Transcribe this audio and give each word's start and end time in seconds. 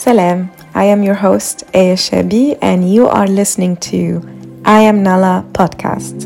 Salam, 0.00 0.50
I 0.74 0.84
am 0.84 1.02
your 1.02 1.14
host, 1.14 1.62
Aya 1.74 1.94
Chebbi, 1.94 2.56
and 2.62 2.90
you 2.90 3.06
are 3.06 3.26
listening 3.26 3.76
to 3.92 4.22
I 4.64 4.80
Am 4.80 5.02
Nala 5.02 5.44
podcast. 5.52 6.24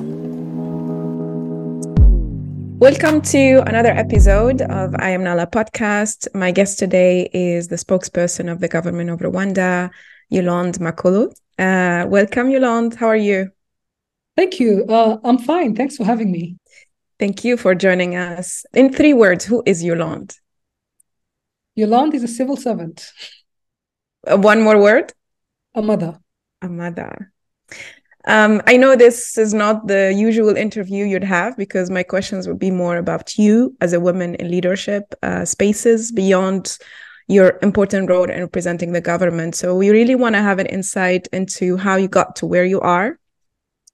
Welcome 2.79 3.21
to 3.23 3.65
another 3.67 3.89
episode 3.89 4.63
of 4.63 4.95
I 5.01 5.11
Am 5.11 5.25
Nala 5.25 5.49
podcast. 5.49 6.33
My 6.37 6.53
guest 6.53 6.79
today 6.79 7.29
is 7.33 7.67
the 7.67 7.75
spokesperson 7.75 8.49
of 8.49 8.61
the 8.61 8.69
government 8.69 9.11
of 9.11 9.19
Rwanda, 9.19 9.91
Yolande 10.31 10.79
Makolo. 10.79 11.35
Uh, 11.59 12.07
welcome, 12.07 12.51
Yolande. 12.51 12.95
How 12.95 13.09
are 13.09 13.17
you? 13.17 13.51
Thank 14.37 14.61
you. 14.61 14.87
Uh, 14.89 15.19
I'm 15.25 15.39
fine. 15.39 15.75
Thanks 15.75 15.97
for 15.97 16.05
having 16.05 16.31
me. 16.31 16.59
Thank 17.19 17.43
you 17.43 17.57
for 17.57 17.75
joining 17.75 18.15
us. 18.15 18.65
In 18.73 18.93
three 18.93 19.15
words, 19.15 19.45
who 19.45 19.65
is 19.67 19.83
Yolande? 19.83 20.37
Yolande 21.75 22.15
is 22.15 22.23
a 22.23 22.29
civil 22.29 22.57
servant. 22.57 23.11
Uh, 24.31 24.37
one 24.37 24.63
more 24.63 24.79
word? 24.79 25.13
A 25.75 25.83
mother. 25.83 26.19
A 26.63 26.69
mother. 26.69 27.33
Um, 28.27 28.63
I 28.67 28.79
know 28.79 28.97
this 28.97 29.37
is 29.37 29.53
not 29.53 29.87
the 29.87 30.15
usual 30.17 30.57
interview 30.57 31.05
you'd 31.05 31.25
have 31.25 31.57
because 31.59 31.91
my 31.91 32.03
questions 32.03 32.49
would 32.49 32.59
be 32.59 32.71
more 32.71 32.97
about 32.97 33.37
you 33.37 33.77
as 33.83 33.93
a 33.93 34.01
woman 34.01 34.35
in 34.37 34.51
leadership 34.51 35.15
uh, 35.23 35.45
spaces 35.45 36.11
beyond 36.11 36.79
your 37.29 37.59
important 37.63 38.09
role 38.09 38.25
in 38.25 38.41
representing 38.41 38.93
the 38.93 39.01
government. 39.01 39.55
So 39.55 39.77
we 39.77 39.91
really 39.91 40.15
want 40.15 40.37
to 40.37 40.43
have 40.43 40.59
an 40.59 40.67
insight 40.67 41.27
into 41.33 41.77
how 41.77 41.97
you 41.97 42.09
got 42.09 42.37
to 42.37 42.47
where 42.47 42.65
you 42.65 42.81
are 42.81 43.19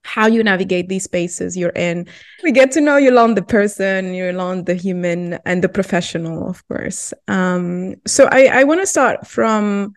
how 0.02 0.26
you 0.26 0.42
navigate 0.42 0.88
these 0.88 1.04
spaces 1.04 1.56
you're 1.56 1.70
in. 1.70 2.06
We 2.42 2.52
get 2.52 2.72
to 2.72 2.80
know 2.80 2.96
Yolande 2.96 3.36
the 3.36 3.42
person, 3.42 4.14
Yolande 4.14 4.66
the 4.66 4.74
human, 4.74 5.38
and 5.44 5.62
the 5.62 5.68
professional, 5.68 6.48
of 6.48 6.66
course. 6.68 7.12
Um, 7.28 7.96
so 8.06 8.28
I, 8.30 8.46
I 8.46 8.64
want 8.64 8.80
to 8.80 8.86
start 8.86 9.26
from 9.26 9.92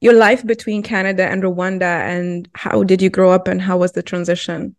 your 0.00 0.12
life 0.12 0.46
between 0.46 0.82
Canada 0.82 1.26
and 1.26 1.42
Rwanda, 1.42 1.82
and 1.82 2.48
how 2.54 2.82
did 2.82 3.00
you 3.00 3.10
grow 3.10 3.30
up, 3.30 3.48
and 3.48 3.60
how 3.60 3.78
was 3.78 3.92
the 3.92 4.02
transition? 4.02 4.76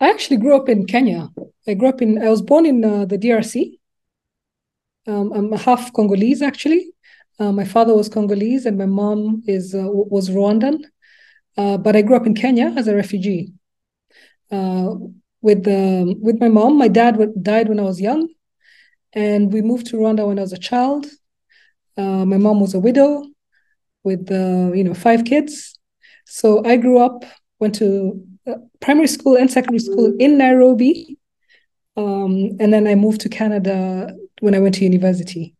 I 0.00 0.10
actually 0.10 0.36
grew 0.36 0.54
up 0.54 0.68
in 0.68 0.86
Kenya. 0.86 1.28
I 1.66 1.74
grew 1.74 1.88
up 1.88 2.02
in. 2.02 2.22
I 2.22 2.28
was 2.28 2.42
born 2.42 2.66
in 2.66 2.84
uh, 2.84 3.04
the 3.06 3.18
DRC. 3.18 3.78
Um, 5.06 5.32
I'm 5.32 5.52
half 5.52 5.92
Congolese, 5.92 6.42
actually. 6.42 6.92
Uh, 7.38 7.52
my 7.52 7.64
father 7.64 7.94
was 7.94 8.08
Congolese, 8.08 8.66
and 8.66 8.78
my 8.78 8.86
mom 8.86 9.42
is 9.46 9.74
uh, 9.74 9.88
was 9.88 10.30
Rwandan. 10.30 10.84
Uh, 11.56 11.78
but 11.78 11.96
I 11.96 12.02
grew 12.02 12.16
up 12.16 12.26
in 12.26 12.34
Kenya 12.34 12.72
as 12.76 12.86
a 12.86 12.94
refugee 12.94 13.52
uh, 14.52 14.94
with 15.40 15.66
um, 15.66 16.20
with 16.20 16.40
my 16.40 16.48
mom. 16.48 16.78
My 16.78 16.88
dad 16.88 17.18
died 17.42 17.68
when 17.68 17.80
I 17.80 17.84
was 17.84 18.00
young, 18.00 18.28
and 19.12 19.52
we 19.52 19.62
moved 19.62 19.86
to 19.88 19.96
Rwanda 19.96 20.26
when 20.26 20.38
I 20.38 20.42
was 20.42 20.52
a 20.52 20.58
child. 20.58 21.06
Uh, 21.96 22.26
my 22.26 22.36
mom 22.36 22.60
was 22.60 22.74
a 22.74 22.78
widow 22.78 23.24
with 24.06 24.30
uh, 24.30 24.72
you 24.72 24.84
know 24.84 24.94
five 24.94 25.24
kids, 25.24 25.78
so 26.24 26.64
I 26.64 26.76
grew 26.76 26.98
up, 26.98 27.24
went 27.58 27.74
to 27.76 28.24
uh, 28.46 28.54
primary 28.80 29.08
school 29.08 29.36
and 29.36 29.50
secondary 29.50 29.80
school 29.80 30.14
in 30.18 30.38
Nairobi, 30.38 31.18
um, 31.96 32.56
and 32.60 32.72
then 32.72 32.86
I 32.86 32.94
moved 32.94 33.20
to 33.22 33.28
Canada 33.28 34.14
when 34.40 34.54
I 34.54 34.60
went 34.60 34.76
to 34.76 34.84
university. 34.84 35.54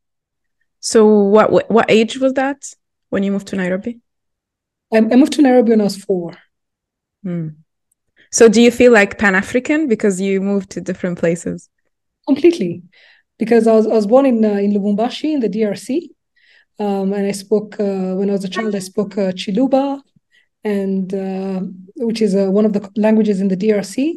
So 0.80 1.06
what 1.06 1.50
what, 1.50 1.70
what 1.70 1.90
age 1.90 2.18
was 2.18 2.34
that 2.34 2.62
when 3.10 3.22
you 3.24 3.32
moved 3.32 3.48
to 3.48 3.56
Nairobi? 3.56 4.00
I, 4.92 4.98
I 4.98 5.16
moved 5.16 5.32
to 5.34 5.42
Nairobi 5.42 5.70
when 5.70 5.80
I 5.80 5.84
was 5.84 5.96
four. 5.96 6.36
Hmm. 7.22 7.48
So 8.30 8.48
do 8.48 8.60
you 8.62 8.70
feel 8.70 8.92
like 8.92 9.18
Pan 9.18 9.34
African 9.34 9.88
because 9.88 10.20
you 10.20 10.40
moved 10.40 10.70
to 10.70 10.80
different 10.80 11.18
places? 11.18 11.68
Completely, 12.26 12.82
because 13.38 13.66
I 13.66 13.72
was 13.72 13.86
I 13.86 13.94
was 13.94 14.06
born 14.06 14.26
in 14.26 14.44
uh, 14.44 14.54
in 14.54 14.72
Lubumbashi 14.72 15.32
in 15.34 15.40
the 15.40 15.48
DRC, 15.48 16.10
um, 16.78 17.12
and 17.12 17.26
I 17.26 17.32
spoke 17.32 17.78
uh, 17.80 18.14
when 18.14 18.28
I 18.28 18.32
was 18.32 18.44
a 18.44 18.48
child. 18.48 18.74
I 18.74 18.80
spoke 18.80 19.16
uh, 19.16 19.32
Chiluba, 19.32 20.02
and 20.64 21.12
uh, 21.14 21.60
which 21.96 22.20
is 22.20 22.34
one 22.34 22.64
of 22.64 22.72
the 22.72 22.90
languages 22.96 23.40
in 23.40 23.48
the 23.48 23.56
DRC, 23.56 24.14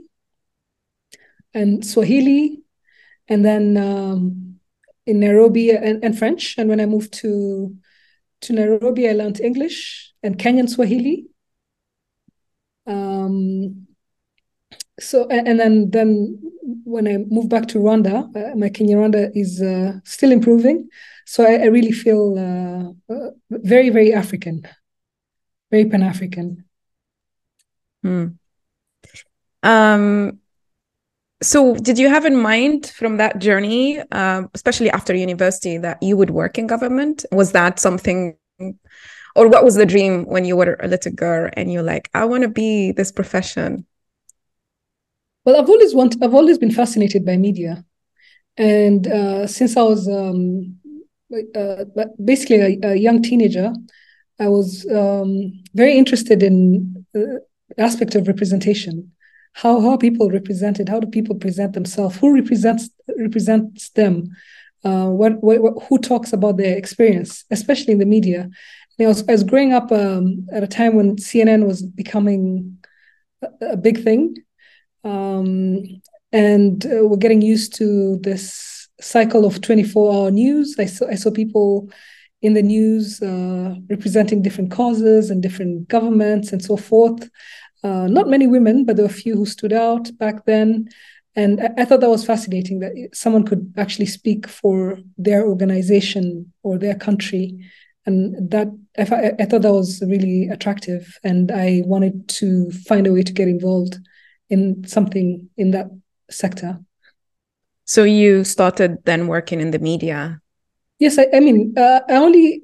and 1.54 1.86
Swahili, 1.86 2.62
and 3.28 3.46
then 3.46 3.78
um, 3.78 4.60
in 5.06 5.20
Nairobi 5.20 5.72
and, 5.72 6.04
and 6.04 6.18
French. 6.18 6.58
And 6.58 6.70
when 6.70 6.80
I 6.80 6.86
moved 6.86 7.14
to 7.16 7.76
to 8.42 8.54
Nairobi, 8.54 9.10
I 9.10 9.14
learned 9.14 9.40
English 9.40 10.14
and 10.24 10.38
Kenyan 10.38 10.70
Swahili. 10.70 11.28
Um, 12.86 13.88
so 15.00 15.28
and 15.28 15.60
then 15.60 15.92
then 15.92 16.42
when 16.90 17.08
I 17.08 17.18
moved 17.18 17.50
back 17.50 17.68
to 17.70 17.80
Rwanda, 17.80 18.36
uh, 18.36 18.56
my 18.56 18.70
Kinyarwanda 18.70 19.32
is 19.36 19.62
uh, 19.62 20.00
still 20.04 20.32
improving. 20.32 20.90
So 21.26 21.44
I, 21.44 21.64
I 21.64 21.66
really 21.66 21.92
feel 21.92 22.38
uh, 22.38 23.14
uh 23.14 23.30
very 23.50 23.90
very 23.90 24.14
African, 24.14 24.68
very 25.72 25.86
Pan 25.86 26.04
African. 26.04 26.66
Hmm. 28.04 28.28
Um. 29.64 30.40
So, 31.42 31.74
did 31.76 31.98
you 31.98 32.10
have 32.10 32.26
in 32.26 32.36
mind 32.36 32.88
from 32.88 33.16
that 33.18 33.40
journey, 33.40 34.02
uh, 34.12 34.44
especially 34.54 34.90
after 34.90 35.16
university, 35.16 35.78
that 35.78 36.04
you 36.04 36.18
would 36.18 36.32
work 36.32 36.58
in 36.58 36.68
government? 36.68 37.24
Was 37.32 37.54
that 37.54 37.80
something, 37.80 38.36
or 39.38 39.48
what 39.48 39.64
was 39.64 39.76
the 39.76 39.86
dream 39.86 40.26
when 40.26 40.44
you 40.44 40.58
were 40.58 40.76
a 40.82 40.88
little 40.90 41.14
girl 41.14 41.50
and 41.54 41.72
you're 41.72 41.84
like, 41.94 42.10
I 42.14 42.26
want 42.26 42.44
to 42.44 42.50
be 42.50 42.92
this 42.92 43.14
profession? 43.14 43.86
Well, 45.50 45.60
I've 45.60 45.70
always 45.70 45.96
want 45.96 46.16
I've 46.22 46.36
always 46.36 46.60
been 46.60 46.70
fascinated 46.70 47.26
by 47.26 47.36
media, 47.36 47.84
and 48.56 49.08
uh, 49.08 49.48
since 49.48 49.76
I 49.76 49.82
was 49.82 50.08
um, 50.08 50.78
uh, 51.56 51.86
basically 52.24 52.58
a, 52.58 52.92
a, 52.92 52.96
young 52.96 53.24
teenager, 53.24 53.74
I 54.40 54.48
was 54.48 54.86
um, 54.92 55.64
very 55.74 55.98
interested 55.98 56.44
in 56.44 57.04
the 57.14 57.42
aspect 57.80 58.14
of 58.14 58.28
representation. 58.28 59.12
How 59.54 59.82
how 59.82 59.98
people 59.98 60.30
represented? 60.30 60.88
How 60.88 61.00
do 61.00 61.08
people 61.08 61.34
present 61.34 61.74
themselves? 61.74 62.18
Who 62.18 62.32
represents 62.32 62.88
represents 63.18 63.90
them? 63.90 64.30
Uh, 64.84 65.08
what, 65.08 65.42
what, 65.44 65.64
what, 65.64 65.84
who 65.86 65.98
talks 65.98 66.32
about 66.32 66.58
their 66.58 66.78
experience, 66.78 67.44
especially 67.50 67.94
in 67.94 68.00
the 68.00 68.06
media? 68.06 68.52
Know, 69.00 69.06
I, 69.06 69.08
was, 69.08 69.28
I 69.28 69.32
was 69.32 69.44
growing 69.44 69.74
up 69.74 69.92
um, 69.92 70.46
at 70.54 70.62
a 70.62 70.68
time 70.68 70.96
when 70.96 71.16
CNN 71.16 71.66
was 71.66 71.82
becoming 71.82 72.78
a, 73.42 73.72
a 73.72 73.78
big 73.78 74.04
thing, 74.04 74.36
um, 75.04 75.84
and 76.32 76.86
uh, 76.86 77.08
we're 77.08 77.18
getting 77.18 77.42
used 77.42 77.76
to 77.76 78.18
this 78.18 78.88
cycle 79.02 79.46
of 79.46 79.62
24 79.62 80.14
hour 80.14 80.32
news. 80.32 80.76
I 80.78 80.86
saw, 80.86 81.08
I 81.08 81.16
saw 81.16 81.32
people 81.32 81.90
in 82.42 82.54
the 82.54 82.62
news 82.62 83.22
uh, 83.22 83.76
representing 83.90 84.42
different 84.42 84.72
causes 84.72 85.30
and 85.30 85.42
different 85.42 85.88
governments 85.88 86.52
and 86.52 86.64
so 86.64 86.78
forth. 86.78 87.30
Uh, 87.84 88.08
not 88.08 88.28
many 88.28 88.48
women, 88.48 88.86
but 88.86 88.96
there 88.96 89.06
were 89.06 89.12
a 89.12 89.14
few 89.14 89.36
who 89.36 89.46
stood 89.46 89.74
out 89.74 90.10
back 90.18 90.46
then. 90.46 90.88
And 91.36 91.62
I, 91.62 91.70
I, 91.78 91.86
thought 91.86 92.02
that 92.02 92.10
was 92.10 92.26
fascinating 92.26 92.80
that 92.80 93.10
someone 93.14 93.46
could 93.46 93.74
actually 93.78 94.08
speak 94.08 94.48
for 94.48 95.00
their 95.18 95.48
organization 95.48 96.52
or 96.64 96.78
their 96.78 96.96
country. 96.96 97.58
And 98.06 98.50
that 98.52 98.68
I, 98.98 99.34
I 99.40 99.46
thought 99.46 99.62
that 99.62 99.74
was 99.74 100.02
really 100.02 100.50
attractive. 100.50 101.18
And 101.24 101.52
I 101.52 101.84
wanted 101.86 102.28
to 102.30 102.72
find 102.72 103.08
a 103.08 103.14
way 103.14 103.24
to 103.24 103.34
get 103.34 103.48
involved 103.48 103.98
in 104.50 104.86
something 104.88 105.50
in 105.58 105.72
that 105.72 105.88
sector. 106.30 106.80
So 107.86 108.04
you 108.04 108.44
started 108.44 108.98
then 109.06 109.28
working 109.28 109.62
in 109.62 109.72
the 109.72 109.80
media. 109.80 110.42
Yes, 111.00 111.18
I, 111.18 111.28
I 111.34 111.40
mean, 111.40 111.74
uh, 111.78 112.02
I 112.08 112.16
only 112.16 112.62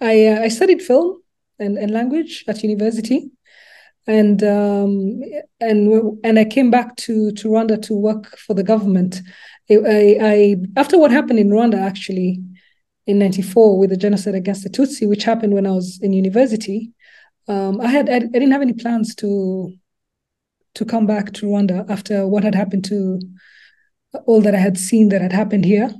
I 0.00 0.26
uh, 0.26 0.40
I 0.42 0.48
studied 0.48 0.80
film 0.80 1.22
and, 1.58 1.76
and 1.76 1.90
language 1.90 2.44
at 2.48 2.62
university, 2.62 3.30
and 4.06 4.42
um, 4.42 5.20
and 5.60 6.18
and 6.24 6.38
I 6.38 6.44
came 6.44 6.70
back 6.70 6.96
to 7.04 7.32
to 7.32 7.48
Rwanda 7.48 7.80
to 7.82 7.94
work 7.94 8.38
for 8.38 8.54
the 8.54 8.62
government. 8.62 9.20
I, 9.70 9.74
I, 9.74 10.16
I 10.20 10.56
after 10.76 10.98
what 10.98 11.10
happened 11.10 11.38
in 11.38 11.50
Rwanda 11.50 11.78
actually 11.78 12.40
in 13.06 13.18
'94 13.18 13.78
with 13.78 13.90
the 13.90 13.96
genocide 13.96 14.34
against 14.34 14.62
the 14.62 14.70
Tutsi, 14.70 15.08
which 15.08 15.24
happened 15.24 15.52
when 15.54 15.66
I 15.66 15.72
was 15.72 15.98
in 16.00 16.12
university. 16.12 16.90
Um, 17.48 17.80
I 17.80 17.88
had 17.88 18.08
I, 18.08 18.16
I 18.16 18.18
didn't 18.20 18.52
have 18.52 18.62
any 18.62 18.72
plans 18.72 19.14
to 19.16 19.74
to 20.74 20.84
come 20.84 21.06
back 21.06 21.32
to 21.34 21.46
Rwanda 21.46 21.88
after 21.90 22.26
what 22.26 22.44
had 22.44 22.54
happened 22.54 22.84
to 22.86 23.20
all 24.26 24.40
that 24.42 24.54
I 24.54 24.58
had 24.58 24.78
seen 24.78 25.08
that 25.10 25.20
had 25.20 25.32
happened 25.32 25.64
here. 25.64 25.92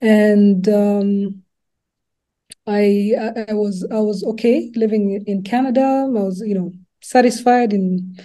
And 0.00 0.68
um, 0.68 1.42
I, 2.66 3.14
I 3.48 3.54
was 3.54 3.86
I 3.90 3.98
was 3.98 4.22
okay 4.24 4.70
living 4.76 5.24
in 5.26 5.42
Canada. 5.42 6.04
I 6.06 6.20
was 6.20 6.42
you 6.46 6.54
know 6.54 6.72
satisfied 7.00 7.72
in 7.72 8.16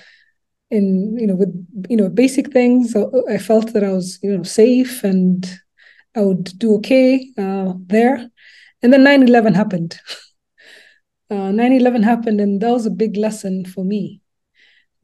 in 0.70 1.18
you 1.18 1.28
know 1.28 1.36
with 1.36 1.54
you 1.90 1.98
know 1.98 2.10
basic 2.10 2.52
things. 2.52 2.96
I 3.30 3.38
felt 3.38 3.74
that 3.74 3.84
I 3.84 3.92
was 3.92 4.20
you 4.22 4.38
know 4.38 4.44
safe 4.44 5.04
and 5.04 5.46
I 6.16 6.22
would 6.22 6.58
do 6.60 6.76
okay 6.76 7.32
uh, 7.38 7.74
there. 7.88 8.30
And 8.82 8.92
then 8.94 9.04
9/11 9.04 9.56
happened. 9.56 10.00
Uh, 11.32 11.52
9/11 11.52 12.04
happened, 12.04 12.40
and 12.40 12.62
that 12.62 12.70
was 12.70 12.86
a 12.86 12.92
big 12.92 13.18
lesson 13.18 13.66
for 13.66 13.84
me 13.84 14.22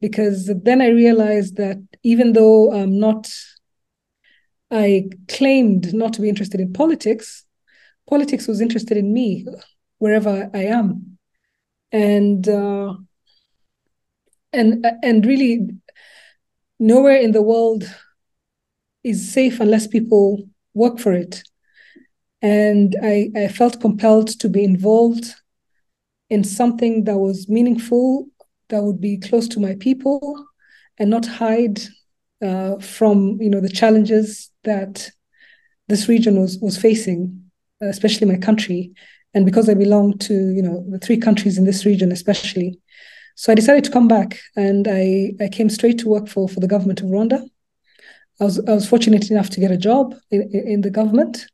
because 0.00 0.50
then 0.64 0.80
I 0.80 0.88
realized 0.88 1.56
that 1.56 1.78
even 2.02 2.32
though 2.32 2.72
I'm 2.72 2.98
not, 2.98 3.30
I 4.70 5.10
claimed 5.28 5.92
not 5.94 6.12
to 6.14 6.22
be 6.22 6.28
interested 6.28 6.60
in 6.60 6.72
politics, 6.72 7.44
politics 8.08 8.46
was 8.46 8.60
interested 8.60 8.96
in 8.96 9.12
me. 9.12 9.46
wherever 9.98 10.50
I 10.54 10.64
am, 10.64 11.18
and 11.92 12.48
uh, 12.48 12.94
and 14.52 14.86
and 15.02 15.26
really 15.26 15.68
nowhere 16.78 17.16
in 17.16 17.32
the 17.32 17.42
world 17.42 17.84
is 19.04 19.32
safe 19.32 19.60
unless 19.60 19.86
people 19.86 20.48
work 20.74 20.98
for 20.98 21.12
it. 21.12 21.42
And 22.42 22.96
I, 23.02 23.30
I 23.36 23.48
felt 23.48 23.80
compelled 23.80 24.28
to 24.40 24.48
be 24.48 24.64
involved 24.64 25.34
in 26.30 26.44
something 26.44 27.04
that 27.04 27.18
was 27.18 27.48
meaningful, 27.48 28.28
that 28.70 28.82
would 28.82 29.00
be 29.00 29.18
close 29.18 29.46
to 29.48 29.60
my 29.60 29.76
people, 29.78 30.46
and 30.98 31.10
not 31.10 31.26
hide 31.26 31.80
uh, 32.42 32.78
from 32.78 33.38
you 33.40 33.50
know 33.50 33.60
the 33.60 33.68
challenges 33.68 34.50
that 34.64 35.10
this 35.88 36.08
region 36.08 36.40
was 36.40 36.58
was 36.58 36.76
facing, 36.76 37.50
especially 37.80 38.26
my 38.26 38.38
country. 38.38 38.92
And 39.32 39.46
because 39.46 39.68
I 39.68 39.74
belong 39.74 40.18
to 40.18 40.34
you 40.34 40.62
know 40.62 40.84
the 40.88 40.98
three 40.98 41.18
countries 41.18 41.58
in 41.58 41.64
this 41.64 41.84
region, 41.84 42.10
especially, 42.10 42.80
so 43.36 43.52
I 43.52 43.54
decided 43.54 43.84
to 43.84 43.90
come 43.90 44.08
back, 44.08 44.38
and 44.56 44.88
I 44.88 45.32
I 45.40 45.48
came 45.48 45.70
straight 45.70 45.98
to 45.98 46.08
work 46.08 46.28
for 46.28 46.48
for 46.48 46.60
the 46.60 46.68
government 46.68 47.00
of 47.00 47.06
Rwanda. 47.06 47.48
I 48.40 48.44
was 48.44 48.58
I 48.66 48.72
was 48.72 48.88
fortunate 48.88 49.30
enough 49.30 49.50
to 49.50 49.60
get 49.60 49.70
a 49.70 49.76
job 49.76 50.14
in, 50.30 50.50
in 50.52 50.80
the 50.80 50.90
government 50.90 51.46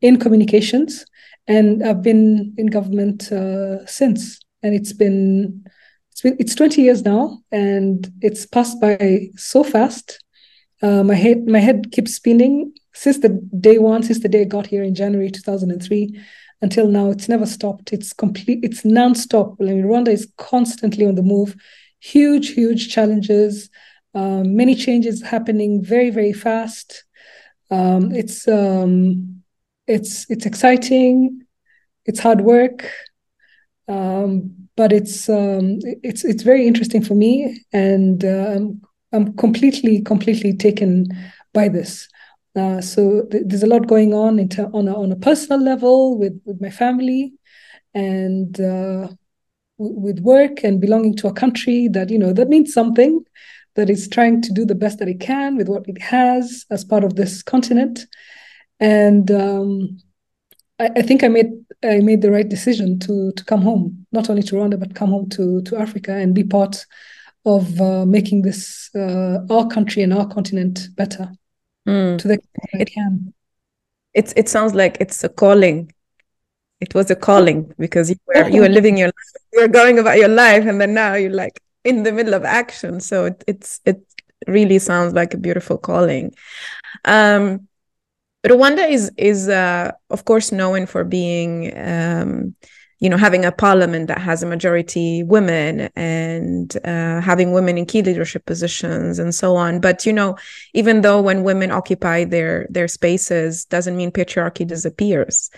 in 0.00 0.18
communications, 0.18 1.04
and 1.46 1.82
I've 1.82 2.02
been 2.02 2.54
in 2.56 2.66
government 2.66 3.30
uh, 3.30 3.84
since. 3.86 4.40
And 4.62 4.74
it's 4.74 4.92
been 4.92 5.64
it's 6.20 6.22
been 6.22 6.36
it's 6.38 6.54
20 6.54 6.82
years 6.82 7.02
now, 7.02 7.38
and 7.50 8.10
it's 8.20 8.46
passed 8.46 8.80
by 8.80 9.28
so 9.36 9.64
fast. 9.64 10.22
Uh, 10.82 11.02
my 11.02 11.14
head 11.14 11.46
my 11.46 11.58
head 11.58 11.92
keeps 11.92 12.14
spinning 12.14 12.72
since 12.92 13.18
the 13.18 13.28
day 13.58 13.78
one, 13.78 14.02
since 14.02 14.20
the 14.20 14.28
day 14.28 14.42
I 14.42 14.44
got 14.44 14.66
here 14.66 14.82
in 14.82 14.94
January 14.94 15.30
2003 15.30 16.20
until 16.62 16.88
now. 16.88 17.10
It's 17.10 17.28
never 17.28 17.46
stopped. 17.46 17.92
It's 17.92 18.12
complete. 18.12 18.60
It's 18.62 18.82
nonstop. 18.82 19.56
I 19.60 19.64
mean, 19.64 19.84
Rwanda 19.84 20.08
is 20.08 20.30
constantly 20.36 21.06
on 21.06 21.14
the 21.14 21.22
move. 21.22 21.56
Huge, 22.00 22.50
huge 22.50 22.92
challenges. 22.92 23.70
Um, 24.14 24.56
many 24.56 24.74
changes 24.74 25.22
happening 25.22 25.82
very, 25.82 26.10
very 26.10 26.32
fast. 26.32 27.04
Um, 27.70 28.12
it's 28.12 28.46
um, 28.46 29.42
it's 29.86 30.30
it's 30.30 30.44
exciting. 30.44 31.42
It's 32.04 32.20
hard 32.20 32.40
work, 32.40 32.90
um, 33.90 34.68
but 34.76 34.92
it's 34.92 35.28
um, 35.28 35.78
it's 36.02 36.24
it's 36.24 36.42
very 36.42 36.66
interesting 36.66 37.02
for 37.02 37.14
me, 37.14 37.60
and 37.72 38.24
uh, 38.24 38.58
I'm 39.12 39.36
completely 39.36 40.00
completely 40.02 40.56
taken 40.56 41.06
by 41.52 41.68
this. 41.68 42.08
Uh, 42.56 42.80
so 42.80 43.24
th- 43.30 43.44
there's 43.46 43.62
a 43.62 43.66
lot 43.66 43.86
going 43.88 44.14
on 44.14 44.40
on 44.72 44.88
a, 44.88 44.94
on 44.96 45.12
a 45.12 45.16
personal 45.16 45.60
level 45.60 46.18
with 46.18 46.40
with 46.44 46.60
my 46.60 46.70
family, 46.70 47.32
and 47.92 48.60
uh, 48.60 49.08
w- 49.78 49.98
with 49.98 50.20
work 50.20 50.62
and 50.62 50.80
belonging 50.80 51.16
to 51.16 51.26
a 51.26 51.32
country 51.32 51.88
that 51.88 52.10
you 52.10 52.18
know 52.18 52.32
that 52.32 52.48
means 52.48 52.72
something 52.72 53.24
that 53.74 53.90
is 53.90 54.08
trying 54.08 54.40
to 54.42 54.52
do 54.52 54.64
the 54.64 54.74
best 54.74 54.98
that 54.98 55.08
it 55.08 55.20
can 55.20 55.56
with 55.56 55.68
what 55.68 55.88
it 55.88 56.00
has 56.00 56.64
as 56.70 56.84
part 56.84 57.04
of 57.04 57.16
this 57.16 57.42
continent. 57.42 58.06
And 58.80 59.30
um, 59.30 59.98
I, 60.80 60.90
I, 60.96 61.02
think 61.02 61.22
I 61.22 61.28
made 61.28 61.52
I 61.84 62.00
made 62.00 62.22
the 62.22 62.30
right 62.30 62.48
decision 62.48 62.98
to 63.00 63.32
to 63.32 63.44
come 63.44 63.62
home, 63.62 64.06
not 64.12 64.30
only 64.30 64.42
to 64.44 64.54
Rwanda 64.56 64.80
but 64.80 64.94
come 64.94 65.10
home 65.10 65.28
to 65.30 65.62
to 65.62 65.76
Africa 65.76 66.12
and 66.12 66.34
be 66.34 66.44
part 66.44 66.86
of 67.44 67.80
uh, 67.80 68.04
making 68.06 68.42
this 68.42 68.90
uh, 68.94 69.38
our 69.50 69.66
country 69.68 70.02
and 70.02 70.12
our 70.12 70.26
continent 70.26 70.88
better 70.96 71.30
mm. 71.86 72.18
to 72.18 72.28
the 72.28 72.34
extent 72.34 72.82
I 72.82 72.84
can. 72.84 73.34
It's 74.14 74.32
it 74.36 74.48
sounds 74.48 74.74
like 74.74 74.96
it's 75.00 75.22
a 75.22 75.28
calling. 75.28 75.92
It 76.80 76.94
was 76.94 77.10
a 77.10 77.16
calling 77.16 77.72
because 77.78 78.08
you 78.08 78.16
were 78.26 78.48
you 78.48 78.62
were 78.62 78.68
living 78.68 78.96
your 78.96 79.08
life, 79.08 79.42
you 79.52 79.60
were 79.60 79.68
going 79.68 79.98
about 79.98 80.18
your 80.18 80.28
life, 80.28 80.64
and 80.64 80.80
then 80.80 80.94
now 80.94 81.14
you're 81.14 81.30
like 81.30 81.60
in 81.84 82.02
the 82.04 82.12
middle 82.12 82.34
of 82.34 82.44
action. 82.44 83.00
So 83.00 83.26
it, 83.26 83.44
it's 83.46 83.80
it 83.84 84.02
really 84.46 84.78
sounds 84.78 85.12
like 85.12 85.34
a 85.34 85.38
beautiful 85.38 85.78
calling. 85.78 86.34
Um, 87.04 87.68
Rwanda 88.46 88.88
is 88.88 89.10
is 89.16 89.48
uh, 89.48 89.92
of 90.10 90.24
course 90.24 90.52
known 90.52 90.86
for 90.86 91.04
being 91.04 91.76
um, 91.76 92.54
you 92.98 93.08
know 93.08 93.16
having 93.16 93.44
a 93.44 93.52
parliament 93.52 94.08
that 94.08 94.18
has 94.18 94.42
a 94.42 94.46
majority 94.46 95.22
women 95.22 95.90
and 95.94 96.76
uh, 96.84 97.20
having 97.20 97.52
women 97.52 97.76
in 97.76 97.86
key 97.86 98.02
leadership 98.02 98.46
positions 98.46 99.18
and 99.18 99.34
so 99.34 99.56
on 99.56 99.80
but 99.80 100.06
you 100.06 100.12
know 100.12 100.36
even 100.74 101.02
though 101.02 101.20
when 101.20 101.42
women 101.42 101.70
occupy 101.70 102.24
their 102.24 102.66
their 102.70 102.88
spaces 102.88 103.64
doesn't 103.66 103.96
mean 103.96 104.10
patriarchy 104.10 104.66
disappears 104.66 105.50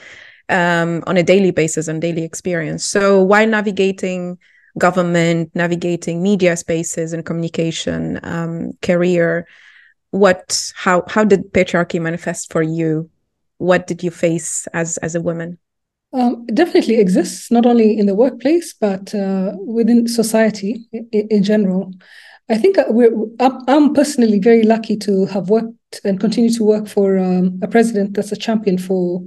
um, 0.48 1.02
on 1.06 1.16
a 1.16 1.22
daily 1.22 1.50
basis 1.50 1.88
and 1.88 2.00
daily 2.02 2.24
experience 2.24 2.84
so 2.84 3.22
while 3.22 3.46
navigating 3.46 4.38
government, 4.78 5.50
navigating 5.54 6.22
media 6.22 6.56
spaces 6.56 7.12
and 7.12 7.24
communication 7.24 8.18
um, 8.22 8.72
career. 8.82 9.46
What 10.12 10.72
how 10.76 11.04
how 11.08 11.24
did 11.24 11.52
patriarchy 11.52 12.00
manifest 12.00 12.52
for 12.52 12.62
you? 12.62 13.10
What 13.56 13.86
did 13.86 14.02
you 14.02 14.10
face 14.10 14.68
as 14.72 14.98
as 14.98 15.14
a 15.14 15.20
woman? 15.20 15.58
Um, 16.12 16.44
it 16.46 16.54
definitely 16.54 16.96
exists, 16.96 17.50
not 17.50 17.64
only 17.64 17.98
in 17.98 18.04
the 18.04 18.14
workplace 18.14 18.74
but 18.74 19.14
uh, 19.14 19.52
within 19.64 20.06
society 20.06 20.86
in, 20.92 21.08
in, 21.30 21.42
general. 21.42 21.90
I 22.50 22.58
think 22.58 22.76
uh, 22.76 22.84
I'm 23.66 23.94
personally 23.94 24.38
very 24.38 24.64
lucky 24.64 24.98
to 24.98 25.24
have 25.26 25.48
worked 25.48 26.00
and 26.04 26.20
continue 26.20 26.50
to 26.50 26.64
work 26.64 26.86
for 26.86 27.18
um, 27.18 27.58
a 27.62 27.66
president 27.66 28.12
that's 28.12 28.32
a 28.32 28.36
champion 28.36 28.76
for 28.76 29.22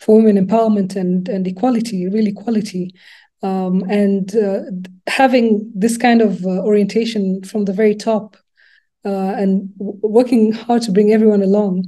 for 0.00 0.16
women 0.16 0.46
empowerment 0.46 0.96
and 0.96 1.28
and 1.28 1.46
equality, 1.46 2.08
real 2.08 2.26
equality. 2.26 2.94
Um, 3.42 3.82
and 3.90 4.34
uh, 4.36 4.62
having 5.08 5.70
this 5.74 5.98
kind 5.98 6.22
of 6.22 6.46
uh, 6.46 6.62
orientation 6.62 7.42
from 7.42 7.66
the 7.66 7.72
very 7.74 7.94
top 7.94 8.36
uh, 9.04 9.34
and 9.36 9.68
w- 9.78 9.98
working 10.02 10.52
hard 10.52 10.82
to 10.82 10.92
bring 10.92 11.12
everyone 11.12 11.42
along 11.42 11.84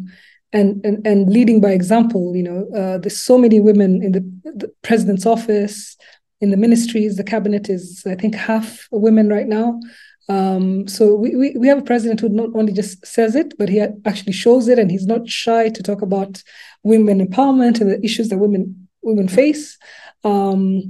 and, 0.55 0.85
and, 0.87 1.05
and 1.05 1.29
leading 1.29 1.61
by 1.61 1.73
example, 1.73 2.37
you 2.37 2.45
know, 2.45 2.69
uh, 2.75 2.99
there's 2.99 3.19
so 3.19 3.37
many 3.37 3.59
women 3.59 4.03
in 4.03 4.13
the, 4.13 4.21
the, 4.45 4.73
president's 4.83 5.27
office, 5.27 5.97
in 6.41 6.51
the 6.51 6.57
ministries, 6.57 7.17
the 7.17 7.25
cabinet 7.25 7.69
is, 7.69 8.05
I 8.07 8.15
think, 8.15 8.37
half 8.37 8.87
women 8.93 9.29
right 9.29 9.49
now. 9.49 9.81
Um, 10.29 10.87
so 10.87 11.13
we, 11.17 11.35
we, 11.35 11.57
we 11.59 11.67
have 11.67 11.79
a 11.79 11.83
president 11.83 12.21
who 12.21 12.29
not 12.29 12.51
only 12.55 12.73
just 12.73 13.05
says 13.05 13.35
it, 13.35 13.59
but 13.59 13.69
he 13.69 13.81
actually 13.81 14.33
shows 14.33 14.69
it, 14.69 14.79
and 14.79 14.93
he's 14.93 15.07
not 15.07 15.29
shy 15.29 15.71
to 15.71 15.83
talk 15.83 16.03
about 16.03 16.41
women 16.85 17.27
empowerment 17.27 17.81
and 17.81 17.91
the 17.91 18.03
issues 18.05 18.29
that 18.29 18.39
women 18.39 18.89
women 19.03 19.29
face. 19.29 19.77
Um, 20.23 20.83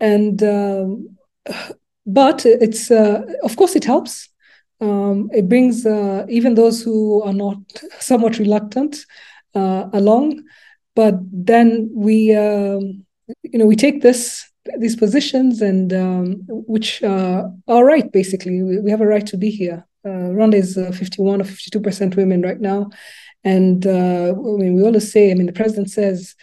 and 0.00 0.42
um, 0.42 1.16
but 2.04 2.44
it's 2.44 2.90
uh, 2.90 3.22
of 3.42 3.56
course 3.56 3.76
it 3.76 3.84
helps 3.84 4.28
um, 4.80 5.30
it 5.32 5.48
brings 5.48 5.86
uh, 5.86 6.26
even 6.28 6.54
those 6.54 6.82
who 6.82 7.22
are 7.22 7.32
not 7.32 7.58
somewhat 7.98 8.38
reluctant 8.38 9.06
uh, 9.54 9.88
along. 9.92 10.42
But 10.94 11.14
then 11.32 11.90
we 11.94 12.34
um, 12.34 13.04
you 13.42 13.58
know 13.58 13.66
we 13.66 13.76
take 13.76 14.02
this 14.02 14.50
these 14.78 14.96
positions 14.96 15.62
and 15.62 15.92
um, 15.92 16.42
which 16.46 17.02
are 17.02 17.52
right 17.68 18.10
basically. 18.12 18.62
We, 18.62 18.80
we, 18.80 18.90
have 18.90 19.00
a 19.00 19.06
right 19.06 19.26
to 19.26 19.36
be 19.36 19.50
here. 19.50 19.86
Uh, 20.04 20.30
Rwanda 20.34 20.54
is 20.54 20.76
uh, 20.76 20.92
51 20.92 21.40
or 21.40 21.44
52 21.44 21.80
percent 21.80 22.16
women 22.16 22.42
right 22.42 22.60
now. 22.60 22.90
And 23.44 23.86
uh, 23.86 24.32
I 24.32 24.56
mean 24.56 24.74
we 24.74 24.82
always 24.82 25.12
say 25.12 25.30
I 25.30 25.34
mean 25.34 25.46
the 25.46 25.52
president 25.52 25.90
says 25.90 26.34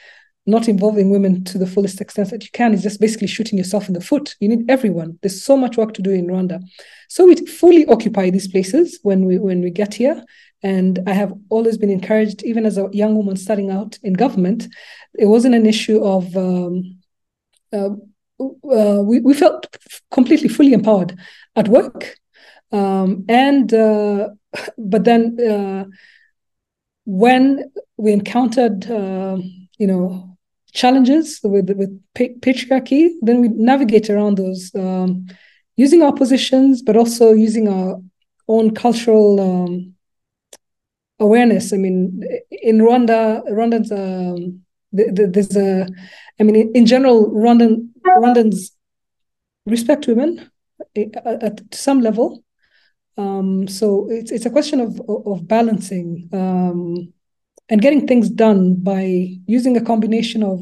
not 0.46 0.68
involving 0.68 1.10
women 1.10 1.44
to 1.46 1.58
the 1.58 1.68
fullest 1.68 2.02
extent 2.02 2.30
that 2.32 2.44
you 2.44 2.50
can 2.52 2.74
is 2.74 2.84
just 2.84 3.00
basically 3.00 3.28
shooting 3.28 3.58
yourself 3.58 3.88
in 3.88 3.94
the 3.94 4.02
foot. 4.02 4.36
You 4.40 4.50
need 4.50 4.70
everyone. 4.70 5.18
There's 5.22 5.42
so 5.42 5.56
much 5.56 5.78
work 5.78 5.94
to 5.94 6.02
do 6.02 6.12
in 6.12 6.28
Rwanda. 6.28 6.62
So 7.08 7.26
we 7.26 7.36
fully 7.46 7.86
occupy 7.86 8.30
these 8.30 8.48
places 8.48 9.00
when 9.04 9.26
we 9.26 9.38
when 9.38 9.62
we 9.62 9.70
get 9.70 9.94
here. 9.94 10.24
And 10.62 11.00
I 11.08 11.14
have 11.14 11.34
always 11.50 11.78
been 11.78 11.90
encouraged, 11.90 12.44
even 12.44 12.66
as 12.66 12.78
a 12.78 12.90
young 12.94 13.16
woman 13.16 13.36
starting 13.36 13.70
out 13.70 14.00
in 14.02 14.14
government, 14.14 14.68
it 15.14 15.26
wasn't 15.26 15.56
an 15.56 15.66
issue 15.66 16.02
of 16.02 16.36
um, 16.38 17.00
uh, 17.74 17.90
uh, 18.40 19.02
we, 19.02 19.20
we 19.20 19.34
felt 19.34 19.68
completely 20.12 20.50
fully 20.50 20.74
empowered 20.74 21.18
at 21.56 21.68
work. 21.68 22.16
Um, 22.72 23.26
and 23.30 23.74
uh, 23.74 24.30
but 24.78 25.04
then 25.04 25.38
uh, 25.40 25.86
when 27.06 27.72
we 27.98 28.12
encountered 28.12 28.90
uh, 28.90 29.38
you 29.78 29.88
know 29.88 30.33
challenges 30.74 31.40
with 31.44 31.70
with 31.72 32.02
patriarchy, 32.16 33.12
then 33.22 33.42
we 33.42 33.48
navigate 33.50 34.10
around 34.10 34.38
those 34.38 34.74
um, 34.76 35.28
using 35.76 36.02
our 36.02 36.14
positions, 36.14 36.82
but 36.82 36.96
also 36.96 37.32
using 37.32 37.68
our 37.68 38.02
own 38.48 38.74
cultural 38.74 39.40
um, 39.40 39.94
awareness. 41.20 41.74
I 41.74 41.78
mean, 41.78 42.24
in 42.52 42.80
Rwanda, 42.80 43.44
Rwandans, 43.50 43.92
um, 43.92 44.62
there's 44.92 45.56
a, 45.56 45.88
I 46.40 46.44
mean, 46.44 46.72
in 46.74 46.86
general, 46.86 47.30
Rwandan 47.32 47.90
Rwandans 48.06 48.72
respect 49.66 50.08
women 50.08 50.50
at, 50.96 51.44
at 51.44 51.62
some 51.74 52.02
level. 52.02 52.44
Um, 53.16 53.68
so 53.68 54.08
it's 54.10 54.32
it's 54.32 54.46
a 54.48 54.50
question 54.50 54.80
of 54.80 55.00
of 55.08 55.48
balancing 55.48 56.30
um, 56.34 57.14
and 57.70 57.82
getting 57.82 58.08
things 58.08 58.30
done 58.30 58.76
by 58.76 59.28
using 59.46 59.78
a 59.78 59.84
combination 59.84 60.44
of 60.44 60.62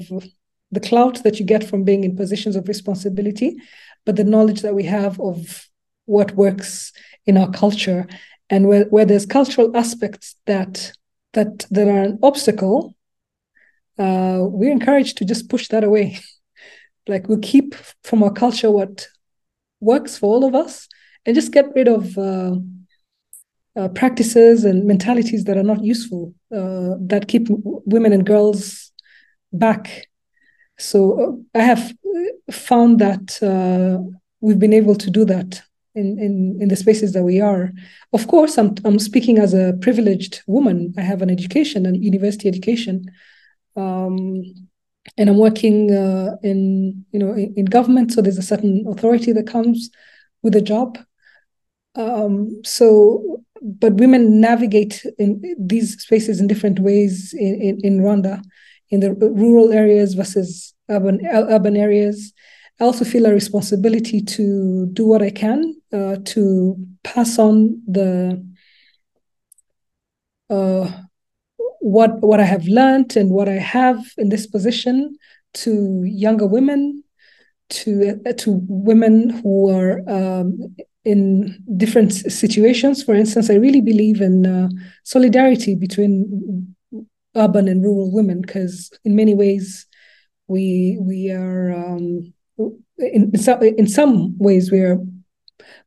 the 0.71 0.79
clout 0.79 1.23
that 1.23 1.39
you 1.39 1.45
get 1.45 1.63
from 1.63 1.83
being 1.83 2.03
in 2.03 2.15
positions 2.15 2.55
of 2.55 2.67
responsibility, 2.67 3.57
but 4.05 4.15
the 4.15 4.23
knowledge 4.23 4.61
that 4.61 4.75
we 4.75 4.83
have 4.83 5.19
of 5.19 5.67
what 6.05 6.35
works 6.35 6.93
in 7.25 7.37
our 7.37 7.51
culture 7.51 8.07
and 8.49 8.67
where, 8.67 8.85
where 8.85 9.05
there's 9.05 9.25
cultural 9.25 9.75
aspects 9.75 10.35
that 10.45 10.93
that 11.33 11.65
that 11.71 11.87
are 11.87 12.03
an 12.03 12.19
obstacle 12.21 12.93
uh, 14.01 14.39
we're 14.41 14.71
encouraged 14.71 15.17
to 15.17 15.25
just 15.25 15.49
push 15.49 15.67
that 15.69 15.83
away. 15.83 16.19
Like 17.07 17.27
we'll 17.27 17.39
keep 17.39 17.73
from 18.03 18.21
our 18.21 18.31
culture 18.31 18.69
what 18.69 19.07
works 19.79 20.19
for 20.19 20.27
all 20.27 20.45
of 20.45 20.53
us 20.53 20.87
and 21.25 21.33
just 21.33 21.51
get 21.51 21.73
rid 21.73 21.87
of 21.87 22.15
uh, 22.15 22.55
uh, 23.75 23.87
practices 23.89 24.65
and 24.65 24.85
mentalities 24.85 25.45
that 25.45 25.57
are 25.57 25.63
not 25.63 25.83
useful 25.83 26.33
uh, 26.55 26.95
that 26.99 27.27
keep 27.27 27.47
women 27.49 28.13
and 28.13 28.25
girls 28.25 28.91
back 29.53 30.07
so 30.77 31.43
uh, 31.55 31.59
i 31.59 31.63
have 31.63 31.93
found 32.51 32.99
that 32.99 33.41
uh, 33.41 33.97
we've 34.41 34.59
been 34.59 34.73
able 34.73 34.95
to 34.95 35.09
do 35.09 35.25
that 35.25 35.61
in, 35.95 36.17
in, 36.19 36.57
in 36.61 36.67
the 36.69 36.75
spaces 36.75 37.13
that 37.13 37.23
we 37.23 37.41
are. 37.41 37.71
Of 38.13 38.27
course, 38.27 38.57
I'm, 38.57 38.75
I'm 38.85 38.99
speaking 38.99 39.37
as 39.39 39.53
a 39.53 39.73
privileged 39.81 40.41
woman. 40.47 40.93
I 40.97 41.01
have 41.01 41.21
an 41.21 41.29
education, 41.29 41.85
an 41.85 42.01
university 42.01 42.47
education. 42.47 43.11
Um, 43.75 44.43
and 45.17 45.29
I'm 45.29 45.37
working 45.37 45.91
uh, 45.93 46.37
in, 46.43 47.05
you 47.11 47.19
know, 47.19 47.33
in, 47.33 47.53
in, 47.57 47.65
government. 47.65 48.11
So 48.11 48.21
there's 48.21 48.37
a 48.37 48.43
certain 48.43 48.85
authority 48.87 49.31
that 49.33 49.47
comes 49.47 49.89
with 50.43 50.55
a 50.55 50.61
job. 50.61 50.97
Um, 51.95 52.61
so, 52.63 53.43
but 53.61 53.93
women 53.93 54.41
navigate 54.41 55.05
in 55.19 55.41
these 55.59 56.01
spaces 56.01 56.39
in 56.39 56.47
different 56.47 56.79
ways 56.79 57.33
in, 57.33 57.61
in, 57.61 57.79
in 57.83 57.99
Rwanda, 57.99 58.41
in 58.89 58.99
the 58.99 59.13
rural 59.13 59.71
areas 59.71 60.13
versus 60.13 60.73
urban 60.89 61.25
urban 61.25 61.77
areas. 61.77 62.33
I 62.79 62.85
also 62.85 63.05
feel 63.05 63.27
a 63.27 63.33
responsibility 63.33 64.21
to 64.21 64.87
do 64.87 65.05
what 65.05 65.21
I 65.21 65.29
can 65.29 65.75
uh, 65.93 66.17
to 66.25 66.75
pass 67.03 67.37
on 67.37 67.81
the 67.87 68.43
uh, 70.49 70.91
what 71.79 72.19
what 72.21 72.39
I 72.39 72.45
have 72.45 72.65
learned 72.65 73.15
and 73.15 73.29
what 73.29 73.47
I 73.47 73.59
have 73.59 74.03
in 74.17 74.29
this 74.29 74.47
position 74.47 75.15
to 75.53 76.03
younger 76.03 76.47
women, 76.47 77.03
to 77.69 78.19
uh, 78.25 78.33
to 78.33 78.61
women 78.67 79.29
who 79.29 79.69
are 79.69 80.01
um, 80.09 80.75
in 81.03 81.63
different 81.77 82.13
situations. 82.13 83.03
For 83.03 83.15
instance, 83.15 83.49
I 83.49 83.55
really 83.55 83.81
believe 83.81 84.21
in 84.21 84.45
uh, 84.45 84.69
solidarity 85.03 85.75
between 85.75 86.75
urban 87.35 87.67
and 87.67 87.83
rural 87.83 88.11
women 88.11 88.41
because 88.41 88.91
in 89.05 89.15
many 89.15 89.33
ways 89.33 89.87
we 90.47 90.97
we 91.01 91.31
are. 91.31 91.71
Um, 91.73 92.33
in, 92.97 93.31
in 93.33 93.39
some 93.39 93.61
in 93.63 93.87
some 93.87 94.37
ways 94.37 94.71
we 94.71 94.79
are 94.81 94.99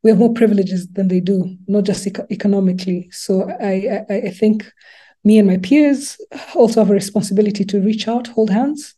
we 0.02 0.10
have 0.10 0.18
more 0.18 0.32
privileges 0.34 0.86
than 0.92 1.08
they 1.08 1.20
do, 1.20 1.56
not 1.66 1.84
just 1.84 2.06
eco- 2.06 2.26
economically. 2.30 3.08
So 3.10 3.50
I, 3.60 4.04
I, 4.10 4.14
I 4.14 4.30
think 4.30 4.70
me 5.24 5.38
and 5.38 5.48
my 5.48 5.56
peers 5.56 6.18
also 6.54 6.80
have 6.80 6.90
a 6.90 6.94
responsibility 6.94 7.64
to 7.64 7.80
reach 7.80 8.06
out, 8.06 8.28
hold 8.28 8.50
hands, 8.50 8.94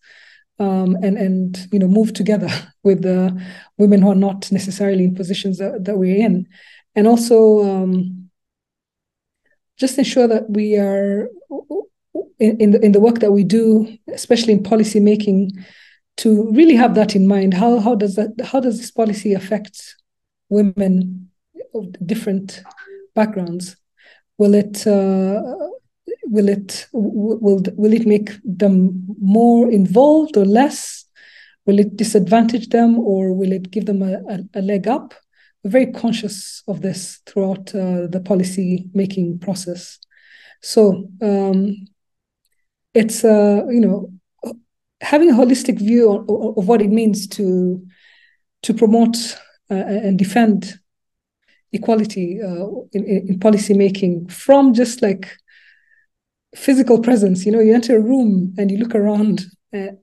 um, 0.58 0.96
and 1.02 1.16
and 1.18 1.68
you 1.72 1.78
know 1.78 1.88
move 1.88 2.12
together 2.12 2.48
with 2.82 3.02
the 3.02 3.42
women 3.78 4.02
who 4.02 4.10
are 4.10 4.14
not 4.14 4.50
necessarily 4.52 5.04
in 5.04 5.14
positions 5.14 5.58
that, 5.58 5.84
that 5.84 5.98
we're 5.98 6.16
in, 6.24 6.46
and 6.94 7.06
also 7.06 7.64
um, 7.64 8.30
just 9.76 9.98
ensure 9.98 10.26
that 10.28 10.48
we 10.48 10.76
are 10.76 11.28
in, 12.38 12.60
in 12.60 12.70
the 12.72 12.84
in 12.84 12.92
the 12.92 13.00
work 13.00 13.18
that 13.20 13.32
we 13.32 13.44
do, 13.44 13.98
especially 14.08 14.52
in 14.52 14.62
policy 14.62 15.00
making, 15.00 15.50
to 16.18 16.50
really 16.52 16.74
have 16.76 16.94
that 16.94 17.14
in 17.14 17.26
mind. 17.26 17.54
How 17.54 17.78
how 17.80 17.94
does 17.94 18.14
that 18.16 18.30
how 18.44 18.60
does 18.60 18.78
this 18.78 18.90
policy 18.90 19.34
affect 19.34 19.96
women 20.48 21.30
of 21.74 21.94
different 22.06 22.62
backgrounds? 23.14 23.76
Will 24.38 24.54
it 24.54 24.86
uh, 24.86 25.42
will 26.26 26.48
it 26.48 26.86
will 26.92 27.62
will 27.76 27.92
it 27.92 28.06
make 28.06 28.30
them 28.44 29.06
more 29.20 29.70
involved 29.70 30.36
or 30.36 30.44
less? 30.44 31.04
Will 31.66 31.78
it 31.78 31.96
disadvantage 31.96 32.68
them 32.68 32.98
or 32.98 33.32
will 33.32 33.52
it 33.52 33.70
give 33.70 33.86
them 33.86 34.02
a, 34.02 34.20
a, 34.28 34.60
a 34.60 34.62
leg 34.62 34.86
up? 34.86 35.14
We're 35.62 35.70
very 35.70 35.92
conscious 35.92 36.62
of 36.68 36.80
this 36.80 37.20
throughout 37.26 37.74
uh, 37.74 38.06
the 38.06 38.22
policy 38.24 38.88
making 38.94 39.40
process. 39.40 39.98
So 40.62 41.08
um, 41.22 41.86
it's 42.94 43.24
uh, 43.24 43.66
you 43.68 43.80
know 43.80 44.12
having 45.00 45.30
a 45.30 45.34
holistic 45.34 45.78
view 45.78 46.10
of, 46.12 46.58
of 46.58 46.68
what 46.68 46.82
it 46.82 46.90
means 46.90 47.26
to 47.28 47.86
to 48.62 48.74
promote 48.74 49.16
uh, 49.70 49.74
and 49.74 50.18
defend 50.18 50.78
equality 51.72 52.40
uh, 52.42 52.66
in, 52.92 53.04
in 53.28 53.38
policy 53.38 53.74
making 53.74 54.28
from 54.28 54.72
just 54.72 55.02
like 55.02 55.36
physical 56.56 57.00
presence. 57.00 57.46
You 57.46 57.52
know, 57.52 57.60
you 57.60 57.74
enter 57.74 57.96
a 57.96 58.00
room 58.00 58.54
and 58.58 58.70
you 58.70 58.78
look 58.78 58.94
around, 58.94 59.46
uh, 59.74 59.94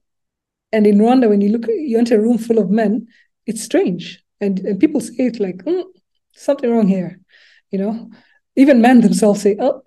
and 0.71 0.87
in 0.87 0.97
Rwanda, 0.97 1.29
when 1.29 1.41
you 1.41 1.49
look, 1.49 1.67
you 1.67 1.97
enter 1.97 2.15
a 2.15 2.21
room 2.21 2.37
full 2.37 2.59
of 2.59 2.69
men, 2.69 3.07
it's 3.45 3.63
strange, 3.63 4.23
and 4.39 4.59
and 4.59 4.79
people 4.79 5.01
say 5.01 5.25
it 5.25 5.39
like 5.39 5.57
mm, 5.57 5.83
something 6.33 6.71
wrong 6.71 6.87
here. 6.87 7.19
You 7.71 7.79
know, 7.79 8.11
even 8.55 8.81
men 8.81 9.01
themselves 9.01 9.41
say, 9.41 9.57
"Oh, 9.59 9.83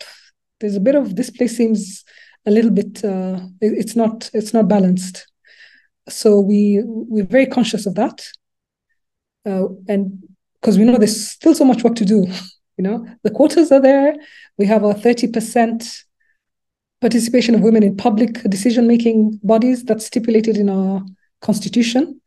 there's 0.60 0.76
a 0.76 0.80
bit 0.80 0.94
of 0.94 1.16
this 1.16 1.30
place 1.30 1.56
seems 1.56 2.04
a 2.46 2.50
little 2.50 2.70
bit 2.70 3.04
uh, 3.04 3.40
it's 3.60 3.96
not 3.96 4.30
it's 4.32 4.54
not 4.54 4.68
balanced 4.68 5.26
so 6.08 6.40
we 6.40 6.80
we're 6.84 7.24
very 7.24 7.46
conscious 7.46 7.86
of 7.86 7.94
that 7.96 8.24
uh, 9.44 9.66
and 9.88 10.22
because 10.60 10.78
we 10.78 10.84
know 10.84 10.96
there's 10.96 11.28
still 11.28 11.54
so 11.54 11.64
much 11.64 11.82
work 11.82 11.96
to 11.96 12.04
do 12.04 12.26
you 12.78 12.84
know 12.84 13.06
the 13.22 13.30
quotas 13.30 13.72
are 13.72 13.80
there 13.80 14.14
we 14.58 14.66
have 14.66 14.84
our 14.84 14.94
30% 14.94 16.04
participation 17.00 17.54
of 17.54 17.60
women 17.60 17.82
in 17.82 17.96
public 17.96 18.42
decision 18.44 18.86
making 18.86 19.38
bodies 19.42 19.84
that's 19.84 20.06
stipulated 20.06 20.56
in 20.56 20.68
our 20.68 21.02
constitution 21.40 22.20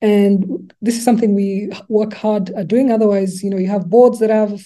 and 0.00 0.72
this 0.80 0.96
is 0.96 1.04
something 1.04 1.34
we 1.34 1.70
work 1.88 2.14
hard 2.14 2.50
at 2.50 2.68
doing 2.68 2.90
otherwise 2.90 3.42
you 3.42 3.50
know 3.50 3.58
you 3.58 3.68
have 3.68 3.90
boards 3.90 4.18
that 4.18 4.30
have 4.30 4.62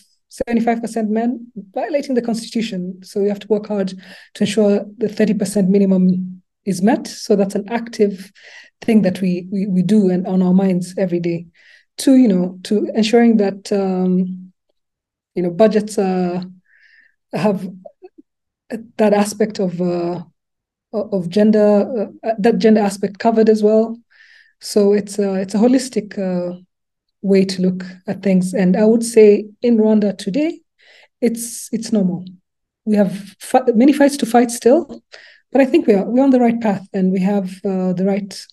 75% 0.48 1.08
men, 1.08 1.46
violating 1.72 2.14
the 2.14 2.22
constitution. 2.22 3.00
So 3.04 3.20
we 3.20 3.28
have 3.28 3.38
to 3.40 3.48
work 3.48 3.68
hard 3.68 3.90
to 4.34 4.42
ensure 4.42 4.84
the 4.98 5.06
30% 5.06 5.68
minimum 5.68 6.42
is 6.64 6.82
met. 6.82 7.06
So 7.06 7.36
that's 7.36 7.54
an 7.54 7.68
active 7.70 8.32
thing 8.80 9.02
that 9.02 9.20
we 9.20 9.48
we, 9.52 9.66
we 9.66 9.82
do 9.82 10.10
and 10.10 10.26
on 10.26 10.42
our 10.42 10.54
minds 10.54 10.94
every 10.98 11.20
day. 11.20 11.46
To 11.98 12.16
you 12.16 12.26
know, 12.26 12.58
to 12.64 12.90
ensuring 12.94 13.36
that 13.36 13.70
um, 13.72 14.52
you 15.34 15.42
know 15.42 15.50
budgets 15.50 15.96
uh, 15.98 16.42
have 17.32 17.68
that 18.96 19.12
aspect 19.12 19.58
of 19.58 19.80
uh, 19.80 20.22
of 20.92 21.28
gender 21.28 22.10
uh, 22.24 22.32
that 22.38 22.58
gender 22.58 22.80
aspect 22.80 23.18
covered 23.18 23.48
as 23.48 23.62
well. 23.62 23.98
So 24.60 24.92
it's 24.92 25.18
a, 25.18 25.34
it's 25.34 25.54
a 25.54 25.58
holistic 25.58 26.18
uh, 26.18 26.58
way 27.22 27.44
to 27.44 27.62
look 27.62 27.84
at 28.06 28.22
things. 28.22 28.54
And 28.54 28.76
I 28.76 28.84
would 28.84 29.04
say 29.04 29.46
in 29.62 29.78
Rwanda 29.78 30.16
today, 30.16 30.60
it's 31.20 31.68
it's 31.72 31.92
normal. 31.92 32.24
We 32.84 32.96
have 32.96 33.36
many 33.74 33.92
fights 33.92 34.16
to 34.18 34.26
fight 34.26 34.50
still, 34.50 35.02
but 35.52 35.60
I 35.60 35.66
think 35.66 35.86
we 35.86 35.94
are 35.94 36.04
we're 36.04 36.24
on 36.24 36.30
the 36.30 36.40
right 36.40 36.60
path, 36.60 36.86
and 36.92 37.12
we 37.12 37.20
have 37.20 37.50
uh, 37.64 37.92
the 37.94 38.04
right 38.06 38.46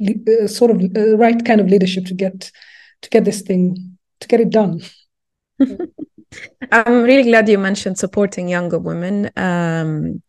uh, 0.00 0.46
sort 0.46 0.70
of 0.70 0.82
uh, 0.96 1.16
right 1.16 1.44
kind 1.44 1.60
of 1.60 1.68
leadership 1.68 2.04
to 2.06 2.14
get 2.14 2.50
to 3.02 3.10
get 3.10 3.24
this 3.24 3.42
thing 3.42 3.98
to 4.20 4.28
get 4.28 4.40
it 4.40 4.50
done. 4.50 4.80
I'm 6.70 7.02
really 7.02 7.24
glad 7.24 7.48
you 7.48 7.58
mentioned 7.58 7.98
supporting 7.98 8.48
younger 8.48 8.78
women. 8.78 9.30
Um, 9.36 10.22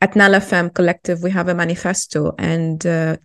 at 0.00 0.16
Nala 0.16 0.40
Femme 0.40 0.70
Collective, 0.70 1.22
we 1.22 1.30
have 1.30 1.48
a 1.48 1.54
manifesto, 1.54 2.34
and 2.38 2.84
uh, 2.84 3.16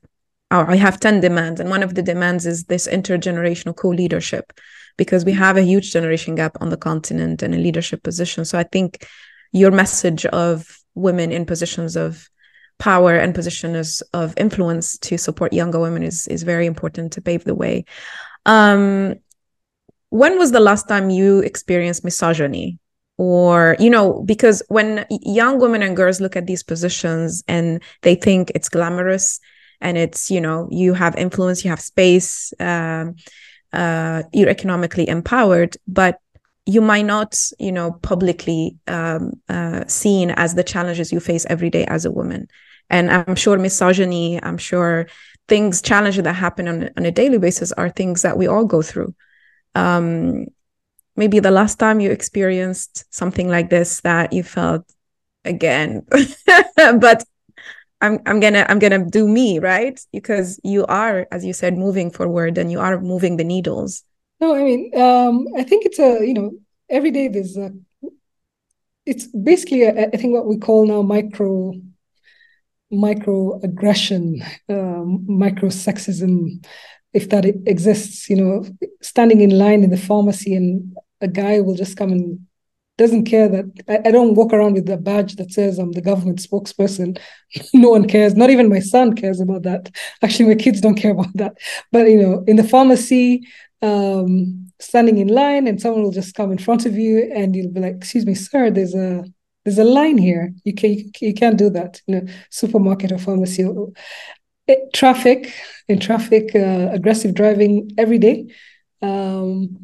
I 0.52 0.76
have 0.76 1.00
10 1.00 1.20
demands. 1.20 1.60
And 1.60 1.70
one 1.70 1.84
of 1.84 1.96
the 1.96 2.02
demands 2.02 2.46
is 2.46 2.66
this 2.66 2.88
intergenerational 2.88 3.76
co 3.76 3.90
leadership, 3.90 4.54
because 4.98 5.26
we 5.26 5.34
have 5.34 5.58
a 5.58 5.62
huge 5.62 5.92
generation 5.92 6.36
gap 6.36 6.58
on 6.62 6.70
the 6.70 6.78
continent 6.78 7.42
and 7.44 7.54
a 7.54 7.58
leadership 7.58 8.04
position. 8.04 8.46
So 8.46 8.58
I 8.58 8.64
think 8.64 9.06
your 9.52 9.72
message 9.72 10.26
of 10.28 10.80
women 10.96 11.32
in 11.32 11.46
positions 11.46 11.96
of 11.96 12.30
power 12.78 13.16
and 13.16 13.36
positions 13.36 14.02
of 14.14 14.34
influence 14.38 14.98
to 15.00 15.18
support 15.18 15.54
younger 15.54 15.80
women 15.80 16.04
is, 16.04 16.28
is 16.28 16.44
very 16.44 16.66
important 16.66 17.14
to 17.14 17.22
pave 17.22 17.44
the 17.44 17.56
way. 17.56 17.86
Um, 18.46 19.16
when 20.10 20.38
was 20.38 20.52
the 20.52 20.60
last 20.60 20.88
time 20.88 21.10
you 21.10 21.40
experienced 21.40 22.04
misogyny? 22.04 22.80
Or, 23.18 23.76
you 23.80 23.90
know, 23.90 24.24
because 24.26 24.64
when 24.70 25.06
young 25.10 25.60
women 25.60 25.84
and 25.84 25.96
girls 25.96 26.22
look 26.22 26.38
at 26.38 26.48
these 26.48 26.64
positions 26.64 27.44
and 27.50 27.84
they 28.02 28.16
think 28.16 28.50
it's 28.56 28.70
glamorous, 28.70 29.42
and 29.82 29.98
it's 29.98 30.30
you 30.30 30.42
know 30.42 30.68
you 30.72 30.94
have 30.94 31.16
influence 31.16 31.64
you 31.64 31.70
have 31.70 31.82
space 31.82 32.54
um, 32.60 33.16
uh, 33.74 34.24
you're 34.34 34.50
economically 34.50 35.08
empowered 35.08 35.78
but 35.88 36.20
you 36.66 36.82
might 36.82 37.06
not 37.06 37.40
you 37.60 37.72
know 37.72 37.92
publicly 38.02 38.78
um, 38.88 39.32
uh, 39.48 39.84
seen 39.88 40.32
as 40.32 40.56
the 40.56 40.64
challenges 40.64 41.12
you 41.12 41.20
face 41.20 41.46
every 41.50 41.70
day 41.70 41.86
as 41.86 42.06
a 42.06 42.12
woman 42.12 42.48
and 42.90 43.12
i'm 43.12 43.36
sure 43.36 43.58
misogyny 43.58 44.42
i'm 44.44 44.58
sure 44.58 45.08
things 45.48 45.82
challenges 45.82 46.24
that 46.24 46.34
happen 46.34 46.68
on, 46.68 46.90
on 46.98 47.06
a 47.06 47.12
daily 47.12 47.38
basis 47.38 47.72
are 47.74 47.90
things 47.90 48.22
that 48.22 48.38
we 48.38 48.48
all 48.48 48.66
go 48.66 48.82
through 48.82 49.14
um, 49.76 50.46
maybe 51.16 51.40
the 51.40 51.52
last 51.52 51.80
time 51.80 52.00
you 52.00 52.12
experienced 52.12 53.06
something 53.14 53.50
like 53.50 53.70
this 53.70 54.02
that 54.02 54.34
you 54.34 54.44
felt 54.44 54.86
again. 55.46 56.06
But 56.76 57.24
i'm 58.02 58.20
i'm 58.26 58.40
gonna 58.40 58.66
i'm 58.70 58.80
gonna 58.80 59.06
do 59.06 59.28
me 59.28 59.60
right? 59.60 60.00
Because 60.14 60.60
you 60.64 60.86
are 60.86 61.28
as 61.32 61.44
you 61.44 61.54
said 61.54 61.78
moving 61.78 62.10
forward 62.10 62.58
and 62.58 62.72
you 62.72 62.80
are 62.80 63.00
moving 63.02 63.38
the 63.38 63.44
needles. 63.44 64.04
No 64.40 64.56
i 64.56 64.64
mean 64.64 64.92
um 64.96 65.48
i 65.58 65.64
think 65.64 65.86
it's 65.86 66.00
a 66.00 66.26
you 66.26 66.34
know 66.34 66.52
every 66.90 67.12
day 67.12 67.28
there's 67.28 67.58
a 67.58 67.72
it's 69.06 69.28
basically 69.28 69.84
a, 69.84 70.08
I 70.08 70.18
think 70.18 70.34
what 70.34 70.46
we 70.46 70.58
call 70.58 70.86
now 70.86 71.02
micro 71.02 71.74
microaggression 72.94 74.42
um, 74.70 75.26
micro 75.28 75.70
sexism 75.70 76.66
if 77.14 77.30
that 77.30 77.46
exists 77.46 78.30
you 78.30 78.36
know 78.36 78.66
standing 79.02 79.42
in 79.42 79.58
line 79.58 79.84
in 79.84 79.90
the 79.90 79.98
pharmacy 79.98 80.54
and 80.54 80.96
a 81.22 81.28
guy 81.28 81.60
will 81.60 81.76
just 81.76 81.98
come 81.98 82.12
and 82.12 82.40
doesn't 83.00 83.24
care 83.24 83.48
that 83.48 83.66
I, 83.88 84.10
I, 84.10 84.12
don't 84.12 84.36
walk 84.36 84.52
around 84.52 84.74
with 84.74 84.90
a 84.90 84.98
badge 84.98 85.38
that 85.38 85.52
says 85.52 85.80
I'm 85.80 85.94
the 85.94 86.02
government 86.02 86.40
spokesperson. 86.40 87.18
no 87.74 87.90
one 87.92 88.06
cares. 88.08 88.36
Not 88.36 88.50
even 88.50 88.70
my 88.70 88.82
son 88.82 89.16
cares 89.16 89.40
about 89.40 89.64
that. 89.64 89.90
Actually, 90.22 90.50
my 90.50 90.56
kids 90.56 90.82
don't 90.82 91.02
care 91.02 91.12
about 91.12 91.34
that. 91.36 91.54
But 91.94 92.10
you 92.10 92.22
know, 92.22 92.44
in 92.46 92.58
the 92.58 92.64
pharmacy, 92.64 93.48
um, 93.82 94.70
standing 94.80 95.18
in 95.18 95.30
line, 95.30 95.66
and 95.66 95.82
someone 95.82 96.04
will 96.04 96.12
just 96.12 96.36
come 96.36 96.52
in 96.52 96.58
front 96.58 96.86
of 96.86 96.96
you, 96.96 97.32
and 97.34 97.56
you'll 97.56 97.72
be 97.72 97.80
like, 97.80 97.96
"Excuse 97.96 98.26
me, 98.26 98.36
sir, 98.36 98.70
there's 98.70 98.94
a 98.94 99.24
there's 99.64 99.80
a 99.80 99.86
line 99.86 100.18
here. 100.18 100.54
You 100.66 100.74
can 100.74 100.92
you 101.22 101.34
can't 101.34 101.58
do 101.58 101.70
that 101.70 102.02
in 102.06 102.14
a 102.16 102.32
supermarket 102.50 103.14
or 103.14 103.18
pharmacy." 103.18 103.64
It, 104.70 104.94
traffic 104.94 105.52
in 105.90 106.00
traffic, 106.00 106.56
uh, 106.56 106.90
aggressive 106.92 107.34
driving 107.34 107.92
every 107.98 108.20
day. 108.20 108.48
Um, 109.02 109.80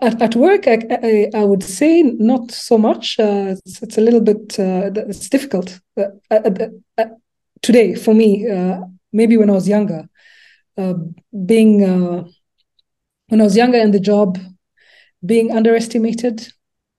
at, 0.00 0.22
at 0.22 0.36
work, 0.36 0.68
I, 0.68 0.78
I, 0.90 1.30
I, 1.34 1.44
would 1.44 1.64
say 1.64 2.02
not 2.02 2.52
so 2.52 2.78
much. 2.78 3.18
Uh, 3.18 3.56
it's, 3.64 3.82
it's, 3.82 3.98
a 3.98 4.00
little 4.00 4.20
bit 4.20 4.58
uh, 4.58 4.90
it's 5.08 5.28
difficult 5.28 5.80
uh, 5.98 6.04
uh, 6.30 6.68
uh, 6.98 7.04
today 7.62 7.94
for 7.94 8.14
me. 8.14 8.46
maybe 9.12 9.36
when 9.36 9.50
I 9.50 9.54
was 9.54 9.68
younger, 9.68 10.08
being 10.76 11.80
when 13.28 13.40
I 13.40 13.44
was 13.44 13.56
younger 13.56 13.78
in 13.78 13.90
the 13.90 14.00
job, 14.00 14.38
being 15.24 15.50
underestimated 15.50 16.52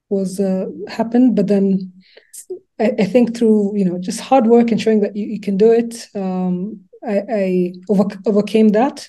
was 0.10 0.42
happened. 0.90 1.36
But 1.36 1.48
then 1.48 1.94
I, 2.82 2.92
I, 3.00 3.06
think 3.06 3.38
through 3.38 3.78
you 3.78 3.86
know 3.86 3.98
just 4.00 4.20
hard 4.20 4.48
work 4.48 4.72
and 4.72 4.82
showing 4.82 5.02
that 5.02 5.16
you, 5.16 5.28
you 5.28 5.40
can 5.40 5.58
do 5.58 5.72
it, 5.72 6.08
um, 6.16 6.82
I, 7.08 7.24
I 7.30 7.74
over, 7.90 8.06
overcame 8.26 8.70
that, 8.70 9.08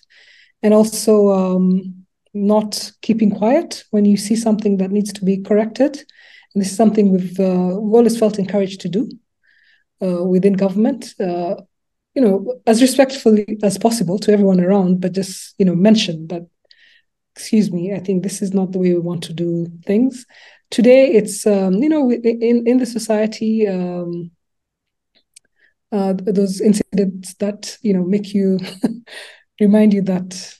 and 0.63 0.75
also. 0.75 1.31
Um, 1.31 2.03
not 2.35 2.91
keeping 3.03 3.31
quiet 3.31 3.85
when 3.91 4.05
you 4.05 4.17
see 4.17 4.37
something 4.37 4.79
that 4.79 4.91
needs 4.91 5.13
to 5.13 5.25
be 5.25 5.39
corrected. 5.43 5.97
And 6.55 6.63
this 6.63 6.71
is 6.71 6.77
something 6.77 7.13
we've, 7.13 7.39
uh, 7.39 7.79
we've 7.79 7.95
always 7.95 8.19
felt 8.19 8.39
encouraged 8.39 8.81
to 8.83 8.89
do 8.89 9.11
uh, 10.03 10.25
within 10.25 10.55
government. 10.55 11.15
Uh, 11.21 11.57
you 12.15 12.21
know, 12.21 12.61
as 12.67 12.83
respectfully 12.83 13.59
as 13.63 13.79
possible 13.79 14.19
to 14.19 14.33
everyone 14.33 14.61
around, 14.61 15.01
but 15.01 15.13
just 15.13 15.55
you 15.59 15.65
know, 15.65 15.75
mention 15.75 16.27
that. 16.29 16.43
Excuse 17.35 17.73
me, 17.73 17.95
I 17.95 17.99
think 17.99 18.23
this 18.23 18.43
is 18.43 18.53
not 18.53 18.73
the 18.73 18.79
way 18.79 18.93
we 18.93 18.99
want 18.99 19.23
to 19.23 19.33
do 19.33 19.67
things. 19.87 20.27
Today, 20.73 21.13
it's 21.13 21.47
um, 21.47 21.75
you 21.75 21.89
know, 21.91 22.11
in 22.11 22.67
in 22.67 22.79
the 22.79 22.87
society. 22.87 23.69
Um, 23.69 24.31
uh, 25.93 26.15
those 26.17 26.63
incidents 26.63 27.35
that 27.35 27.77
you 27.83 27.93
know 27.93 28.03
make 28.03 28.33
you 28.33 28.59
remind 29.61 29.93
you 29.93 30.01
that 30.01 30.59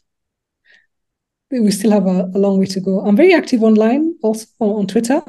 we 1.51 1.71
still 1.71 1.93
have 1.93 2.07
a, 2.07 2.31
a, 2.35 2.39
long 2.39 2.59
way 2.59 2.67
to 2.67 2.81
go. 2.81 3.01
I'm 3.01 3.17
very 3.17 3.33
active 3.33 3.63
online, 3.63 4.15
also 4.23 4.47
on 4.59 4.87
Twitter, 4.87 5.23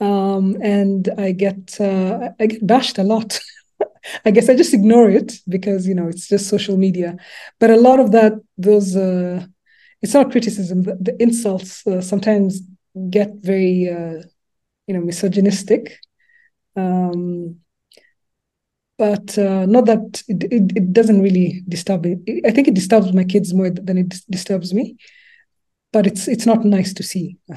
um, 0.00 0.58
and 0.62 1.08
I 1.16 1.32
get 1.32 1.80
uh, 1.80 2.28
I 2.38 2.46
get 2.46 2.66
bashed 2.66 2.98
a 2.98 3.04
lot. 3.04 3.40
I 4.26 4.30
guess 4.32 4.50
I 4.50 4.54
just 4.54 4.74
ignore 4.74 5.08
it 5.08 5.32
because 5.48 5.88
you 5.88 5.94
know 5.94 6.08
it's 6.08 6.28
just 6.28 6.50
social 6.50 6.76
media. 6.76 7.16
But 7.58 7.70
a 7.70 7.80
lot 7.80 8.00
of 8.00 8.12
that, 8.12 8.34
those 8.58 8.94
uh, 8.96 9.46
it's 10.02 10.12
not 10.12 10.30
criticism. 10.30 10.82
The, 10.82 10.98
the 11.00 11.22
insults 11.22 11.86
uh, 11.86 12.02
sometimes 12.02 12.60
get 13.10 13.30
very 13.40 13.88
uh, 13.90 14.22
you 14.86 14.94
know 14.94 15.00
misogynistic. 15.00 15.98
Um, 16.76 17.60
but 18.96 19.36
uh, 19.38 19.66
not 19.66 19.86
that 19.86 20.22
it, 20.28 20.44
it, 20.44 20.76
it, 20.76 20.92
doesn't 20.92 21.20
really 21.20 21.62
disturb 21.68 22.04
me. 22.04 22.42
I 22.44 22.52
think 22.52 22.68
it 22.68 22.74
disturbs 22.74 23.12
my 23.12 23.24
kids 23.24 23.52
more 23.52 23.70
than 23.70 23.98
it 23.98 24.14
disturbs 24.30 24.72
me 24.72 24.96
but 25.94 26.06
it's 26.08 26.28
it's 26.28 26.44
not 26.44 26.64
nice 26.64 26.92
to 26.92 27.02
see. 27.04 27.38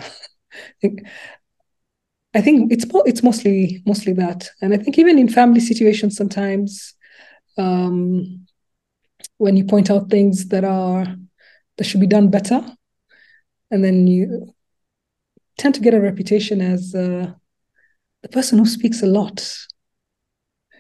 I 2.34 2.42
think 2.42 2.72
it's 2.72 2.86
it's 3.06 3.24
mostly 3.24 3.82
mostly 3.86 4.14
that, 4.14 4.50
and 4.62 4.74
I 4.74 4.78
think 4.78 4.98
even 5.00 5.18
in 5.18 5.28
family 5.28 5.60
situations 5.60 6.16
sometimes, 6.16 6.94
um, 7.58 8.46
when 9.38 9.58
you 9.58 9.66
point 9.66 9.90
out 9.90 10.12
things 10.12 10.48
that 10.50 10.64
are 10.64 11.08
that 11.78 11.84
should 11.84 12.00
be 12.00 12.08
done 12.16 12.30
better, 12.30 12.64
and 13.72 13.84
then 13.84 14.06
you 14.06 14.54
tend 15.58 15.76
to 15.76 15.82
get 15.82 15.94
a 15.94 16.02
reputation 16.02 16.62
as 16.62 16.94
uh, 16.96 17.32
the 18.22 18.30
person 18.30 18.60
who 18.60 18.66
speaks 18.66 19.02
a 19.02 19.08
lot. 19.08 19.40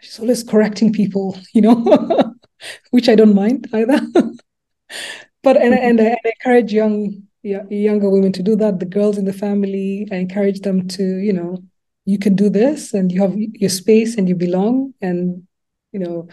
She's 0.02 0.20
always 0.20 0.44
correcting 0.44 0.94
people, 0.94 1.38
you 1.54 1.62
know, 1.62 2.34
which 2.92 3.10
I 3.10 3.16
don't 3.16 3.36
mind 3.36 3.68
either. 3.74 4.00
but 5.44 5.58
and, 5.58 5.74
and 5.74 6.02
I 6.02 6.18
encourage 6.24 6.74
young 6.74 7.24
younger 7.44 8.10
women 8.10 8.32
to 8.34 8.44
do 8.44 8.56
that. 8.58 8.80
The 8.80 8.86
girls 8.86 9.18
in 9.18 9.26
the 9.26 9.34
family, 9.34 10.08
I 10.12 10.16
encourage 10.16 10.62
them 10.62 10.88
to, 10.90 11.04
you 11.04 11.34
know, 11.34 11.64
you 12.06 12.20
can 12.20 12.36
do 12.36 12.50
this 12.50 12.94
and 12.94 13.12
you 13.12 13.22
have 13.22 13.36
your 13.38 13.70
space 13.70 14.18
and 14.18 14.28
you 14.28 14.36
belong. 14.36 14.94
And, 15.02 15.48
you 15.92 16.00
know, 16.00 16.28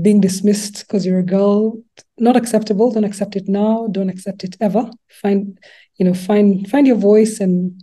being 0.00 0.20
dismissed 0.20 0.86
because 0.86 1.04
you're 1.04 1.18
a 1.18 1.24
girl, 1.24 1.82
not 2.18 2.36
acceptable. 2.36 2.92
Don't 2.92 3.04
accept 3.04 3.36
it 3.36 3.48
now. 3.48 3.88
Don't 3.90 4.08
accept 4.08 4.44
it 4.44 4.56
ever. 4.60 4.90
Find, 5.08 5.58
you 5.98 6.04
know, 6.04 6.14
find 6.14 6.68
find 6.70 6.86
your 6.86 6.96
voice 6.96 7.40
and 7.40 7.82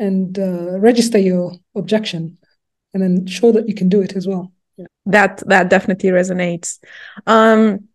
and 0.00 0.38
uh, 0.38 0.80
register 0.80 1.18
your 1.18 1.52
objection, 1.76 2.38
and 2.92 3.02
then 3.02 3.26
show 3.26 3.52
that 3.52 3.68
you 3.68 3.74
can 3.74 3.88
do 3.88 4.00
it 4.00 4.16
as 4.16 4.26
well. 4.26 4.52
That 5.06 5.42
that 5.46 5.68
definitely 5.68 6.10
resonates. 6.10 6.78
Um, 7.26 7.88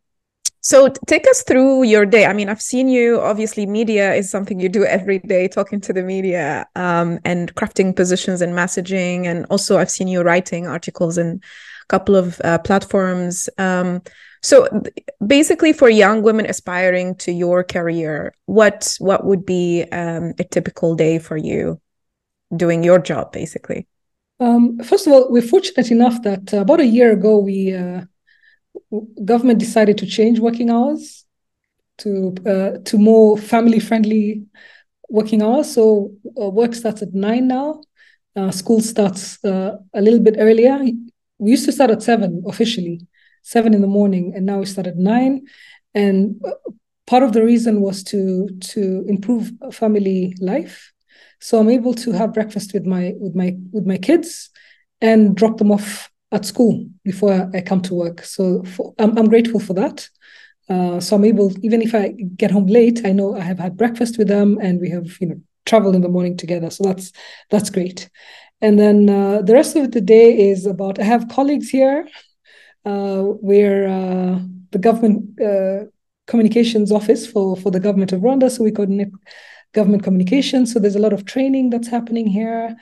so 0.61 0.87
take 1.07 1.27
us 1.27 1.43
through 1.43 1.83
your 1.83 2.05
day. 2.05 2.25
I 2.25 2.33
mean, 2.33 2.47
I've 2.49 2.61
seen 2.61 2.87
you. 2.87 3.19
Obviously, 3.21 3.65
media 3.65 4.13
is 4.13 4.29
something 4.29 4.59
you 4.59 4.69
do 4.69 4.85
every 4.85 5.19
day, 5.19 5.47
talking 5.47 5.81
to 5.81 5.93
the 5.93 6.03
media 6.03 6.67
um, 6.75 7.19
and 7.25 7.53
crafting 7.55 7.95
positions 7.95 8.41
and 8.41 8.53
messaging. 8.53 9.25
And 9.25 9.45
also, 9.49 9.77
I've 9.77 9.91
seen 9.91 10.07
you 10.07 10.21
writing 10.21 10.67
articles 10.67 11.17
in 11.17 11.39
a 11.83 11.87
couple 11.87 12.15
of 12.15 12.39
uh, 12.43 12.59
platforms. 12.59 13.49
Um, 13.57 14.01
so, 14.41 14.67
basically, 15.25 15.73
for 15.73 15.89
young 15.89 16.21
women 16.21 16.45
aspiring 16.45 17.15
to 17.17 17.31
your 17.31 17.63
career, 17.63 18.35
what 18.45 18.95
what 18.99 19.25
would 19.25 19.45
be 19.45 19.83
um, 19.91 20.33
a 20.39 20.43
typical 20.43 20.95
day 20.95 21.17
for 21.17 21.37
you 21.37 21.79
doing 22.55 22.84
your 22.84 22.99
job, 22.99 23.31
basically? 23.31 23.88
Um, 24.39 24.79
first 24.79 25.08
of 25.08 25.13
all, 25.13 25.31
we're 25.31 25.41
fortunate 25.41 25.91
enough 25.91 26.21
that 26.23 26.53
uh, 26.53 26.62
about 26.62 26.81
a 26.81 26.86
year 26.86 27.12
ago 27.12 27.39
we. 27.39 27.73
Uh 27.73 28.01
government 29.23 29.60
decided 29.60 29.97
to 29.97 30.05
change 30.05 30.39
working 30.39 30.69
hours 30.69 31.25
to 31.97 32.36
uh, 32.45 32.77
to 32.84 32.97
more 32.97 33.38
family 33.38 33.79
friendly 33.79 34.43
working 35.10 35.41
hours. 35.41 35.73
So 35.73 36.12
uh, 36.39 36.49
work 36.49 36.75
starts 36.75 37.01
at 37.01 37.13
nine 37.13 37.47
now. 37.47 37.81
Uh, 38.36 38.51
school 38.51 38.81
starts 38.81 39.43
uh, 39.45 39.77
a 39.93 40.01
little 40.01 40.19
bit 40.19 40.36
earlier. 40.38 40.77
We 41.38 41.51
used 41.51 41.65
to 41.65 41.71
start 41.71 41.91
at 41.91 42.03
seven 42.03 42.43
officially, 42.45 43.08
seven 43.43 43.73
in 43.73 43.81
the 43.81 43.88
morning, 43.88 44.34
and 44.36 44.45
now 44.45 44.60
we 44.60 44.65
start 44.65 44.88
at 44.88 44.97
nine. 44.97 45.45
And 45.93 46.41
part 47.08 47.23
of 47.23 47.31
the 47.31 47.43
reason 47.43 47.81
was 47.81 48.03
to 48.05 48.49
to 48.73 49.05
improve 49.08 49.51
family 49.71 50.36
life. 50.41 50.91
So 51.39 51.59
I'm 51.59 51.69
able 51.69 51.93
to 51.95 52.11
have 52.11 52.33
breakfast 52.33 52.73
with 52.73 52.85
my 52.85 53.13
with 53.19 53.35
my 53.35 53.55
with 53.71 53.85
my 53.85 53.97
kids 53.97 54.49
and 55.01 55.35
drop 55.35 55.57
them 55.57 55.71
off 55.71 56.09
at 56.31 56.45
school 56.45 56.85
before 57.03 57.49
I 57.53 57.61
come 57.61 57.81
to 57.83 57.93
work. 57.93 58.23
So 58.23 58.63
for, 58.63 58.93
I'm, 58.99 59.17
I'm 59.17 59.29
grateful 59.29 59.59
for 59.59 59.73
that. 59.73 60.09
Uh, 60.67 60.99
so 60.99 61.15
I'm 61.15 61.23
able, 61.25 61.53
even 61.63 61.81
if 61.81 61.93
I 61.93 62.09
get 62.35 62.51
home 62.51 62.65
late, 62.65 63.05
I 63.05 63.11
know 63.11 63.35
I 63.35 63.41
have 63.41 63.59
had 63.59 63.77
breakfast 63.77 64.17
with 64.17 64.27
them 64.27 64.57
and 64.61 64.81
we 64.81 64.89
have, 64.89 65.15
you 65.21 65.27
know, 65.27 65.41
traveled 65.65 65.95
in 65.95 66.01
the 66.01 66.09
morning 66.09 66.37
together. 66.37 66.69
So 66.69 66.83
that's 66.83 67.11
that's 67.49 67.69
great. 67.69 68.09
And 68.61 68.79
then 68.79 69.09
uh, 69.09 69.41
the 69.41 69.53
rest 69.53 69.75
of 69.75 69.91
the 69.91 70.01
day 70.01 70.49
is 70.49 70.65
about. 70.65 70.99
I 70.99 71.03
have 71.03 71.27
colleagues 71.29 71.69
here. 71.69 72.07
Uh, 72.85 73.23
we're 73.41 73.87
uh, 73.87 74.39
the 74.71 74.79
government 74.79 75.39
uh, 75.41 75.85
communications 76.27 76.91
office 76.91 77.27
for 77.27 77.55
for 77.57 77.71
the 77.71 77.79
government 77.79 78.11
of 78.11 78.21
Rwanda, 78.21 78.49
so 78.49 78.63
we 78.63 78.71
coordinate 78.71 79.11
government 79.75 80.03
communications. 80.03 80.65
So 80.71 80.79
there's 80.79 80.99
a 81.01 81.05
lot 81.07 81.13
of 81.13 81.25
training 81.25 81.65
that's 81.69 81.91
happening 81.97 82.27
here 82.39 82.75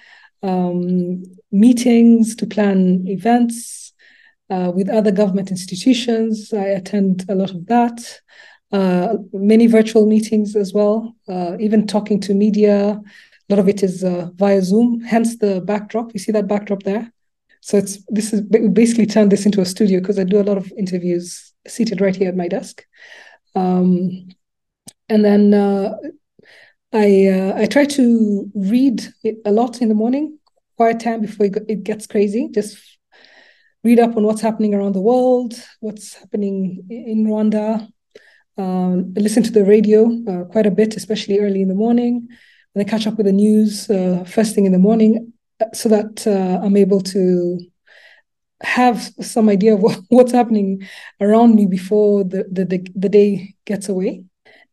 um, 0.52 1.24
meetings 1.52 2.36
to 2.40 2.46
plan 2.56 2.80
events. 3.08 3.84
uh, 4.54 4.72
with 4.72 4.90
other 4.90 5.12
government 5.12 5.50
institutions. 5.52 6.54
I 6.54 6.66
attend 6.66 7.26
a 7.30 7.36
lot 7.36 7.52
of 7.52 7.66
that. 7.68 8.20
Uh, 8.72 9.18
many 9.34 9.68
virtual 9.68 10.06
meetings 10.08 10.56
as 10.56 10.74
well, 10.74 11.16
uh, 11.30 11.58
even 11.60 11.88
talking 11.88 12.20
to 12.22 12.34
media. 12.34 13.00
A 13.50 13.54
lot 13.54 13.60
of 13.60 13.70
it 13.70 13.84
is 13.84 14.04
uh, 14.04 14.30
via 14.36 14.62
Zoom, 14.62 15.02
hence 15.02 15.38
the 15.38 15.62
backdrop. 15.62 16.14
You 16.14 16.20
see 16.20 16.32
that 16.32 16.48
backdrop 16.48 16.84
there? 16.84 17.12
So 17.62 17.78
it's 17.78 18.04
this 18.08 18.34
is 18.34 18.42
basically 18.42 19.06
turned 19.06 19.32
this 19.32 19.46
into 19.46 19.62
a 19.62 19.66
studio 19.66 20.00
because 20.00 20.20
I 20.20 20.26
do 20.26 20.42
a 20.42 20.50
lot 20.50 20.58
of 20.58 20.72
interviews 20.78 21.54
seated 21.68 22.02
right 22.02 22.16
here 22.16 22.30
at 22.30 22.36
my 22.36 22.48
desk. 22.48 22.86
Um, 23.56 24.28
and 25.08 25.24
then 25.24 25.54
uh, 25.54 25.96
I 26.94 27.28
uh, 27.28 27.54
I 27.58 27.66
try 27.66 27.86
to 27.86 28.52
read 28.54 29.04
a 29.46 29.52
lot 29.52 29.82
in 29.82 29.90
the 29.90 29.96
morning, 29.96 30.38
quiet 30.78 31.00
time 31.00 31.22
before 31.22 31.48
it 31.48 31.84
gets 31.84 32.06
crazy. 32.06 32.50
Just 32.52 32.78
read 33.84 34.00
up 34.00 34.16
on 34.16 34.24
what's 34.24 34.42
happening 34.42 34.76
around 34.76 34.94
the 34.94 35.02
world, 35.02 35.56
what's 35.80 36.14
happening 36.14 36.86
in 36.90 37.26
Rwanda. 37.26 37.88
Um, 38.58 39.14
listen 39.16 39.42
to 39.42 39.52
the 39.52 39.66
radio 39.66 40.08
uh, 40.30 40.44
quite 40.46 40.68
a 40.68 40.72
bit, 40.72 40.96
especially 40.96 41.40
early 41.40 41.64
in 41.64 41.68
the 41.68 41.74
morning, 41.74 42.28
and 42.76 42.76
then 42.76 42.88
catch 42.88 43.08
up 43.08 43.18
with 43.18 43.26
the 43.26 43.34
news 43.34 43.90
uh, 43.90 44.24
first 44.28 44.54
thing 44.54 44.66
in 44.66 44.72
the 44.72 44.78
morning 44.78 45.34
so 45.74 45.90
that 45.90 46.28
uh, 46.28 46.64
I'm 46.64 46.78
able 46.78 47.02
to 47.02 47.60
have 48.62 49.02
some 49.20 49.50
idea 49.50 49.74
of 49.74 49.82
what, 49.82 50.00
what's 50.10 50.32
happening 50.32 50.88
around 51.20 51.56
me 51.56 51.66
before 51.66 52.24
the, 52.24 52.46
the, 52.52 52.66
the, 52.66 52.88
the 52.96 53.10
day 53.10 53.56
gets 53.66 53.90
away. 53.90 54.26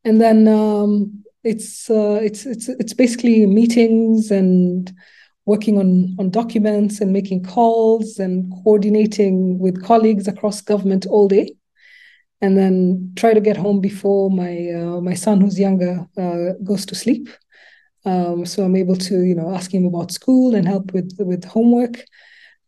And 0.05 0.21
then 0.21 0.49
um, 0.49 1.25
it's, 1.43 1.91
uh, 1.91 2.21
it's, 2.23 2.47
it's, 2.47 2.69
it's 2.69 2.95
basically 2.95 3.47
meetings 3.47 4.31
and 4.31 4.93
working 5.47 5.79
on, 5.79 6.17
on 6.19 6.31
documents 6.31 7.01
and 7.01 7.13
making 7.13 7.43
calls 7.43 8.19
and 8.19 8.53
coordinating 8.63 9.59
with 9.59 9.83
colleagues 9.85 10.29
across 10.29 10.61
government 10.61 11.07
all 11.07 11.29
day. 11.29 11.55
And 12.43 12.57
then 12.57 13.13
try 13.17 13.35
to 13.35 13.41
get 13.41 13.59
home 13.59 13.81
before 13.81 14.31
my 14.31 14.71
uh, 14.71 15.01
my 15.03 15.13
son, 15.13 15.43
who's 15.43 15.59
younger, 15.59 16.07
uh, 16.17 16.55
goes 16.65 16.87
to 16.87 16.95
sleep. 16.95 17.29
Um, 18.07 18.47
so 18.47 18.65
I'm 18.65 18.77
able 18.77 18.97
to, 18.97 19.21
you 19.23 19.35
know, 19.35 19.55
ask 19.55 19.75
him 19.75 19.85
about 19.85 20.11
school 20.11 20.55
and 20.55 20.67
help 20.67 20.95
with 20.95 21.15
with 21.19 21.45
homework. 21.45 22.03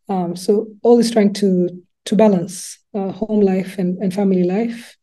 Um, 0.09 0.35
so 0.35 0.67
always 0.83 1.09
trying 1.09 1.33
to 1.33 1.69
to 2.05 2.15
balance 2.15 2.77
uh, 2.93 3.11
home 3.11 3.41
life 3.41 3.79
and, 3.79 3.97
and 3.97 4.13
family 4.13 4.43
life, 4.43 4.95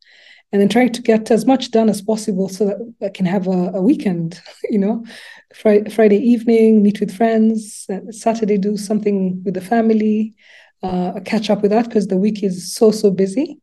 and 0.51 0.61
then 0.61 0.69
trying 0.69 0.91
to 0.91 1.01
get 1.01 1.31
as 1.31 1.45
much 1.45 1.71
done 1.71 1.89
as 1.89 2.01
possible 2.01 2.49
so 2.49 2.65
that 2.65 2.93
I 3.01 3.09
can 3.09 3.25
have 3.25 3.47
a, 3.47 3.71
a 3.73 3.81
weekend. 3.81 4.41
You 4.69 4.79
know, 4.79 5.05
Friday, 5.53 6.17
evening, 6.17 6.81
meet 6.81 7.01
with 7.01 7.15
friends. 7.15 7.87
Saturday, 8.11 8.57
do 8.57 8.77
something 8.77 9.43
with 9.43 9.53
the 9.55 9.61
family. 9.61 10.33
Uh, 10.81 11.19
catch 11.25 11.49
up 11.49 11.61
with 11.61 11.71
that 11.71 11.85
because 11.85 12.07
the 12.07 12.15
week 12.15 12.41
is 12.41 12.73
so 12.73 12.91
so 12.91 13.11
busy. 13.11 13.59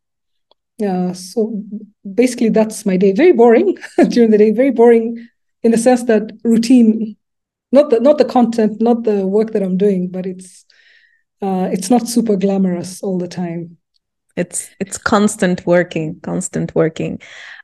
Uh, 0.87 1.15
so 1.15 1.63
basically, 2.15 2.51
that's 2.51 2.85
my 2.85 2.97
day. 2.99 3.13
Very 3.13 3.33
boring 3.33 3.77
during 4.09 4.31
the 4.31 4.39
day. 4.39 4.51
Very 4.51 4.71
boring 4.71 5.29
in 5.63 5.71
the 5.71 5.79
sense 5.79 6.05
that 6.05 6.31
routine, 6.45 7.17
not 7.73 7.89
the 7.89 8.01
not 8.01 8.19
the 8.19 8.25
content, 8.25 8.83
not 8.83 9.05
the 9.05 9.27
work 9.27 9.53
that 9.53 9.63
I'm 9.63 9.79
doing, 9.79 10.09
but 10.09 10.27
it's 10.27 10.67
uh, 11.41 11.69
it's 11.73 11.89
not 11.89 12.07
super 12.07 12.37
glamorous 12.37 13.03
all 13.03 13.19
the 13.19 13.29
time. 13.29 13.78
It's 14.39 14.71
it's 14.81 14.99
constant 14.99 15.67
working, 15.67 16.21
constant 16.21 16.75
working. 16.75 17.21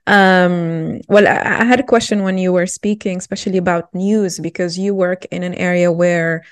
Um, 0.07 1.01
well, 1.09 1.27
I, 1.27 1.63
I 1.63 1.65
had 1.65 1.81
a 1.81 1.85
question 1.85 2.25
when 2.25 2.37
you 2.37 2.53
were 2.53 2.67
speaking, 2.67 3.19
especially 3.19 3.59
about 3.59 3.95
news, 3.95 4.39
because 4.39 4.77
you 4.77 4.95
work 4.95 5.25
in 5.27 5.43
an 5.43 5.55
area 5.55 5.91
where 5.91 6.45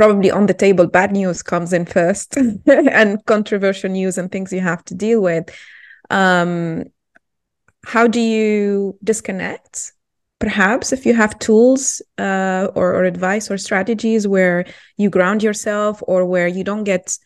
probably 0.00 0.30
on 0.30 0.46
the 0.46 0.54
table 0.54 0.86
bad 0.86 1.12
news 1.12 1.42
comes 1.42 1.74
in 1.74 1.84
first 1.84 2.36
and 2.66 3.24
controversial 3.26 3.90
news 3.90 4.16
and 4.16 4.32
things 4.32 4.50
you 4.52 4.60
have 4.60 4.82
to 4.82 4.94
deal 4.94 5.20
with 5.20 5.50
um, 6.08 6.84
how 7.84 8.06
do 8.06 8.18
you 8.18 8.96
disconnect 9.04 9.92
perhaps 10.38 10.92
if 10.92 11.04
you 11.04 11.14
have 11.14 11.38
tools 11.38 12.00
uh, 12.16 12.68
or, 12.74 12.94
or 12.94 13.04
advice 13.04 13.50
or 13.50 13.58
strategies 13.58 14.26
where 14.26 14.64
you 14.96 15.10
ground 15.10 15.42
yourself 15.42 16.02
or 16.06 16.24
where 16.24 16.48
you 16.48 16.64
don't 16.64 16.84
get 16.84 17.18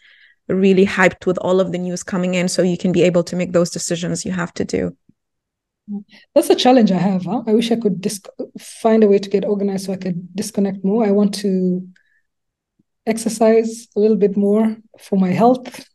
really 0.48 0.86
hyped 0.86 1.26
with 1.26 1.38
all 1.38 1.60
of 1.60 1.72
the 1.72 1.78
news 1.78 2.02
coming 2.02 2.34
in 2.34 2.48
so 2.48 2.62
you 2.62 2.76
can 2.76 2.92
be 2.92 3.02
able 3.02 3.24
to 3.24 3.36
make 3.36 3.52
those 3.52 3.70
decisions 3.70 4.24
you 4.24 4.32
have 4.32 4.52
to 4.52 4.64
do 4.64 4.96
that's 6.34 6.50
a 6.50 6.54
challenge 6.54 6.90
i 6.90 6.98
have 6.98 7.24
huh? 7.24 7.42
i 7.46 7.52
wish 7.52 7.70
i 7.70 7.76
could 7.76 8.00
dis- 8.00 8.22
find 8.58 9.04
a 9.04 9.08
way 9.08 9.18
to 9.18 9.28
get 9.28 9.44
organized 9.44 9.86
so 9.86 9.92
i 9.92 9.96
could 9.96 10.34
disconnect 10.34 10.84
more 10.84 11.04
i 11.04 11.10
want 11.10 11.34
to 11.34 11.86
exercise 13.06 13.86
a 13.96 14.00
little 14.00 14.16
bit 14.16 14.36
more 14.36 14.76
for 14.98 15.18
my 15.18 15.30
health 15.30 15.86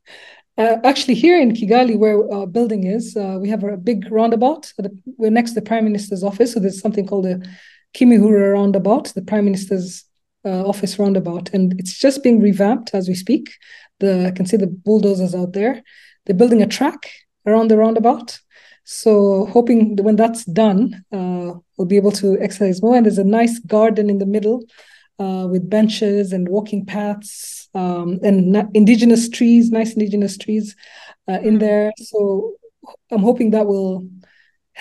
uh, 0.60 0.78
actually, 0.84 1.14
here 1.14 1.40
in 1.40 1.54
Kigali, 1.54 1.98
where 1.98 2.30
our 2.34 2.46
building 2.46 2.84
is, 2.84 3.16
uh, 3.16 3.38
we 3.40 3.48
have 3.48 3.64
a 3.64 3.78
big 3.78 4.12
roundabout. 4.12 4.74
We're 5.06 5.32
next 5.32 5.52
to 5.52 5.62
the 5.62 5.66
Prime 5.66 5.86
Minister's 5.86 6.22
office. 6.22 6.54
So 6.54 6.60
there's 6.60 6.82
something 6.82 7.08
called 7.08 7.24
the 7.24 7.48
Kimihurura 7.96 8.56
roundabout, 8.56 9.06
the 9.16 9.22
Prime 9.22 9.46
Minister's 9.46 10.04
uh, 10.44 10.68
office 10.68 11.00
roundabout. 11.00 11.50
And 11.54 11.80
it's 11.80 11.98
just 11.98 12.24
being 12.24 12.42
revamped 12.42 12.90
as 12.94 13.08
we 13.08 13.16
speak. 13.16 13.54
The, 14.00 14.28
I 14.28 14.32
can 14.32 14.46
see 14.46 14.58
the 14.58 14.68
bulldozers 14.68 15.36
out 15.36 15.54
there. 15.54 15.84
They're 16.26 16.36
building 16.36 16.62
a 16.62 16.68
track 16.68 17.12
around 17.46 17.70
the 17.70 17.78
roundabout. 17.78 18.40
So 18.84 19.46
hoping 19.46 19.96
that 19.96 20.04
when 20.04 20.16
that's 20.16 20.46
done, 20.46 21.04
uh, 21.12 21.54
we'll 21.78 21.88
be 21.88 21.98
able 21.98 22.12
to 22.14 22.40
exercise 22.40 22.82
more. 22.82 22.96
And 22.96 23.06
there's 23.06 23.18
a 23.18 23.24
nice 23.24 23.60
garden 23.60 24.10
in 24.10 24.18
the 24.18 24.26
middle 24.26 24.64
uh, 25.20 25.48
with 25.50 25.70
benches 25.70 26.34
and 26.34 26.50
walking 26.50 26.86
paths 26.86 27.70
um, 27.76 28.20
and 28.24 28.68
indigenous 28.74 29.30
trees, 29.30 29.70
nice 29.70 29.94
indigenous 29.94 30.38
trees 30.38 30.76
uh, 31.28 31.34
in 31.34 31.40
mm-hmm. 31.40 31.58
there. 31.60 31.92
So 31.98 32.54
I'm 33.12 33.22
hoping 33.22 33.52
that 33.52 33.68
will 33.68 34.08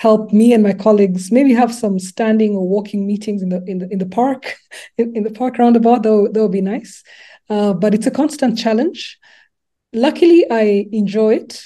help 0.05 0.31
me 0.31 0.53
and 0.53 0.63
my 0.63 0.73
colleagues 0.73 1.31
maybe 1.31 1.53
have 1.53 1.73
some 1.73 1.99
standing 1.99 2.55
or 2.55 2.67
walking 2.67 3.05
meetings 3.05 3.41
in 3.41 3.49
the 3.49 3.63
in 3.65 3.79
the 3.79 3.87
in 3.93 3.99
the 3.99 4.05
park 4.05 4.55
in, 4.97 5.15
in 5.15 5.23
the 5.23 5.31
park 5.31 5.57
roundabout. 5.57 6.03
That 6.03 6.31
that 6.33 6.41
would 6.41 6.51
be 6.51 6.61
nice. 6.75 7.03
Uh, 7.49 7.73
but 7.73 7.93
it's 7.93 8.07
a 8.07 8.11
constant 8.11 8.57
challenge. 8.57 9.17
Luckily, 9.91 10.45
I 10.51 10.87
enjoy 10.91 11.35
it. 11.35 11.63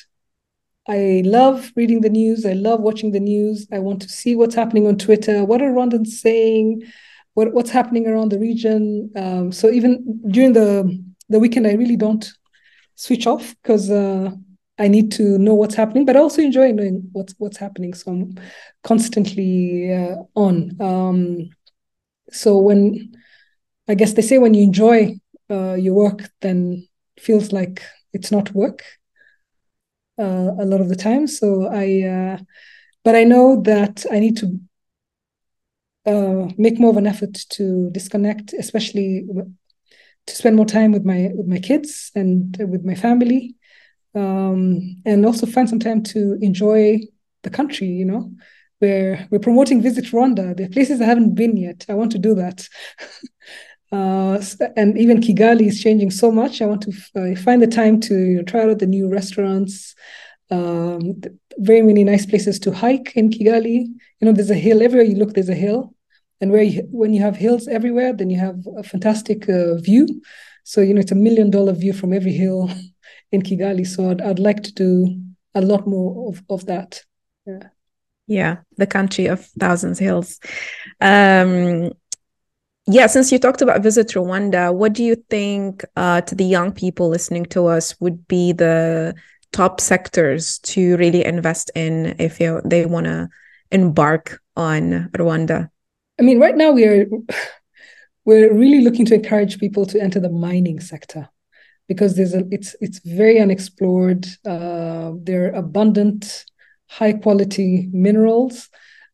I 0.87 1.21
love 1.25 1.71
reading 1.75 2.01
the 2.01 2.09
news. 2.09 2.45
I 2.45 2.53
love 2.53 2.79
watching 2.81 3.11
the 3.11 3.19
news. 3.19 3.67
I 3.71 3.79
want 3.79 4.01
to 4.01 4.09
see 4.09 4.35
what's 4.35 4.55
happening 4.55 4.87
on 4.87 4.97
Twitter. 4.97 5.45
What 5.45 5.61
are 5.61 5.71
Rwandans 5.71 6.07
saying? 6.07 6.83
what, 7.33 7.53
what's 7.53 7.71
happening 7.71 8.07
around 8.07 8.29
the 8.31 8.39
region. 8.39 9.11
Um, 9.15 9.51
so 9.51 9.69
even 9.69 10.21
during 10.27 10.53
the 10.53 11.03
the 11.29 11.39
weekend, 11.39 11.67
I 11.67 11.73
really 11.73 11.95
don't 11.95 12.25
switch 12.95 13.25
off 13.25 13.55
because 13.61 13.89
uh, 13.89 14.31
I 14.79 14.87
need 14.87 15.11
to 15.13 15.37
know 15.37 15.53
what's 15.53 15.75
happening, 15.75 16.05
but 16.05 16.15
I 16.15 16.19
also 16.19 16.41
enjoy 16.41 16.71
knowing 16.71 17.09
what's 17.11 17.33
what's 17.37 17.57
happening. 17.57 17.93
So 17.93 18.11
I'm 18.11 18.35
constantly 18.83 19.93
uh, 19.93 20.17
on. 20.35 20.75
Um, 20.81 21.49
so 22.31 22.57
when 22.57 23.13
I 23.87 23.95
guess 23.95 24.13
they 24.13 24.21
say 24.21 24.39
when 24.39 24.53
you 24.53 24.63
enjoy 24.63 25.15
uh, 25.49 25.73
your 25.75 25.93
work, 25.93 26.29
then 26.41 26.87
feels 27.19 27.51
like 27.51 27.83
it's 28.13 28.31
not 28.31 28.53
work 28.53 28.83
uh, 30.19 30.51
a 30.59 30.65
lot 30.65 30.81
of 30.81 30.89
the 30.89 30.95
time. 30.95 31.27
So 31.27 31.67
I, 31.71 32.03
uh, 32.03 32.37
but 33.03 33.15
I 33.15 33.23
know 33.23 33.61
that 33.63 34.05
I 34.11 34.19
need 34.19 34.37
to 34.37 34.59
uh, 36.05 36.49
make 36.57 36.79
more 36.79 36.91
of 36.91 36.97
an 36.97 37.07
effort 37.07 37.33
to 37.49 37.89
disconnect, 37.91 38.53
especially 38.53 39.25
to 40.25 40.35
spend 40.35 40.55
more 40.55 40.65
time 40.65 40.91
with 40.91 41.05
my 41.05 41.31
with 41.33 41.47
my 41.47 41.59
kids 41.59 42.11
and 42.15 42.57
with 42.59 42.83
my 42.83 42.95
family, 42.95 43.55
um, 44.15 45.01
and 45.05 45.25
also 45.25 45.45
find 45.45 45.69
some 45.69 45.79
time 45.79 46.03
to 46.03 46.37
enjoy 46.41 46.99
the 47.43 47.49
country. 47.49 47.87
You 47.87 48.05
know, 48.05 48.31
where 48.79 49.27
we're 49.31 49.39
promoting 49.39 49.81
Visit 49.81 50.05
Rwanda. 50.05 50.55
There 50.55 50.65
are 50.65 50.69
places 50.69 51.01
I 51.01 51.05
haven't 51.05 51.35
been 51.35 51.55
yet. 51.55 51.85
I 51.89 51.93
want 51.93 52.11
to 52.11 52.19
do 52.19 52.35
that. 52.35 52.67
Uh, 53.91 54.43
and 54.75 54.97
even 54.97 55.21
Kigali 55.21 55.67
is 55.67 55.79
changing 55.79 56.09
so 56.09 56.31
much. 56.31 56.63
I 56.63 56.65
want 56.65 56.81
to 56.81 56.91
f- 56.91 57.37
find 57.43 57.61
the 57.61 57.67
time 57.67 57.99
to 57.99 58.15
you 58.15 58.37
know, 58.37 58.41
try 58.43 58.63
out 58.63 58.79
the 58.79 58.87
new 58.87 59.07
restaurants, 59.07 59.93
um, 60.49 61.21
very 61.59 61.83
many 61.83 62.03
nice 62.03 62.25
places 62.25 62.57
to 62.61 62.71
hike 62.71 63.13
in 63.15 63.29
Kigali. 63.29 63.85
You 64.19 64.25
know, 64.25 64.31
there's 64.31 64.49
a 64.49 64.55
hill 64.55 64.81
everywhere 64.81 65.05
you 65.05 65.15
look. 65.15 65.33
There's 65.33 65.47
a 65.47 65.53
hill, 65.53 65.93
and 66.41 66.51
where 66.51 66.63
you, 66.63 66.87
when 66.91 67.13
you 67.13 67.21
have 67.21 67.35
hills 67.35 67.67
everywhere, 67.67 68.13
then 68.13 68.31
you 68.31 68.39
have 68.39 68.65
a 68.75 68.81
fantastic 68.81 69.47
uh, 69.47 69.75
view. 69.75 70.07
So 70.63 70.81
you 70.81 70.93
know, 70.93 71.01
it's 71.01 71.11
a 71.11 71.15
million 71.15 71.49
dollar 71.49 71.73
view 71.73 71.93
from 71.93 72.13
every 72.13 72.33
hill 72.33 72.69
in 73.31 73.41
Kigali. 73.41 73.85
So 73.85 74.09
I'd, 74.09 74.21
I'd 74.21 74.39
like 74.39 74.63
to 74.63 74.73
do 74.73 75.21
a 75.55 75.61
lot 75.61 75.87
more 75.87 76.29
of 76.29 76.43
of 76.49 76.65
that. 76.65 77.01
Yeah. 77.45 77.69
Yeah, 78.25 78.57
the 78.77 78.87
country 78.87 79.25
of 79.27 79.45
thousands 79.59 79.99
hills. 79.99 80.39
Um, 81.01 81.91
yeah, 82.85 83.07
since 83.07 83.31
you 83.31 83.39
talked 83.39 83.61
about 83.61 83.83
Visit 83.83 84.07
Rwanda, 84.09 84.73
what 84.73 84.93
do 84.93 85.03
you 85.03 85.15
think 85.29 85.83
uh, 85.95 86.21
to 86.21 86.35
the 86.35 86.45
young 86.45 86.71
people 86.71 87.09
listening 87.09 87.45
to 87.47 87.67
us 87.67 87.99
would 87.99 88.27
be 88.27 88.53
the 88.53 89.13
top 89.51 89.79
sectors 89.79 90.59
to 90.59 90.97
really 90.97 91.23
invest 91.23 91.71
in 91.75 92.15
if 92.19 92.39
you, 92.39 92.61
they 92.65 92.85
want 92.85 93.05
to 93.05 93.29
embark 93.71 94.41
on 94.55 95.09
Rwanda? 95.13 95.69
I 96.19 96.23
mean, 96.23 96.39
right 96.39 96.55
now 96.55 96.71
we 96.71 96.85
are 96.85 97.05
we're 98.25 98.53
really 98.53 98.83
looking 98.83 99.05
to 99.05 99.15
encourage 99.15 99.59
people 99.59 99.85
to 99.87 100.01
enter 100.01 100.19
the 100.19 100.29
mining 100.29 100.79
sector. 100.79 101.29
because 101.87 102.15
there's 102.15 102.33
a 102.33 102.43
it's 102.51 102.75
it's 102.81 102.99
very 102.99 103.39
unexplored. 103.39 104.25
Uh, 104.45 105.11
there 105.21 105.45
are 105.45 105.59
abundant, 105.59 106.45
high 106.89 107.13
quality 107.13 107.89
minerals, 107.91 108.69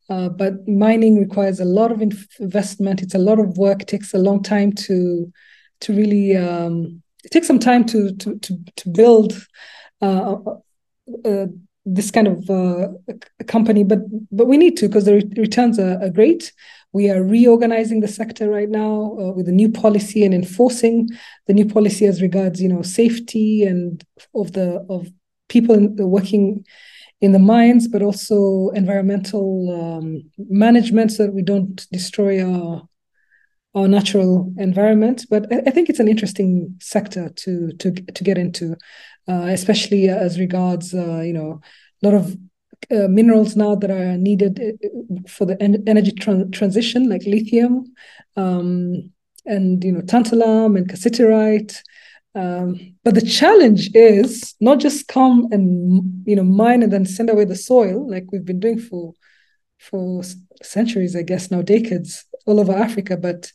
uh, 0.09 0.29
but 0.29 0.67
mining 0.67 1.19
requires 1.19 1.59
a 1.59 1.65
lot 1.65 1.91
of 1.91 2.01
investment. 2.01 3.01
It's 3.01 3.15
a 3.15 3.19
lot 3.19 3.39
of 3.39 3.57
work. 3.57 3.85
Takes 3.85 4.13
a 4.13 4.19
long 4.19 4.43
time 4.43 4.71
to 4.73 5.31
to 5.81 5.93
really. 5.93 6.35
Um, 6.37 7.01
it 7.23 7.31
takes 7.31 7.47
some 7.47 7.59
time 7.59 7.85
to 7.85 8.15
to 8.15 8.37
to, 8.39 8.57
to 8.75 8.89
build. 8.89 9.33
Uh, 10.01 10.37
uh 11.25 11.47
this 11.85 12.11
kind 12.11 12.27
of 12.27 12.49
uh, 12.49 12.89
company, 13.47 13.83
but 13.83 13.99
but 14.31 14.45
we 14.45 14.57
need 14.57 14.77
to 14.77 14.87
because 14.87 15.05
the 15.05 15.15
re- 15.15 15.31
returns 15.37 15.79
are, 15.79 15.99
are, 16.03 16.09
great. 16.09 16.51
We 16.91 17.09
are 17.11 17.23
reorganizing 17.23 17.99
the 17.99 18.07
sector 18.07 18.49
right 18.49 18.69
now 18.69 19.15
uh, 19.19 19.31
with 19.31 19.47
a 19.47 19.51
new 19.51 19.69
policy 19.71 20.25
and 20.25 20.33
enforcing 20.33 21.09
the 21.47 21.53
new 21.53 21.65
policy 21.65 22.05
as 22.05 22.21
regards 22.21 22.61
you 22.61 22.69
know 22.69 22.81
safety 22.81 23.63
and 23.63 24.03
of 24.33 24.53
the 24.53 24.85
of 24.89 25.07
people 25.49 25.75
in, 25.75 25.95
working 25.97 26.65
in 27.21 27.31
the 27.33 27.39
mines, 27.39 27.87
but 27.87 28.01
also 28.01 28.69
environmental 28.69 29.97
um, 29.97 30.23
management 30.37 31.11
so 31.11 31.25
that 31.25 31.33
we 31.33 31.41
don't 31.41 31.85
destroy 31.91 32.43
our 32.43 32.87
our 33.75 33.87
natural 33.87 34.51
environment. 34.57 35.25
But 35.29 35.51
I, 35.53 35.61
I 35.67 35.71
think 35.71 35.89
it's 35.89 35.99
an 35.99 36.07
interesting 36.07 36.75
sector 36.81 37.29
to 37.29 37.71
to 37.73 37.91
to 37.91 38.23
get 38.23 38.37
into, 38.37 38.75
uh, 39.27 39.47
especially 39.49 40.09
as 40.09 40.39
regards 40.39 40.93
uh, 40.93 41.21
you 41.21 41.33
know 41.33 41.61
a 42.01 42.07
lot 42.07 42.15
of 42.15 42.35
uh, 42.91 43.07
minerals 43.07 43.55
now 43.55 43.75
that 43.75 43.91
are 43.91 44.17
needed 44.17 44.59
uh, 44.59 45.27
for 45.27 45.45
the 45.45 45.61
en- 45.61 45.83
energy 45.87 46.11
tra- 46.11 46.49
transition, 46.49 47.09
like 47.09 47.23
lithium, 47.25 47.93
um, 48.35 49.11
and 49.45 49.83
you 49.83 49.91
know 49.91 50.01
tantalum 50.01 50.77
and 50.77 50.89
cassiterite. 50.89 51.77
Um, 52.35 52.95
but 53.03 53.15
the 53.15 53.25
challenge 53.25 53.89
is 53.95 54.55
not 54.59 54.79
just 54.79 55.07
come 55.07 55.47
and 55.51 56.23
you 56.25 56.35
know 56.35 56.43
mine 56.43 56.83
and 56.83 56.93
then 56.93 57.05
send 57.05 57.29
away 57.29 57.45
the 57.45 57.55
soil 57.55 58.09
like 58.09 58.31
we've 58.31 58.45
been 58.45 58.59
doing 58.59 58.79
for 58.79 59.13
for 59.79 60.21
centuries, 60.61 61.15
I 61.15 61.21
guess 61.21 61.51
now 61.51 61.61
decades 61.61 62.25
all 62.45 62.59
over 62.59 62.73
Africa, 62.73 63.17
but 63.17 63.51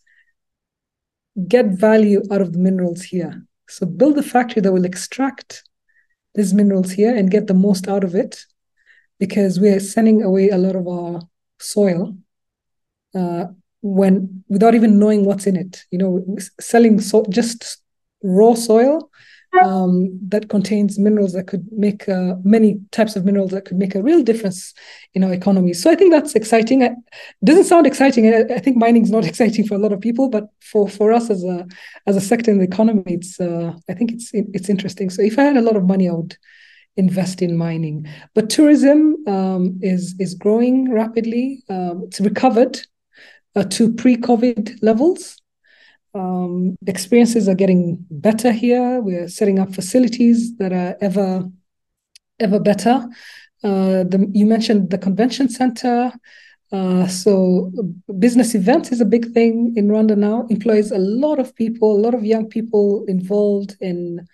get 1.48 1.66
value 1.66 2.22
out 2.30 2.40
of 2.40 2.52
the 2.52 2.58
minerals 2.58 3.02
here. 3.02 3.44
So 3.68 3.86
build 3.86 4.18
a 4.18 4.22
factory 4.22 4.62
that 4.62 4.72
will 4.72 4.84
extract 4.84 5.64
these 6.34 6.54
minerals 6.54 6.92
here 6.92 7.14
and 7.14 7.30
get 7.30 7.46
the 7.46 7.54
most 7.54 7.88
out 7.88 8.04
of 8.04 8.14
it 8.14 8.44
because 9.18 9.60
we're 9.60 9.80
sending 9.80 10.22
away 10.22 10.48
a 10.50 10.58
lot 10.58 10.76
of 10.76 10.86
our 10.86 11.20
soil 11.58 12.16
uh, 13.14 13.46
when 13.82 14.44
without 14.48 14.74
even 14.74 14.98
knowing 14.98 15.24
what's 15.24 15.46
in 15.46 15.56
it 15.56 15.84
you 15.90 15.98
know 15.98 16.24
selling 16.60 17.00
so 17.00 17.24
just 17.28 17.82
raw 18.22 18.54
soil 18.54 19.10
um, 19.62 20.18
that 20.28 20.48
contains 20.48 20.98
minerals 20.98 21.32
that 21.32 21.46
could 21.46 21.66
make 21.70 22.08
uh, 22.08 22.34
many 22.42 22.80
types 22.90 23.16
of 23.16 23.24
minerals 23.24 23.50
that 23.52 23.64
could 23.64 23.76
make 23.76 23.94
a 23.94 24.02
real 24.02 24.22
difference 24.22 24.74
in 25.14 25.22
our 25.22 25.32
economy. 25.32 25.72
So 25.72 25.90
I 25.90 25.94
think 25.94 26.12
that's 26.12 26.34
exciting. 26.34 26.82
It 26.82 26.92
doesn't 27.44 27.64
sound 27.64 27.86
exciting. 27.86 28.26
I, 28.32 28.54
I 28.54 28.58
think 28.58 28.76
mining 28.76 29.02
is 29.02 29.10
not 29.10 29.24
exciting 29.28 29.66
for 29.66 29.74
a 29.74 29.78
lot 29.78 29.92
of 29.92 30.00
people, 30.00 30.28
but 30.28 30.48
for, 30.60 30.88
for 30.88 31.12
us 31.12 31.30
as 31.30 31.44
a 31.44 31.66
as 32.06 32.16
a 32.16 32.20
sector 32.20 32.50
in 32.50 32.58
the 32.58 32.64
economy, 32.64 33.02
it's 33.06 33.40
uh, 33.40 33.72
I 33.88 33.94
think 33.94 34.12
it's 34.12 34.30
it's 34.32 34.68
interesting. 34.68 35.10
So 35.10 35.22
if 35.22 35.38
I 35.38 35.44
had 35.44 35.56
a 35.56 35.62
lot 35.62 35.76
of 35.76 35.84
money, 35.84 36.08
I 36.08 36.12
would 36.12 36.36
invest 36.96 37.42
in 37.42 37.56
mining. 37.56 38.06
But 38.34 38.50
tourism 38.50 39.16
um, 39.26 39.78
is 39.82 40.14
is 40.18 40.34
growing 40.34 40.92
rapidly. 40.92 41.62
Um, 41.68 42.04
it's 42.06 42.20
recovered 42.20 42.78
uh, 43.56 43.64
to 43.64 43.92
pre-COVID 43.92 44.82
levels. 44.82 45.40
Um, 46.14 46.76
experiences 46.86 47.48
are 47.48 47.54
getting 47.54 48.04
better 48.10 48.52
here. 48.52 49.00
We're 49.00 49.28
setting 49.28 49.58
up 49.58 49.74
facilities 49.74 50.56
that 50.58 50.72
are 50.72 50.96
ever, 51.00 51.50
ever 52.38 52.60
better. 52.60 53.08
Uh, 53.64 54.04
the, 54.04 54.30
you 54.32 54.46
mentioned 54.46 54.90
the 54.90 54.98
convention 54.98 55.48
center. 55.48 56.12
Uh, 56.70 57.06
so 57.06 57.70
business 58.18 58.54
events 58.54 58.92
is 58.92 59.00
a 59.00 59.04
big 59.04 59.32
thing 59.32 59.74
in 59.76 59.88
Rwanda 59.88 60.16
now. 60.16 60.46
Employs 60.50 60.90
a 60.90 60.98
lot 60.98 61.38
of 61.38 61.54
people, 61.54 61.96
a 61.96 62.00
lot 62.00 62.14
of 62.14 62.24
young 62.24 62.48
people 62.48 63.04
involved 63.08 63.76
in 63.80 64.26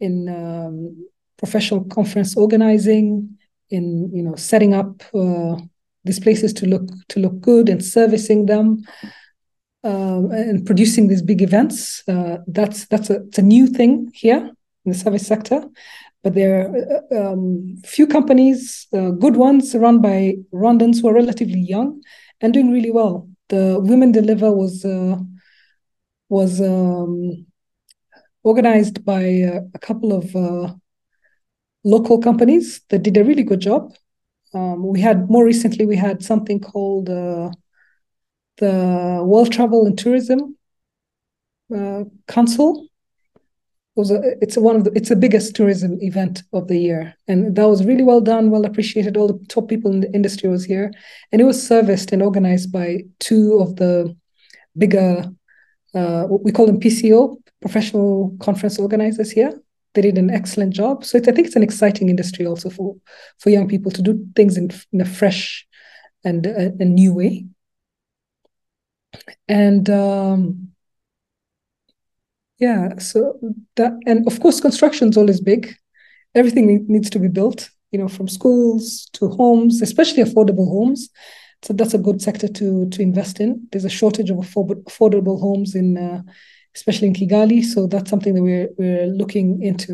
in 0.00 0.28
um, 0.28 1.08
professional 1.38 1.84
conference 1.84 2.36
organizing, 2.36 3.36
in 3.70 4.10
you 4.14 4.22
know 4.22 4.34
setting 4.36 4.74
up 4.74 5.02
uh, 5.14 5.56
these 6.04 6.20
places 6.20 6.52
to 6.54 6.66
look 6.66 6.88
to 7.08 7.20
look 7.20 7.40
good 7.40 7.68
and 7.68 7.84
servicing 7.84 8.46
them 8.46 8.84
uh, 9.84 10.28
and 10.30 10.64
producing 10.66 11.08
these 11.08 11.22
big 11.22 11.42
events. 11.42 12.02
Uh, 12.08 12.38
that's 12.46 12.86
that's 12.86 13.10
a, 13.10 13.22
it's 13.26 13.38
a 13.38 13.42
new 13.42 13.66
thing 13.66 14.10
here 14.14 14.50
in 14.84 14.92
the 14.92 14.98
service 14.98 15.26
sector. 15.26 15.62
But 16.22 16.34
there 16.34 16.60
are 16.60 17.02
uh, 17.12 17.32
um, 17.32 17.76
few 17.84 18.06
companies, 18.06 18.88
uh, 18.92 19.10
good 19.10 19.36
ones, 19.36 19.74
run 19.74 20.00
by 20.00 20.36
Rwandans 20.52 21.00
who 21.00 21.08
are 21.08 21.14
relatively 21.14 21.60
young 21.60 22.02
and 22.40 22.52
doing 22.52 22.72
really 22.72 22.90
well. 22.90 23.28
The 23.48 23.78
Women 23.80 24.12
Deliver 24.12 24.50
was 24.50 24.84
uh, 24.84 25.18
was 26.28 26.60
um, 26.60 27.46
organized 28.42 29.04
by 29.04 29.22
a, 29.22 29.60
a 29.74 29.78
couple 29.78 30.12
of 30.12 30.34
uh, 30.34 30.74
local 31.86 32.18
companies 32.18 32.82
that 32.90 33.02
did 33.02 33.16
a 33.16 33.24
really 33.24 33.44
good 33.44 33.60
job. 33.60 33.94
Um, 34.52 34.86
we 34.86 35.00
had 35.00 35.30
more 35.30 35.44
recently 35.44 35.86
we 35.86 35.96
had 35.96 36.22
something 36.22 36.60
called 36.60 37.06
the 37.06 37.52
World 39.24 39.52
Travel 39.52 39.86
and 39.86 39.96
Tourism 39.96 40.56
uh, 41.74 42.04
Council. 42.26 42.88
It 43.34 44.00
was 44.00 44.10
a, 44.10 44.20
it's 44.42 44.56
one 44.56 44.76
of 44.76 44.84
the 44.84 44.92
it's 44.94 45.08
the 45.08 45.16
biggest 45.16 45.54
tourism 45.54 45.98
event 46.00 46.42
of 46.52 46.68
the 46.68 46.78
year, 46.78 47.14
and 47.28 47.54
that 47.56 47.68
was 47.68 47.84
really 47.84 48.02
well 48.02 48.20
done, 48.20 48.50
well 48.50 48.66
appreciated. 48.66 49.16
All 49.16 49.28
the 49.28 49.44
top 49.48 49.68
people 49.68 49.92
in 49.92 50.00
the 50.00 50.12
industry 50.12 50.48
was 50.48 50.64
here, 50.64 50.90
and 51.32 51.40
it 51.40 51.44
was 51.44 51.66
serviced 51.66 52.12
and 52.12 52.22
organized 52.22 52.72
by 52.72 53.04
two 53.20 53.58
of 53.60 53.76
the 53.76 54.14
bigger 54.76 55.30
uh, 55.94 56.26
we 56.28 56.52
call 56.52 56.66
them 56.66 56.80
PCO, 56.80 57.36
professional 57.60 58.36
conference 58.40 58.78
organizers 58.78 59.30
here. 59.30 59.52
They 59.96 60.02
did 60.02 60.18
an 60.18 60.30
excellent 60.30 60.74
job. 60.74 61.06
So 61.06 61.18
I 61.18 61.22
think 61.22 61.46
it's 61.46 61.56
an 61.56 61.62
exciting 61.62 62.10
industry 62.10 62.46
also 62.46 62.68
for 62.68 62.94
for 63.38 63.48
young 63.48 63.66
people 63.66 63.90
to 63.92 64.02
do 64.02 64.26
things 64.36 64.58
in, 64.58 64.70
in 64.92 65.00
a 65.00 65.06
fresh 65.06 65.66
and 66.22 66.44
a, 66.44 66.66
a 66.78 66.84
new 66.84 67.14
way. 67.14 67.46
And 69.48 69.88
um, 69.88 70.68
yeah 72.58 72.98
so 72.98 73.38
that 73.76 73.92
and 74.06 74.26
of 74.26 74.38
course 74.40 74.60
construction 74.60 75.08
is 75.08 75.16
always 75.16 75.40
big. 75.40 75.74
Everything 76.34 76.84
needs 76.88 77.08
to 77.10 77.18
be 77.18 77.28
built 77.28 77.70
you 77.90 77.98
know 77.98 78.08
from 78.08 78.28
schools 78.28 79.08
to 79.14 79.28
homes 79.28 79.80
especially 79.80 80.22
affordable 80.22 80.68
homes. 80.68 81.08
So 81.62 81.72
that's 81.72 81.94
a 81.94 81.98
good 82.06 82.20
sector 82.20 82.48
to 82.48 82.88
to 82.90 83.00
invest 83.02 83.40
in. 83.40 83.66
There's 83.72 83.86
a 83.86 83.98
shortage 83.98 84.28
of 84.30 84.36
affordable 84.36 85.40
homes 85.40 85.74
in 85.74 85.96
uh, 85.96 86.22
especially 86.76 87.08
in 87.08 87.14
kigali 87.14 87.60
so 87.72 87.86
that's 87.86 88.10
something 88.10 88.34
that 88.34 88.44
we're 88.48 88.68
we're 88.78 89.06
looking 89.20 89.48
into 89.62 89.90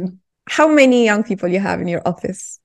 how 0.57 0.67
many 0.81 0.99
young 1.11 1.23
people 1.31 1.49
you 1.49 1.61
have 1.69 1.81
in 1.81 1.89
your 1.95 2.03
office 2.13 2.61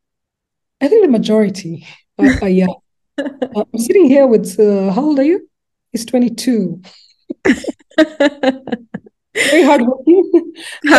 i 0.82 0.88
think 0.88 1.02
the 1.06 1.16
majority 1.20 1.88
are, 2.20 2.34
are 2.44 2.56
young 2.62 2.76
uh, 3.18 3.64
i'm 3.74 3.80
sitting 3.88 4.08
here 4.14 4.28
with 4.34 4.60
uh, 4.60 4.92
how 4.96 5.04
old 5.10 5.20
are 5.20 5.30
you 5.34 5.40
He's 5.92 6.06
22. 6.06 6.82
Very 9.36 9.64
hardworking. 9.64 10.54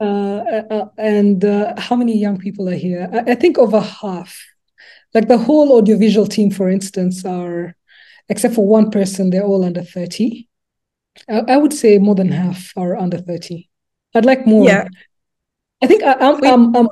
uh, 0.00 0.04
uh, 0.04 0.88
and 0.96 1.44
uh, 1.44 1.74
how 1.78 1.96
many 1.96 2.16
young 2.18 2.38
people 2.38 2.68
are 2.68 2.74
here? 2.74 3.08
I, 3.12 3.32
I, 3.32 3.34
think 3.34 3.58
over 3.58 3.80
half. 3.80 4.38
Like 5.14 5.28
the 5.28 5.38
whole 5.38 5.76
audiovisual 5.76 6.26
team, 6.26 6.50
for 6.50 6.68
instance, 6.68 7.24
are, 7.24 7.74
except 8.28 8.54
for 8.54 8.66
one 8.66 8.90
person, 8.90 9.30
they're 9.30 9.44
all 9.44 9.64
under 9.64 9.82
30. 9.82 10.48
I, 11.28 11.40
I 11.48 11.56
would 11.56 11.72
say 11.72 11.98
more 11.98 12.14
than 12.14 12.32
half 12.32 12.72
are 12.76 12.96
under 12.96 13.18
30. 13.18 13.68
I'd 14.14 14.24
like 14.24 14.46
more. 14.46 14.66
Yeah. 14.66 14.88
I 15.82 15.86
think 15.86 16.02
I, 16.02 16.14
I'm, 16.14 16.44
I'm, 16.44 16.76
I'm, 16.76 16.88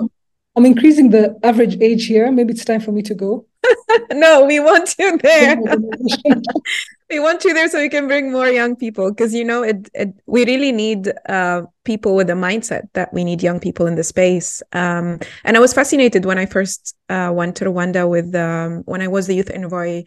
I'm 0.57 0.67
increasing 0.67 1.11
the 1.11 1.39
average 1.43 1.77
age 1.81 2.07
here. 2.07 2.31
Maybe 2.31 2.53
it's 2.53 2.65
time 2.65 2.81
for 2.81 2.93
me 2.93 3.03
to 3.03 3.15
go. 3.15 3.47
no, 4.13 4.45
we 4.45 4.61
want 4.61 4.95
you 4.99 5.19
there. 5.19 5.57
we 7.11 7.21
want 7.21 7.45
you 7.45 7.55
there 7.55 7.69
so 7.69 7.81
we 7.81 7.89
can 7.89 8.09
bring 8.09 8.33
more 8.33 8.49
young 8.49 8.75
people 8.75 9.11
because 9.11 9.33
you 9.33 9.45
know 9.45 9.63
it, 9.63 9.89
it 9.95 10.09
we 10.27 10.45
really 10.45 10.73
need 10.73 11.13
uh, 11.29 11.63
people 11.85 12.17
with 12.17 12.29
a 12.31 12.35
mindset 12.35 12.83
that 12.95 13.13
we 13.13 13.23
need 13.23 13.43
young 13.43 13.61
people 13.61 13.87
in 13.87 13.95
the 13.95 14.03
space 14.03 14.63
um, 14.73 15.19
and 15.45 15.57
i 15.57 15.61
was 15.61 15.73
fascinated 15.73 16.25
when 16.25 16.39
i 16.39 16.47
first 16.47 16.97
uh, 17.09 17.31
went 17.33 17.57
to 17.57 17.65
rwanda 17.65 18.09
with 18.09 18.35
um, 18.35 18.83
when 18.87 19.01
i 19.01 19.09
was 19.09 19.27
the 19.27 19.35
youth 19.35 19.51
envoy 19.51 20.03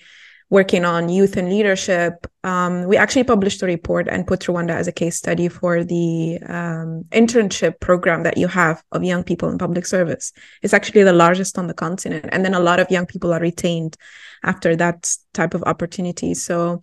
working 0.50 0.84
on 0.84 1.10
youth 1.10 1.38
and 1.38 1.50
leadership, 1.50 2.26
um, 2.44 2.86
we 2.86 2.98
actually 2.98 3.24
published 3.24 3.62
a 3.62 3.68
report 3.68 4.08
and 4.08 4.26
put 4.26 4.40
Rwanda 4.42 4.72
as 4.72 4.88
a 4.88 4.92
case 4.92 5.16
study 5.16 5.48
for 5.48 5.84
the 5.84 6.40
um, 6.48 7.06
internship 7.12 7.80
program 7.80 8.24
that 8.24 8.38
you 8.38 8.48
have 8.48 8.84
of 8.92 9.04
young 9.04 9.24
people 9.24 9.50
in 9.50 9.60
public 9.60 9.86
service. 9.86 10.32
It's 10.64 10.74
actually 10.74 11.04
the 11.04 11.14
largest 11.14 11.58
on 11.60 11.68
the 11.68 11.74
continent. 11.76 12.26
And 12.32 12.44
then 12.44 12.56
a 12.56 12.60
lot 12.60 12.80
of 12.80 12.90
young 12.90 13.06
people 13.06 13.32
are 13.32 13.40
retained 13.40 13.96
after 14.44 14.76
that 14.76 15.14
type 15.34 15.54
of 15.54 15.64
opportunity. 15.64 16.34
So 16.34 16.82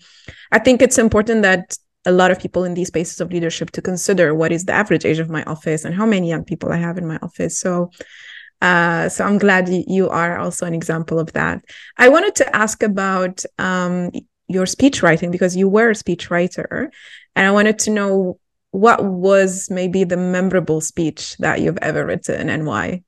I 0.53 0.61
think 0.61 0.81
it's 0.81 0.99
important 0.99 1.43
that 1.43 1.77
a 2.05 2.13
lot 2.13 2.31
of 2.31 2.39
people 2.39 2.63
in 2.63 2.75
these 2.75 2.89
spaces 2.89 3.21
of 3.21 3.33
leadership 3.33 3.73
to 3.73 3.83
consider 3.83 4.33
what 4.33 4.53
is 4.53 4.65
the 4.65 4.73
average 4.73 5.05
age 5.05 5.19
of 5.19 5.29
my 5.29 5.43
office 5.45 5.85
and 5.85 5.93
how 5.93 6.07
many 6.07 6.29
young 6.29 6.45
people 6.45 6.71
I 6.71 6.77
have 6.77 6.99
in 6.99 7.07
my 7.07 7.19
office. 7.21 7.59
So, 7.59 7.91
uh, 8.63 9.09
so 9.09 9.25
I'm 9.25 9.39
glad 9.39 9.69
you 9.69 10.09
are 10.09 10.39
also 10.39 10.67
an 10.67 10.75
example 10.75 11.19
of 11.19 11.33
that. 11.35 11.65
I 11.99 12.09
wanted 12.09 12.35
to 12.37 12.57
ask 12.57 12.83
about 12.83 13.45
um, 13.59 14.11
your 14.49 14.67
speech 14.67 15.03
writing 15.03 15.31
because 15.31 15.57
you 15.57 15.69
were 15.69 15.91
a 15.91 15.95
speech 15.95 16.31
writer, 16.31 16.91
and 17.35 17.47
I 17.47 17.51
wanted 17.51 17.79
to 17.81 17.91
know 17.91 18.39
what 18.71 19.05
was 19.05 19.71
maybe 19.71 20.05
the 20.05 20.17
memorable 20.17 20.81
speech 20.81 21.37
that 21.39 21.61
you've 21.61 21.79
ever 21.79 22.05
written 22.05 22.49
and 22.49 22.67
why. 22.67 23.03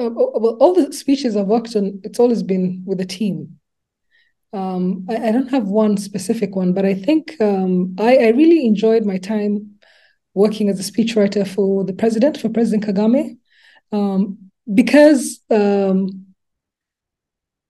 Uh, 0.00 0.10
well, 0.10 0.56
all 0.60 0.74
the 0.74 0.92
speeches 0.92 1.36
I've 1.36 1.46
worked 1.46 1.74
on, 1.74 2.00
it's 2.04 2.20
always 2.20 2.42
been 2.42 2.82
with 2.86 3.00
a 3.00 3.04
team. 3.04 3.58
Um, 4.52 5.06
I, 5.10 5.28
I, 5.28 5.32
don't 5.32 5.50
have 5.50 5.66
one 5.66 5.98
specific 5.98 6.56
one, 6.56 6.72
but 6.72 6.86
I 6.86 6.94
think 6.94 7.38
um, 7.38 7.94
I, 7.98 8.16
I, 8.16 8.28
really 8.28 8.64
enjoyed 8.64 9.04
my 9.04 9.18
time 9.18 9.78
working 10.32 10.70
as 10.70 10.80
a 10.80 10.90
speechwriter 10.90 11.46
for 11.46 11.84
the 11.84 11.92
president, 11.92 12.40
for 12.40 12.48
President 12.48 12.86
Kagame, 12.86 13.36
um, 13.92 14.47
because 14.72 15.40
um, 15.50 16.26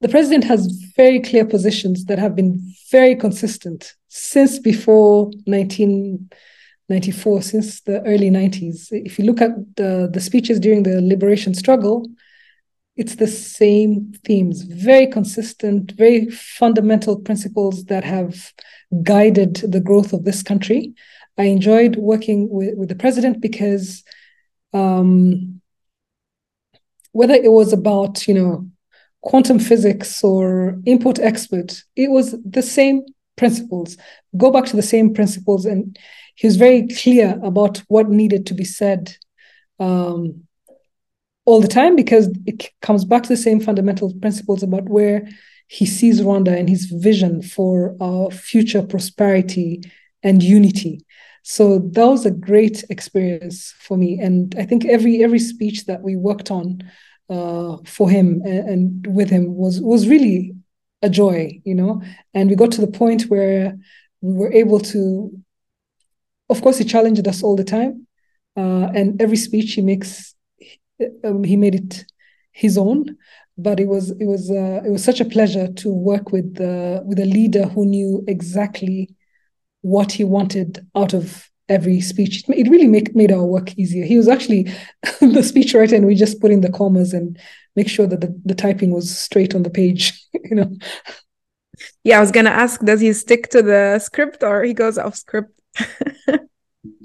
the 0.00 0.08
president 0.08 0.44
has 0.44 0.66
very 0.96 1.20
clear 1.20 1.44
positions 1.44 2.04
that 2.06 2.18
have 2.18 2.34
been 2.34 2.61
very 2.90 3.14
consistent 3.14 3.94
since 4.08 4.58
before 4.58 5.24
1994, 5.44 7.42
since 7.42 7.80
the 7.82 8.00
early 8.02 8.30
90s. 8.30 8.88
If 8.90 9.18
you 9.18 9.24
look 9.24 9.40
at 9.40 9.50
the, 9.76 10.08
the 10.12 10.20
speeches 10.20 10.61
during 10.61 10.82
the 10.82 11.00
liberation 11.00 11.54
struggle, 11.54 12.08
it's 12.96 13.16
the 13.16 13.26
same 13.28 14.12
themes, 14.24 14.62
very 14.62 15.06
consistent, 15.06 15.92
very 15.92 16.28
fundamental 16.30 17.16
principles 17.20 17.84
that 17.84 18.02
have 18.02 18.52
guided 19.02 19.56
the 19.56 19.80
growth 19.80 20.12
of 20.12 20.24
this 20.24 20.42
country. 20.42 20.94
I 21.37 21.44
enjoyed 21.44 21.96
working 21.96 22.48
with, 22.50 22.76
with 22.76 22.88
the 22.88 22.96
president 22.96 23.40
because 23.40 24.02
um, 24.72 25.57
whether 27.12 27.34
it 27.34 27.52
was 27.52 27.72
about, 27.72 28.26
you 28.28 28.34
know, 28.34 28.68
quantum 29.22 29.58
physics 29.58 30.22
or 30.22 30.76
import 30.86 31.18
export, 31.18 31.82
it 31.96 32.10
was 32.10 32.36
the 32.44 32.62
same 32.62 33.02
principles. 33.36 33.96
Go 34.36 34.50
back 34.50 34.66
to 34.66 34.76
the 34.76 34.82
same 34.82 35.14
principles. 35.14 35.64
And 35.64 35.98
he 36.34 36.46
was 36.46 36.56
very 36.56 36.88
clear 36.88 37.38
about 37.42 37.78
what 37.88 38.10
needed 38.10 38.46
to 38.46 38.54
be 38.54 38.64
said 38.64 39.16
um, 39.80 40.42
all 41.44 41.60
the 41.60 41.68
time 41.68 41.96
because 41.96 42.28
it 42.46 42.68
comes 42.82 43.04
back 43.04 43.22
to 43.22 43.28
the 43.30 43.36
same 43.36 43.60
fundamental 43.60 44.12
principles 44.20 44.62
about 44.62 44.88
where 44.88 45.26
he 45.68 45.86
sees 45.86 46.20
Rwanda 46.20 46.56
and 46.56 46.68
his 46.68 46.86
vision 46.86 47.42
for 47.42 47.96
our 48.00 48.30
future 48.30 48.82
prosperity 48.82 49.82
and 50.22 50.42
unity. 50.42 51.04
So 51.50 51.78
that 51.78 52.04
was 52.04 52.26
a 52.26 52.30
great 52.30 52.84
experience 52.90 53.74
for 53.78 53.96
me, 53.96 54.20
and 54.20 54.54
I 54.58 54.66
think 54.66 54.84
every 54.84 55.24
every 55.24 55.38
speech 55.38 55.87
that 55.87 56.02
we 56.02 56.14
worked 56.14 56.50
on 56.50 56.82
uh, 57.30 57.78
for 57.87 58.11
him 58.11 58.42
and, 58.44 58.68
and 58.68 59.06
with 59.16 59.30
him 59.30 59.54
was 59.54 59.80
was 59.80 60.06
really 60.06 60.54
a 61.00 61.08
joy, 61.08 61.58
you 61.64 61.74
know. 61.74 62.02
And 62.34 62.50
we 62.50 62.54
got 62.54 62.70
to 62.72 62.82
the 62.82 62.98
point 63.02 63.30
where 63.30 63.74
we 64.20 64.34
were 64.34 64.52
able 64.52 64.78
to. 64.92 65.32
Of 66.50 66.61
course, 66.61 66.76
he 66.76 66.84
challenged 66.84 67.26
us 67.26 67.42
all 67.42 67.56
the 67.56 67.64
time, 67.64 68.06
uh, 68.54 68.90
and 68.94 69.20
every 69.20 69.38
speech 69.38 69.72
he 69.72 69.80
makes 69.80 70.34
um, 71.24 71.44
he 71.44 71.56
made 71.56 71.76
it 71.76 72.04
his 72.52 72.76
own 72.76 73.16
but 73.56 73.80
it 73.80 73.88
was 73.88 74.11
it 74.11 74.26
was 74.26 74.50
uh, 74.50 74.82
it 74.84 74.90
was 74.90 75.02
such 75.02 75.20
a 75.20 75.24
pleasure 75.24 75.68
to 75.72 75.88
work 75.88 76.30
with 76.30 76.61
uh, 76.61 77.00
with 77.06 77.18
a 77.18 77.24
leader 77.24 77.64
who 77.66 77.87
knew 77.87 78.22
exactly 78.28 79.08
what 79.82 80.12
he 80.12 80.24
wanted 80.24 80.86
out 80.94 81.14
of 81.14 81.48
every 81.68 82.00
speech. 82.00 82.44
It 82.48 82.68
really 82.68 82.86
make, 82.86 83.14
made 83.14 83.30
our 83.30 83.44
work 83.44 83.76
easier. 83.78 84.04
He 84.04 84.16
was 84.16 84.28
actually 84.28 84.62
the 85.02 85.42
speechwriter, 85.42 85.96
and 85.96 86.06
we 86.06 86.14
just 86.14 86.40
put 86.40 86.50
in 86.50 86.60
the 86.60 86.72
commas 86.72 87.12
and 87.12 87.38
make 87.76 87.88
sure 87.88 88.06
that 88.06 88.20
the, 88.20 88.40
the 88.44 88.54
typing 88.54 88.90
was 88.90 89.16
straight 89.16 89.54
on 89.54 89.62
the 89.62 89.70
page. 89.70 90.26
you 90.32 90.56
know. 90.56 90.70
Yeah, 92.02 92.18
I 92.18 92.20
was 92.20 92.32
gonna 92.32 92.50
ask, 92.50 92.80
does 92.80 93.00
he 93.00 93.12
stick 93.12 93.50
to 93.50 93.62
the 93.62 93.98
script 94.00 94.42
or 94.42 94.64
he 94.64 94.74
goes 94.74 94.98
off 94.98 95.14
script? 95.14 95.60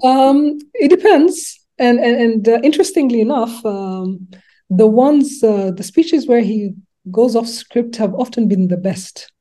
um, 0.02 0.58
it 0.74 0.88
depends 0.88 1.64
and 1.78 1.98
and, 1.98 2.16
and 2.20 2.48
uh, 2.48 2.60
interestingly 2.62 3.20
enough, 3.20 3.64
um, 3.64 4.28
the 4.70 4.86
ones 4.86 5.42
uh, 5.42 5.70
the 5.72 5.82
speeches 5.82 6.26
where 6.26 6.40
he 6.40 6.74
goes 7.10 7.36
off 7.36 7.48
script 7.48 7.96
have 7.96 8.14
often 8.14 8.48
been 8.48 8.68
the 8.68 8.76
best, 8.76 9.32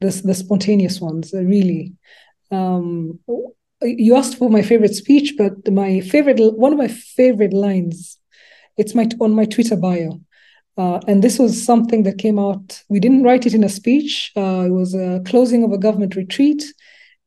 the 0.00 0.08
the 0.24 0.34
spontaneous 0.34 1.00
ones, 1.00 1.32
uh, 1.32 1.42
really. 1.42 1.94
Um, 2.50 3.20
you 3.82 4.16
asked 4.16 4.38
for 4.38 4.50
my 4.50 4.62
favorite 4.62 4.94
speech, 4.94 5.34
but 5.36 5.70
my 5.70 6.00
favorite 6.00 6.38
one 6.58 6.72
of 6.72 6.78
my 6.78 6.88
favorite 6.88 7.52
lines, 7.52 8.18
it's 8.76 8.94
my 8.94 9.08
on 9.20 9.34
my 9.34 9.44
Twitter 9.44 9.76
bio. 9.76 10.20
Uh, 10.76 11.00
and 11.08 11.24
this 11.24 11.38
was 11.38 11.64
something 11.64 12.04
that 12.04 12.18
came 12.18 12.38
out. 12.38 12.82
We 12.88 13.00
didn't 13.00 13.24
write 13.24 13.46
it 13.46 13.54
in 13.54 13.64
a 13.64 13.68
speech. 13.68 14.30
Uh, 14.36 14.64
it 14.66 14.70
was 14.70 14.94
a 14.94 15.20
closing 15.26 15.64
of 15.64 15.72
a 15.72 15.78
government 15.78 16.14
retreat, 16.16 16.64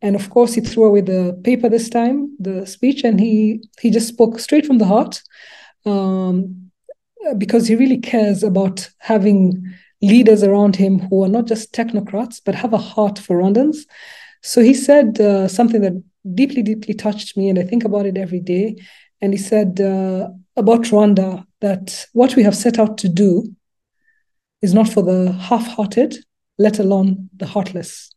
and 0.02 0.16
of 0.16 0.30
course, 0.30 0.54
he 0.54 0.62
threw 0.62 0.86
away 0.86 1.02
the 1.02 1.40
paper 1.44 1.70
this 1.70 1.90
time, 1.90 2.36
the 2.40 2.66
speech, 2.66 3.04
and 3.04 3.20
he 3.20 3.64
he 3.80 3.90
just 3.90 4.08
spoke 4.08 4.40
straight 4.40 4.66
from 4.66 4.78
the 4.78 4.86
heart, 4.86 5.22
um, 5.86 6.72
because 7.38 7.68
he 7.68 7.76
really 7.76 8.00
cares 8.00 8.44
about 8.44 8.90
having 9.00 9.64
leaders 10.02 10.44
around 10.44 10.76
him 10.76 11.00
who 11.00 11.24
are 11.24 11.30
not 11.30 11.46
just 11.46 11.74
technocrats 11.74 12.42
but 12.44 12.56
have 12.56 12.74
a 12.74 12.78
heart 12.78 13.20
for 13.20 13.38
Rwandans. 13.38 13.86
So 14.42 14.62
he 14.62 14.74
said 14.74 15.20
uh, 15.20 15.48
something 15.48 15.82
that 15.82 16.02
deeply, 16.34 16.64
deeply 16.64 16.94
touched 16.94 17.38
me, 17.38 17.50
and 17.50 17.60
I 17.60 17.64
think 17.64 17.84
about 17.84 18.06
it 18.06 18.18
every 18.18 18.40
day. 18.40 18.76
And 19.22 19.34
he 19.34 19.38
said 19.38 19.80
uh, 19.80 20.30
about 20.56 20.82
Rwanda 20.84 21.46
that 21.60 22.08
what 22.14 22.36
we 22.36 22.44
have 22.44 22.56
set 22.56 22.80
out 22.80 22.98
to 23.00 23.10
do 23.10 23.56
is 24.62 24.74
not 24.74 24.88
for 24.90 25.04
the 25.04 25.32
half-hearted, 25.32 26.18
let 26.58 26.80
alone 26.80 27.30
the 27.38 27.48
heartless. 27.48 28.12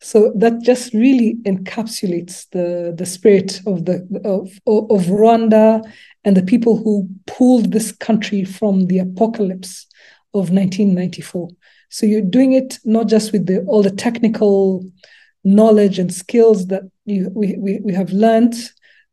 So 0.00 0.32
that 0.36 0.60
just 0.62 0.92
really 0.92 1.36
encapsulates 1.46 2.46
the, 2.50 2.92
the 2.94 3.06
spirit 3.06 3.60
of 3.66 3.86
the 3.86 4.06
of, 4.24 4.50
of 4.66 5.06
Rwanda 5.06 5.82
and 6.24 6.36
the 6.36 6.42
people 6.42 6.76
who 6.76 7.08
pulled 7.26 7.72
this 7.72 7.90
country 7.90 8.44
from 8.44 8.86
the 8.88 8.98
apocalypse 8.98 9.86
of 10.34 10.50
1994. 10.50 11.48
So 11.94 12.06
you're 12.06 12.22
doing 12.22 12.54
it 12.54 12.80
not 12.84 13.06
just 13.06 13.30
with 13.30 13.46
the, 13.46 13.60
all 13.66 13.80
the 13.80 13.92
technical 13.92 14.84
knowledge 15.44 16.00
and 16.00 16.12
skills 16.12 16.66
that 16.66 16.82
you, 17.04 17.30
we, 17.32 17.54
we, 17.56 17.78
we 17.84 17.92
have 17.94 18.10
learned, 18.10 18.56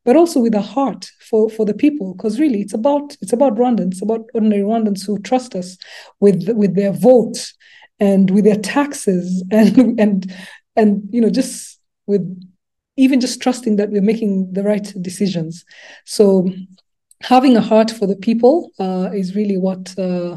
but 0.04 0.16
also 0.16 0.40
with 0.40 0.56
a 0.56 0.64
heart 0.64 1.06
for, 1.30 1.48
for 1.48 1.64
the 1.64 1.76
people. 1.76 2.16
Because 2.16 2.40
really, 2.40 2.60
it's 2.60 2.74
about 2.74 3.16
it's 3.22 3.34
about 3.34 3.56
Rwandans, 3.56 4.02
about 4.02 4.26
ordinary 4.34 4.64
Rwandans 4.64 5.06
who 5.06 5.20
trust 5.20 5.54
us 5.54 5.78
with 6.22 6.50
with 6.56 6.76
their 6.76 6.92
vote 6.92 7.54
and 8.00 8.32
with 8.32 8.46
their 8.46 8.58
taxes 8.58 9.46
and 9.52 10.00
and 10.00 10.34
and 10.76 11.08
you 11.12 11.22
know 11.22 11.30
just 11.30 11.80
with 12.08 12.26
even 12.98 13.22
just 13.22 13.44
trusting 13.44 13.76
that 13.76 13.92
we're 13.92 14.02
making 14.02 14.52
the 14.54 14.64
right 14.64 14.92
decisions 15.02 15.64
so 16.06 16.50
having 17.22 17.56
a 17.56 17.62
heart 17.62 17.92
for 17.92 18.08
the 18.08 18.16
people 18.16 18.72
uh, 18.80 19.12
is 19.14 19.36
really 19.36 19.58
what 19.58 19.98
uh, 20.00 20.36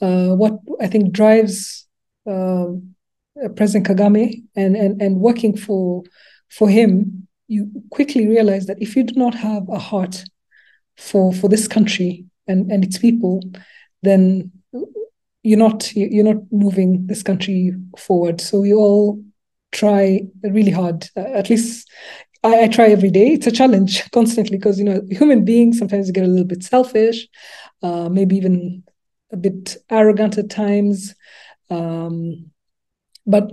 uh, 0.00 0.34
what 0.34 0.58
I 0.80 0.86
think 0.86 1.12
drives 1.12 1.86
uh, 2.26 2.66
President 3.56 3.86
Kagame 3.86 4.42
and, 4.56 4.76
and 4.76 5.00
and 5.00 5.20
working 5.20 5.56
for 5.56 6.02
for 6.50 6.68
him. 6.68 7.26
You 7.46 7.70
quickly 7.90 8.26
realize 8.26 8.66
that 8.66 8.80
if 8.80 8.94
you 8.94 9.04
do 9.04 9.14
not 9.14 9.34
have 9.34 9.68
a 9.68 9.78
heart 9.78 10.24
for 10.96 11.32
for 11.32 11.48
this 11.48 11.68
country 11.68 12.26
and 12.46 12.70
and 12.70 12.84
its 12.84 12.98
people, 12.98 13.40
then 14.02 14.52
you're 15.42 15.58
not 15.58 15.94
you're 15.94 16.24
not 16.24 16.42
moving 16.50 17.06
this 17.06 17.22
country 17.22 17.74
forward. 17.96 18.40
So 18.40 18.60
we 18.60 18.74
all 18.74 19.22
try 19.72 20.22
really 20.42 20.70
hard. 20.70 21.08
Uh, 21.16 21.20
at 21.20 21.50
least 21.50 21.88
I, 22.42 22.64
I, 22.64 22.68
try 22.68 22.86
every 22.86 23.10
day. 23.10 23.32
It's 23.32 23.46
a 23.46 23.52
challenge 23.52 24.10
constantly 24.12 24.58
because 24.58 24.78
you 24.78 24.84
know 24.84 25.02
human 25.10 25.44
beings 25.44 25.78
sometimes 25.78 26.10
get 26.10 26.24
a 26.24 26.28
little 26.28 26.46
bit 26.46 26.62
selfish, 26.62 27.26
uh, 27.82 28.08
maybe 28.08 28.36
even 28.36 28.82
a 29.32 29.36
bit 29.36 29.76
arrogant 29.90 30.38
at 30.38 30.50
times. 30.50 31.14
Um, 31.70 32.50
but 33.26 33.50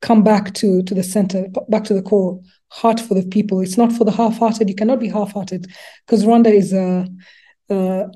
come 0.00 0.24
back 0.24 0.52
to 0.54 0.82
to 0.82 0.94
the 0.94 1.04
center, 1.04 1.46
back 1.68 1.84
to 1.84 1.94
the 1.94 2.02
core. 2.02 2.40
Heart 2.68 3.00
for 3.00 3.14
the 3.14 3.26
people. 3.26 3.60
It's 3.60 3.76
not 3.76 3.92
for 3.92 4.04
the 4.04 4.10
half-hearted. 4.10 4.66
You 4.66 4.74
cannot 4.74 4.98
be 4.98 5.08
half-hearted 5.08 5.66
because 6.06 6.24
Rwanda 6.24 6.52
is 6.52 6.72
a. 6.72 7.06
Uh, 7.70 7.74
uh, 7.74 8.08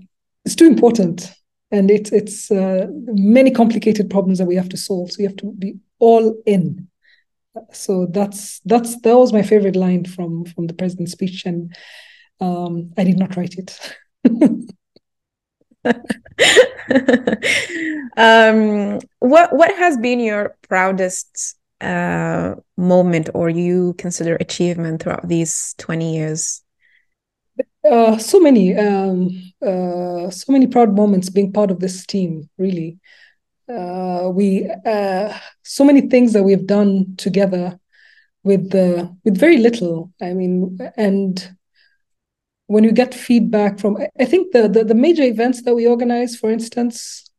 it's 0.44 0.54
too 0.54 0.66
important 0.66 1.32
and 1.70 1.90
it's 1.90 2.12
it's 2.12 2.50
uh, 2.50 2.86
many 2.90 3.50
complicated 3.50 4.08
problems 4.08 4.38
that 4.38 4.46
we 4.46 4.54
have 4.54 4.68
to 4.68 4.76
solve 4.76 5.10
so 5.10 5.20
you 5.20 5.28
have 5.28 5.36
to 5.36 5.52
be 5.52 5.76
all 5.98 6.40
in 6.46 6.88
so 7.72 8.06
that's 8.06 8.60
that's 8.64 9.00
that 9.00 9.16
was 9.16 9.32
my 9.32 9.42
favorite 9.42 9.76
line 9.76 10.04
from 10.04 10.44
from 10.44 10.66
the 10.66 10.74
president's 10.74 11.12
speech 11.12 11.44
and 11.44 11.74
um, 12.40 12.92
i 12.96 13.04
did 13.04 13.18
not 13.18 13.36
write 13.36 13.54
it 13.54 13.96
um, 18.16 18.98
what 19.20 19.52
what 19.52 19.74
has 19.76 19.96
been 19.98 20.20
your 20.20 20.56
proudest 20.68 21.56
uh, 21.80 22.54
moment 22.76 23.28
or 23.34 23.50
you 23.50 23.94
consider 23.98 24.36
achievement 24.36 25.02
throughout 25.02 25.28
these 25.28 25.74
20 25.78 26.14
years? 26.14 26.62
Uh, 27.88 28.18
so 28.18 28.40
many, 28.40 28.76
um, 28.76 29.28
uh, 29.62 30.28
so 30.30 30.52
many 30.52 30.66
proud 30.66 30.94
moments 30.94 31.30
being 31.30 31.52
part 31.52 31.70
of 31.70 31.80
this 31.80 32.04
team. 32.04 32.48
Really, 32.58 32.98
uh, 33.68 34.30
we 34.32 34.68
uh, 34.84 35.32
so 35.62 35.84
many 35.84 36.02
things 36.02 36.32
that 36.32 36.42
we've 36.42 36.66
done 36.66 37.14
together 37.16 37.78
with 38.42 38.72
with 39.24 39.38
very 39.38 39.58
little. 39.58 40.12
I 40.20 40.34
mean, 40.34 40.78
and 40.96 41.56
when 42.66 42.84
you 42.84 42.92
get 42.92 43.14
feedback 43.14 43.78
from, 43.78 43.96
I 44.18 44.24
think 44.24 44.52
the 44.52 44.68
the, 44.68 44.84
the 44.84 44.94
major 44.94 45.22
events 45.22 45.62
that 45.62 45.74
we 45.74 45.86
organize, 45.86 46.36
for 46.36 46.50
instance, 46.50 47.30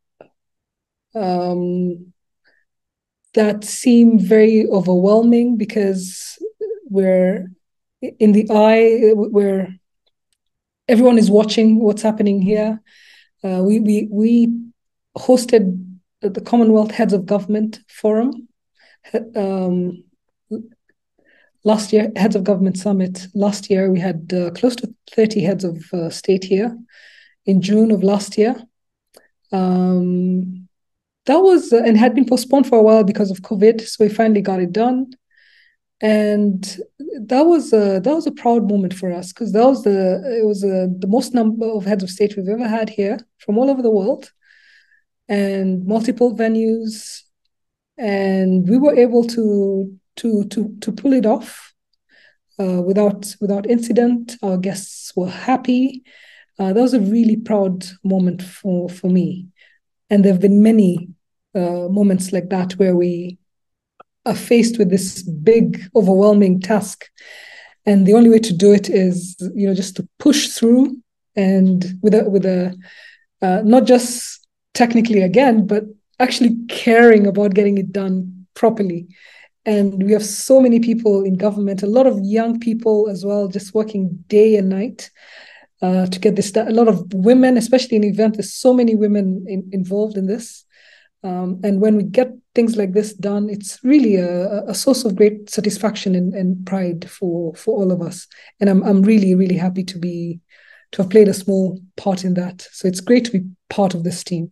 um, 1.16 2.14
that 3.34 3.64
seem 3.64 4.20
very 4.20 4.66
overwhelming 4.68 5.58
because 5.58 6.38
we're 6.90 7.52
in 8.02 8.32
the 8.32 8.48
eye, 8.50 9.14
we're 9.14 9.68
everyone 10.88 11.18
is 11.18 11.30
watching 11.30 11.80
what's 11.80 12.02
happening 12.02 12.42
here. 12.42 12.82
Uh, 13.44 13.62
we 13.64 13.80
we 13.80 14.08
we 14.10 14.48
hosted 15.18 15.84
the 16.22 16.42
Commonwealth 16.42 16.92
Heads 16.92 17.14
of 17.14 17.26
Government 17.26 17.80
Forum 17.88 18.48
um, 19.36 20.04
last 21.72 21.94
year, 21.94 22.12
Heads 22.16 22.36
of 22.36 22.44
Government 22.44 22.78
Summit. 22.78 23.28
Last 23.34 23.70
year, 23.70 23.92
we 23.92 24.00
had 24.00 24.34
uh, 24.34 24.52
close 24.52 24.76
to 24.78 24.94
30 25.12 25.42
heads 25.42 25.64
of 25.64 25.76
uh, 25.94 26.10
state 26.10 26.44
here 26.44 26.78
in 27.46 27.62
June 27.62 27.92
of 27.92 28.04
last 28.04 28.38
year. 28.38 28.56
Um, 29.52 30.68
that 31.26 31.40
was 31.40 31.74
uh, 31.74 31.84
and 31.86 31.98
had 31.98 32.16
been 32.16 32.26
postponed 32.26 32.68
for 32.68 32.78
a 32.80 32.84
while 32.84 33.04
because 33.04 33.32
of 33.32 33.42
COVID, 33.42 33.82
so 33.82 34.04
we 34.04 34.10
finally 34.10 34.42
got 34.42 34.62
it 34.62 34.72
done 34.72 35.14
and 36.02 36.80
that 37.22 37.42
was 37.42 37.74
a 37.74 38.00
that 38.00 38.14
was 38.14 38.28
a 38.28 38.32
proud 38.32 38.70
moment 38.70 38.94
for 38.94 39.12
us 39.12 39.34
because 39.34 39.52
that 39.54 39.66
was 39.66 39.84
the 39.84 40.40
it 40.40 40.46
was 40.46 40.64
a, 40.64 40.88
the 41.00 41.08
most 41.08 41.34
number 41.34 41.66
of 41.66 41.86
heads 41.86 42.04
of 42.04 42.10
state 42.10 42.36
we've 42.38 42.48
ever 42.48 42.68
had 42.68 42.90
here 42.90 43.18
from 43.40 43.58
all 43.58 43.70
over 43.70 43.82
the 43.82 43.90
world 43.90 44.32
and 45.28 45.86
multiple 45.86 46.36
venues 46.36 47.22
and 47.98 48.70
we 48.70 48.78
were 48.78 48.96
able 48.96 49.24
to 49.24 49.98
to 50.18 50.44
to 50.46 50.76
to 50.82 50.92
pull 50.92 51.14
it 51.14 51.26
off 51.26 51.74
uh, 52.60 52.82
without 52.82 53.36
without 53.40 53.70
incident 53.70 54.36
our 54.44 54.58
guests 54.58 55.14
were 55.16 55.30
happy 55.30 56.04
uh, 56.60 56.74
that 56.74 56.82
was 56.82 56.94
a 56.94 57.00
really 57.00 57.38
proud 57.38 57.86
moment 58.04 58.42
for 58.42 58.90
for 58.90 59.10
me 59.10 59.48
and 60.10 60.24
there 60.24 60.34
have 60.34 60.42
been 60.42 60.62
many 60.62 61.10
uh, 61.56 61.88
moments 61.90 62.32
like 62.32 62.50
that 62.50 62.74
where 62.74 62.96
we 62.96 63.38
are 64.28 64.36
faced 64.36 64.78
with 64.78 64.90
this 64.90 65.24
big, 65.24 65.82
overwhelming 65.96 66.60
task. 66.60 67.06
And 67.86 68.06
the 68.06 68.14
only 68.14 68.30
way 68.30 68.40
to 68.40 68.54
do 68.54 68.74
it 68.74 68.90
is, 68.90 69.36
you 69.56 69.68
know, 69.68 69.74
just 69.74 69.96
to 69.96 70.08
push 70.20 70.50
through 70.50 70.98
and 71.36 71.86
with 72.02 72.14
a 72.14 72.30
with 72.30 72.46
a 72.46 72.76
uh, 73.42 73.62
not 73.64 73.86
just 73.86 74.46
technically 74.74 75.22
again, 75.22 75.66
but 75.66 75.84
actually 76.20 76.58
caring 76.68 77.28
about 77.28 77.54
getting 77.54 77.78
it 77.78 77.92
done 77.92 78.48
properly. 78.56 79.08
And 79.68 80.02
we 80.02 80.14
have 80.14 80.26
so 80.26 80.62
many 80.62 80.80
people 80.80 81.26
in 81.26 81.36
government, 81.36 81.84
a 81.84 81.88
lot 81.88 82.08
of 82.08 82.22
young 82.24 82.58
people 82.58 83.10
as 83.10 83.26
well, 83.26 83.50
just 83.50 83.76
working 83.76 84.24
day 84.30 84.56
and 84.56 84.70
night 84.70 85.12
uh, 85.82 86.06
to 86.06 86.20
get 86.20 86.38
this 86.38 86.54
done. 86.54 86.70
A 86.70 86.72
lot 86.72 86.88
of 86.88 87.14
women, 87.14 87.58
especially 87.58 87.98
in 87.98 88.06
event, 88.06 88.38
there's 88.38 88.54
so 88.54 88.74
many 88.74 88.96
women 88.96 89.44
in, 89.46 89.70
involved 89.74 90.16
in 90.16 90.26
this. 90.26 90.64
Um, 91.22 91.60
and 91.66 91.82
when 91.82 91.98
we 91.98 92.04
get 92.04 92.32
things 92.56 92.78
like 92.78 92.94
this 92.94 93.14
done, 93.14 93.50
it's 93.50 93.84
really 93.84 94.16
a, 94.16 94.64
a 94.68 94.74
source 94.74 95.04
of 95.04 95.18
great 95.18 95.50
satisfaction 95.50 96.16
and, 96.16 96.34
and, 96.34 96.66
pride 96.66 97.10
for 97.10 97.54
for 97.56 97.76
all 97.76 97.92
of 97.92 98.02
us. 98.02 98.28
And 98.62 98.70
I'm 98.70 98.84
I'm 98.84 99.02
really 99.02 99.36
really 99.36 99.58
happy 99.58 99.84
to 99.84 100.00
be 100.00 100.40
to 100.92 101.02
have 101.02 101.12
played 101.12 101.28
a 101.28 101.34
small 101.34 101.82
part 101.98 102.24
in 102.24 102.36
that. 102.36 102.66
So 102.72 102.88
it's 102.88 103.02
great 103.02 103.26
to 103.26 103.32
be 103.32 103.46
part 103.70 103.96
of 103.96 104.04
this 104.04 104.24
team. 104.24 104.52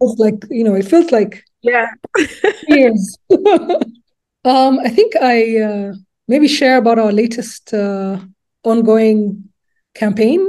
It's 0.00 0.18
like 0.18 0.42
you 0.50 0.64
know, 0.64 0.74
it 0.74 0.88
feels 0.88 1.12
like 1.12 1.44
yeah 1.62 1.86
years. 2.68 3.16
um, 4.46 4.78
I 4.78 4.88
think 4.88 5.14
I 5.16 5.60
uh, 5.60 5.92
maybe 6.28 6.48
share 6.48 6.78
about 6.78 6.98
our 6.98 7.12
latest 7.12 7.74
uh, 7.74 8.18
ongoing 8.62 9.50
campaign 9.94 10.40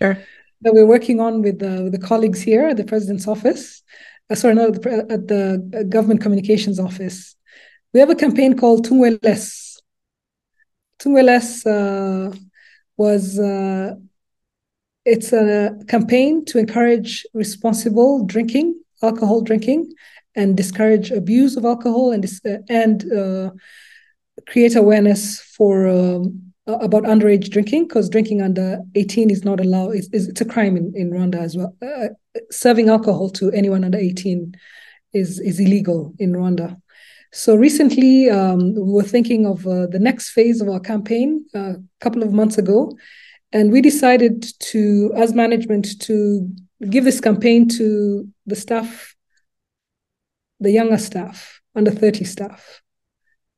sure. 0.00 0.18
that 0.62 0.74
we're 0.74 0.86
working 0.86 1.20
on 1.20 1.42
with, 1.42 1.62
uh, 1.62 1.82
with 1.84 1.92
the 1.92 2.06
colleagues 2.06 2.40
here 2.40 2.66
at 2.68 2.76
the 2.76 2.84
president's 2.84 3.28
office 3.28 3.82
uh, 4.28 4.34
sorry, 4.34 4.54
not 4.54 4.70
at 4.70 4.82
the, 4.82 5.06
at 5.10 5.28
the 5.28 5.70
uh, 5.78 5.82
government 5.84 6.20
communications 6.20 6.80
office. 6.80 7.36
We 7.92 8.00
have 8.00 8.10
a 8.10 8.14
campaign 8.14 8.58
called 8.58 8.86
Tunywe 8.86 9.22
Less. 9.22 9.80
Tungweles 10.98 11.66
uh, 11.66 12.34
was 12.96 13.38
uh, 13.38 13.94
it's 15.04 15.32
a 15.32 15.78
campaign 15.88 16.44
to 16.46 16.58
encourage 16.58 17.26
responsible 17.34 18.24
drinking, 18.24 18.80
alcohol 19.02 19.42
drinking, 19.42 19.92
and 20.36 20.56
discourage 20.56 21.10
abuse 21.10 21.56
of 21.56 21.64
alcohol 21.64 22.12
and 22.12 22.24
uh, 22.44 22.58
and 22.68 23.12
uh, 23.12 23.50
create 24.48 24.76
awareness 24.76 25.40
for 25.40 25.88
um, 25.88 26.52
about 26.66 27.04
underage 27.04 27.50
drinking 27.50 27.86
because 27.86 28.08
drinking 28.08 28.42
under 28.42 28.78
18 28.94 29.30
is 29.30 29.44
not 29.44 29.60
allowed. 29.60 29.94
It's, 29.94 30.08
it's 30.12 30.40
a 30.40 30.44
crime 30.44 30.76
in, 30.76 30.92
in 30.94 31.10
rwanda 31.10 31.36
as 31.36 31.56
well. 31.56 31.74
Uh, 31.80 32.08
serving 32.50 32.88
alcohol 32.88 33.30
to 33.30 33.50
anyone 33.52 33.84
under 33.84 33.98
18 33.98 34.54
is 35.12 35.40
is 35.40 35.58
illegal 35.60 36.14
in 36.18 36.32
rwanda. 36.32 36.80
So 37.32 37.54
recently 37.54 38.30
um, 38.30 38.74
we 38.74 38.92
were 38.92 39.02
thinking 39.02 39.46
of 39.46 39.66
uh, 39.66 39.86
the 39.86 39.98
next 39.98 40.30
phase 40.30 40.60
of 40.60 40.68
our 40.68 40.80
campaign 40.80 41.44
uh, 41.54 41.74
a 41.74 41.82
couple 42.00 42.22
of 42.22 42.32
months 42.32 42.58
ago 42.58 42.96
and 43.52 43.72
we 43.72 43.80
decided 43.80 44.46
to 44.60 45.12
as 45.16 45.34
management 45.34 46.00
to 46.02 46.48
give 46.90 47.04
this 47.04 47.20
campaign 47.20 47.68
to 47.68 48.28
the 48.46 48.56
staff 48.56 49.15
the 50.60 50.70
younger 50.70 50.98
staff 50.98 51.60
under 51.74 51.90
30 51.90 52.24
staff 52.24 52.82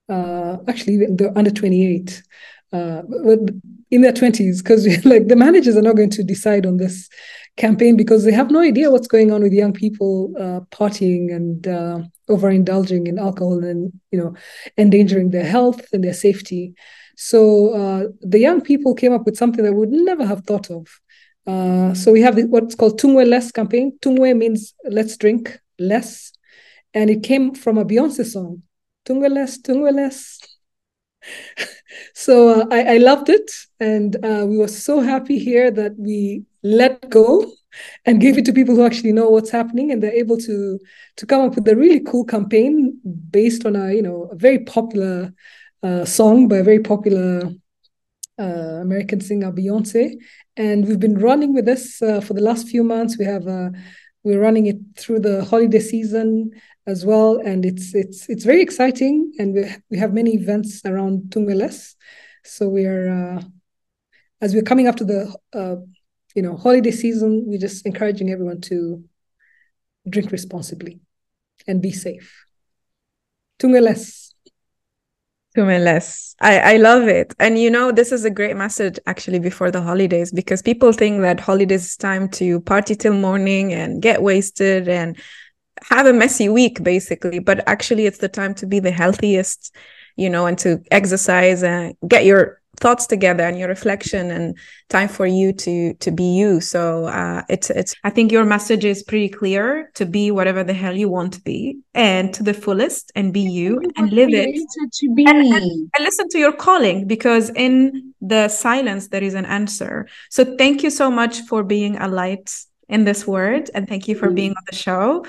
uh, 0.08 0.56
actually 0.66 0.96
the 0.96 1.32
under 1.36 1.50
28 1.50 2.22
uh, 2.72 3.02
in 3.90 4.02
their 4.02 4.12
20s 4.12 4.58
because 4.58 5.04
like 5.04 5.28
the 5.28 5.36
managers 5.36 5.76
are 5.76 5.82
not 5.82 5.96
going 5.96 6.10
to 6.10 6.22
decide 6.22 6.66
on 6.66 6.76
this 6.76 7.08
campaign 7.56 7.96
because 7.96 8.24
they 8.24 8.32
have 8.32 8.50
no 8.50 8.60
idea 8.60 8.90
what's 8.90 9.08
going 9.08 9.32
on 9.32 9.42
with 9.42 9.52
young 9.52 9.72
people 9.72 10.32
uh, 10.38 10.60
partying 10.70 11.34
and 11.34 11.66
uh, 11.66 11.98
overindulging 12.28 13.08
in 13.08 13.18
alcohol 13.18 13.64
and 13.64 13.92
you 14.10 14.18
know 14.18 14.34
endangering 14.76 15.30
their 15.30 15.46
health 15.46 15.84
and 15.92 16.04
their 16.04 16.14
safety 16.14 16.74
so 17.16 17.72
uh, 17.74 18.04
the 18.20 18.38
young 18.38 18.60
people 18.60 18.94
came 18.94 19.12
up 19.12 19.24
with 19.24 19.36
something 19.36 19.64
that 19.64 19.72
would 19.74 19.90
never 19.90 20.24
have 20.24 20.44
thought 20.44 20.70
of 20.70 20.86
uh, 21.48 21.94
so 21.94 22.12
we 22.12 22.20
have 22.20 22.38
what's 22.50 22.74
called 22.74 23.00
Tunywe 23.00 23.26
Less 23.26 23.50
campaign. 23.50 23.98
Tunywe 24.02 24.36
means 24.36 24.74
let's 24.84 25.16
drink 25.16 25.58
less. 25.78 26.30
And 26.94 27.10
it 27.10 27.22
came 27.22 27.54
from 27.54 27.78
a 27.78 27.84
Beyonce 27.84 28.24
song. 28.24 28.62
Tunywe 29.08 29.92
Less, 29.94 30.38
so 32.14 32.60
uh, 32.60 32.66
I, 32.70 32.94
I, 32.94 32.96
loved 32.98 33.28
it, 33.28 33.50
and 33.80 34.16
uh, 34.24 34.44
we 34.46 34.56
were 34.58 34.68
so 34.68 35.00
happy 35.00 35.38
here 35.38 35.70
that 35.70 35.92
we 35.98 36.44
let 36.62 37.08
go 37.10 37.50
and 38.06 38.20
gave 38.20 38.38
it 38.38 38.44
to 38.46 38.52
people 38.52 38.74
who 38.74 38.84
actually 38.84 39.12
know 39.12 39.28
what's 39.28 39.50
happening, 39.50 39.90
and 39.90 40.02
they're 40.02 40.12
able 40.12 40.36
to 40.38 40.78
to 41.16 41.26
come 41.26 41.42
up 41.42 41.54
with 41.54 41.66
a 41.68 41.76
really 41.76 42.00
cool 42.00 42.24
campaign 42.24 43.00
based 43.30 43.64
on 43.66 43.76
a 43.76 43.92
you 43.92 44.02
know 44.02 44.28
a 44.30 44.36
very 44.36 44.60
popular 44.60 45.32
uh, 45.82 46.04
song 46.04 46.48
by 46.48 46.58
a 46.58 46.64
very 46.64 46.80
popular 46.80 47.50
uh, 48.38 48.78
American 48.82 49.20
singer 49.20 49.52
Beyonce, 49.52 50.14
and 50.56 50.86
we've 50.86 51.00
been 51.00 51.18
running 51.18 51.54
with 51.54 51.64
this 51.64 52.00
uh, 52.02 52.20
for 52.20 52.34
the 52.34 52.42
last 52.42 52.68
few 52.68 52.84
months. 52.84 53.18
We 53.18 53.24
have 53.24 53.46
uh, 53.46 53.70
we're 54.24 54.40
running 54.40 54.66
it 54.66 54.76
through 54.96 55.20
the 55.20 55.44
holiday 55.44 55.80
season 55.80 56.50
as 56.88 57.04
well, 57.04 57.38
and 57.44 57.64
it's 57.64 57.94
it's 57.94 58.28
it's 58.28 58.44
very 58.44 58.62
exciting. 58.62 59.32
And 59.38 59.54
we 59.54 59.64
we 59.90 59.98
have 59.98 60.12
many 60.12 60.34
events 60.34 60.80
around 60.84 61.30
Tunywe 61.30 61.54
Less, 61.54 61.94
so 62.44 62.68
we're 62.68 63.08
uh, 63.08 63.42
as 64.40 64.54
we're 64.54 64.62
coming 64.62 64.88
up 64.88 64.96
to 64.96 65.04
the 65.04 65.36
uh, 65.52 65.76
you 66.34 66.42
know 66.42 66.56
holiday 66.56 66.90
season, 66.90 67.44
we're 67.46 67.60
just 67.60 67.86
encouraging 67.86 68.30
everyone 68.30 68.60
to 68.62 69.04
drink 70.08 70.32
responsibly 70.32 71.00
and 71.66 71.82
be 71.82 71.92
safe. 71.92 72.46
Tunywe 73.60 73.82
Less. 73.82 74.28
Tungweles. 75.56 76.34
I, 76.40 76.74
I 76.74 76.76
love 76.76 77.08
it. 77.08 77.34
And 77.40 77.58
you 77.58 77.70
know, 77.70 77.90
this 77.90 78.12
is 78.12 78.24
a 78.24 78.30
great 78.30 78.56
message 78.56 78.98
actually 79.06 79.40
before 79.40 79.70
the 79.70 79.82
holidays 79.82 80.30
because 80.30 80.62
people 80.62 80.92
think 80.92 81.20
that 81.22 81.40
holidays 81.40 81.84
is 81.84 81.96
time 81.96 82.28
to 82.30 82.60
party 82.60 82.94
till 82.94 83.14
morning 83.14 83.72
and 83.72 84.00
get 84.00 84.22
wasted 84.22 84.88
and 84.88 85.18
have 85.82 86.06
a 86.06 86.12
messy 86.12 86.48
week 86.48 86.82
basically 86.82 87.38
but 87.38 87.66
actually 87.68 88.06
it's 88.06 88.18
the 88.18 88.28
time 88.28 88.54
to 88.54 88.66
be 88.66 88.80
the 88.80 88.90
healthiest 88.90 89.74
you 90.16 90.28
know 90.28 90.46
and 90.46 90.58
to 90.58 90.82
exercise 90.90 91.62
and 91.62 91.94
get 92.06 92.24
your 92.24 92.58
thoughts 92.78 93.06
together 93.06 93.44
and 93.44 93.58
your 93.58 93.68
reflection 93.68 94.30
and 94.30 94.56
time 94.88 95.08
for 95.08 95.26
you 95.26 95.52
to 95.52 95.94
to 95.94 96.10
be 96.10 96.36
you. 96.36 96.60
So 96.60 97.06
uh, 97.06 97.42
it's 97.48 97.70
it's 97.70 97.94
i 98.04 98.10
think 98.10 98.32
your 98.32 98.44
message 98.44 98.84
is 98.84 99.02
pretty 99.02 99.28
clear 99.28 99.90
to 99.94 100.06
be 100.06 100.30
whatever 100.30 100.64
the 100.64 100.72
hell 100.72 100.96
you 100.96 101.08
want 101.08 101.32
to 101.34 101.40
be 101.40 101.78
and 101.94 102.32
to 102.34 102.42
the 102.42 102.54
fullest 102.54 103.12
and 103.14 103.32
be 103.32 103.40
you 103.40 103.80
and 103.96 104.12
live 104.12 104.30
it. 104.32 104.54
to 105.00 105.14
be. 105.14 105.24
and, 105.26 105.38
and, 105.38 105.90
and 105.94 106.00
listen 106.00 106.28
to 106.30 106.38
your 106.38 106.52
calling 106.52 107.06
because 107.06 107.50
in 107.50 108.14
the 108.20 108.48
silence 108.48 109.08
there 109.08 109.22
is 109.22 109.34
an 109.34 109.46
answer. 109.46 110.08
So 110.30 110.56
thank 110.56 110.82
you 110.82 110.90
so 110.90 111.10
much 111.10 111.40
for 111.42 111.62
being 111.62 111.96
a 111.96 112.08
light 112.08 112.54
in 112.88 113.04
this 113.04 113.26
word 113.26 113.70
and 113.74 113.86
thank 113.88 114.08
you 114.08 114.14
for 114.14 114.30
being 114.30 114.52
on 114.52 114.64
the 114.70 114.76
show 114.76 115.24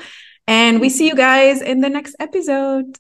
and 0.50 0.82
we 0.82 0.90
see 0.90 1.08
you 1.08 1.16
guys 1.16 1.62
in 1.62 1.82
the 1.82 1.90
next 1.90 2.16
episode 2.20 2.98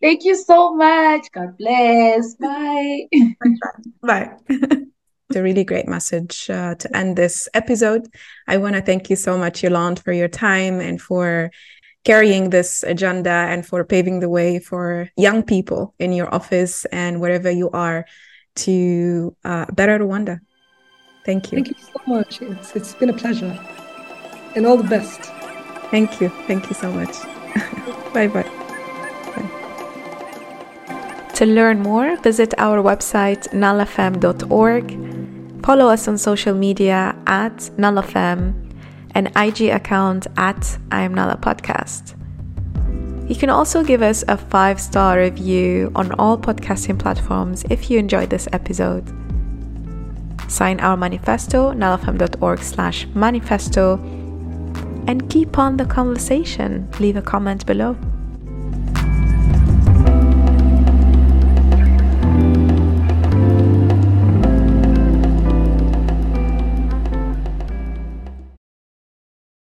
Thank 0.00 0.24
you 0.24 0.34
so 0.34 0.74
much. 0.74 1.30
God 1.32 1.58
bless. 1.58 2.34
Bye. 2.36 3.06
Bye. 4.02 4.30
it's 4.48 5.36
a 5.36 5.42
really 5.42 5.64
great 5.64 5.86
message 5.88 6.48
uh, 6.48 6.74
to 6.76 6.96
end 6.96 7.16
this 7.16 7.48
episode. 7.52 8.08
I 8.48 8.56
want 8.56 8.76
to 8.76 8.82
thank 8.82 9.10
you 9.10 9.16
so 9.16 9.36
much, 9.36 9.62
Yolande, 9.62 10.00
for 10.00 10.12
your 10.12 10.28
time 10.28 10.80
and 10.80 11.00
for 11.00 11.50
carrying 12.04 12.48
this 12.48 12.82
agenda 12.82 13.30
and 13.30 13.66
for 13.66 13.84
paving 13.84 14.20
the 14.20 14.30
way 14.30 14.58
for 14.58 15.10
young 15.18 15.42
people 15.42 15.94
in 15.98 16.14
your 16.14 16.34
office 16.34 16.86
and 16.86 17.20
wherever 17.20 17.50
you 17.50 17.68
are 17.70 18.06
to 18.56 19.36
uh, 19.44 19.66
better 19.72 19.98
Rwanda. 19.98 20.40
Thank 21.26 21.52
you. 21.52 21.62
Thank 21.62 21.68
you 21.68 21.84
so 21.84 22.00
much. 22.06 22.40
It's, 22.40 22.74
it's 22.74 22.94
been 22.94 23.10
a 23.10 23.16
pleasure. 23.16 23.58
And 24.56 24.66
all 24.66 24.78
the 24.78 24.88
best. 24.88 25.30
Thank 25.90 26.20
you. 26.20 26.28
Thank 26.46 26.68
you 26.68 26.74
so 26.74 26.92
much. 26.92 27.14
bye 28.14 28.28
bye. 28.28 28.48
To 31.34 31.46
learn 31.46 31.80
more, 31.80 32.16
visit 32.18 32.52
our 32.58 32.82
website 32.82 33.48
nalafem.org. 33.48 35.64
Follow 35.64 35.88
us 35.88 36.06
on 36.06 36.18
social 36.18 36.54
media 36.54 37.16
at 37.26 37.56
nalafem 37.78 38.52
and 39.14 39.32
IG 39.36 39.70
account 39.70 40.26
at 40.36 40.78
I 40.90 41.00
am 41.00 41.14
Nala 41.14 41.38
Podcast. 41.38 42.14
You 43.26 43.36
can 43.36 43.48
also 43.48 43.82
give 43.82 44.02
us 44.02 44.22
a 44.28 44.36
five 44.36 44.80
star 44.80 45.18
review 45.18 45.92
on 45.94 46.12
all 46.18 46.36
podcasting 46.36 46.98
platforms 46.98 47.64
if 47.70 47.90
you 47.90 47.98
enjoyed 47.98 48.28
this 48.28 48.46
episode. 48.52 49.10
Sign 50.48 50.78
our 50.80 50.96
manifesto, 50.96 51.72
nalafem.org 51.72 52.58
slash 52.58 53.06
manifesto, 53.14 53.96
and 55.06 55.28
keep 55.30 55.58
on 55.58 55.76
the 55.76 55.84
conversation. 55.84 56.88
Leave 56.98 57.16
a 57.16 57.22
comment 57.22 57.66
below. 57.66 57.96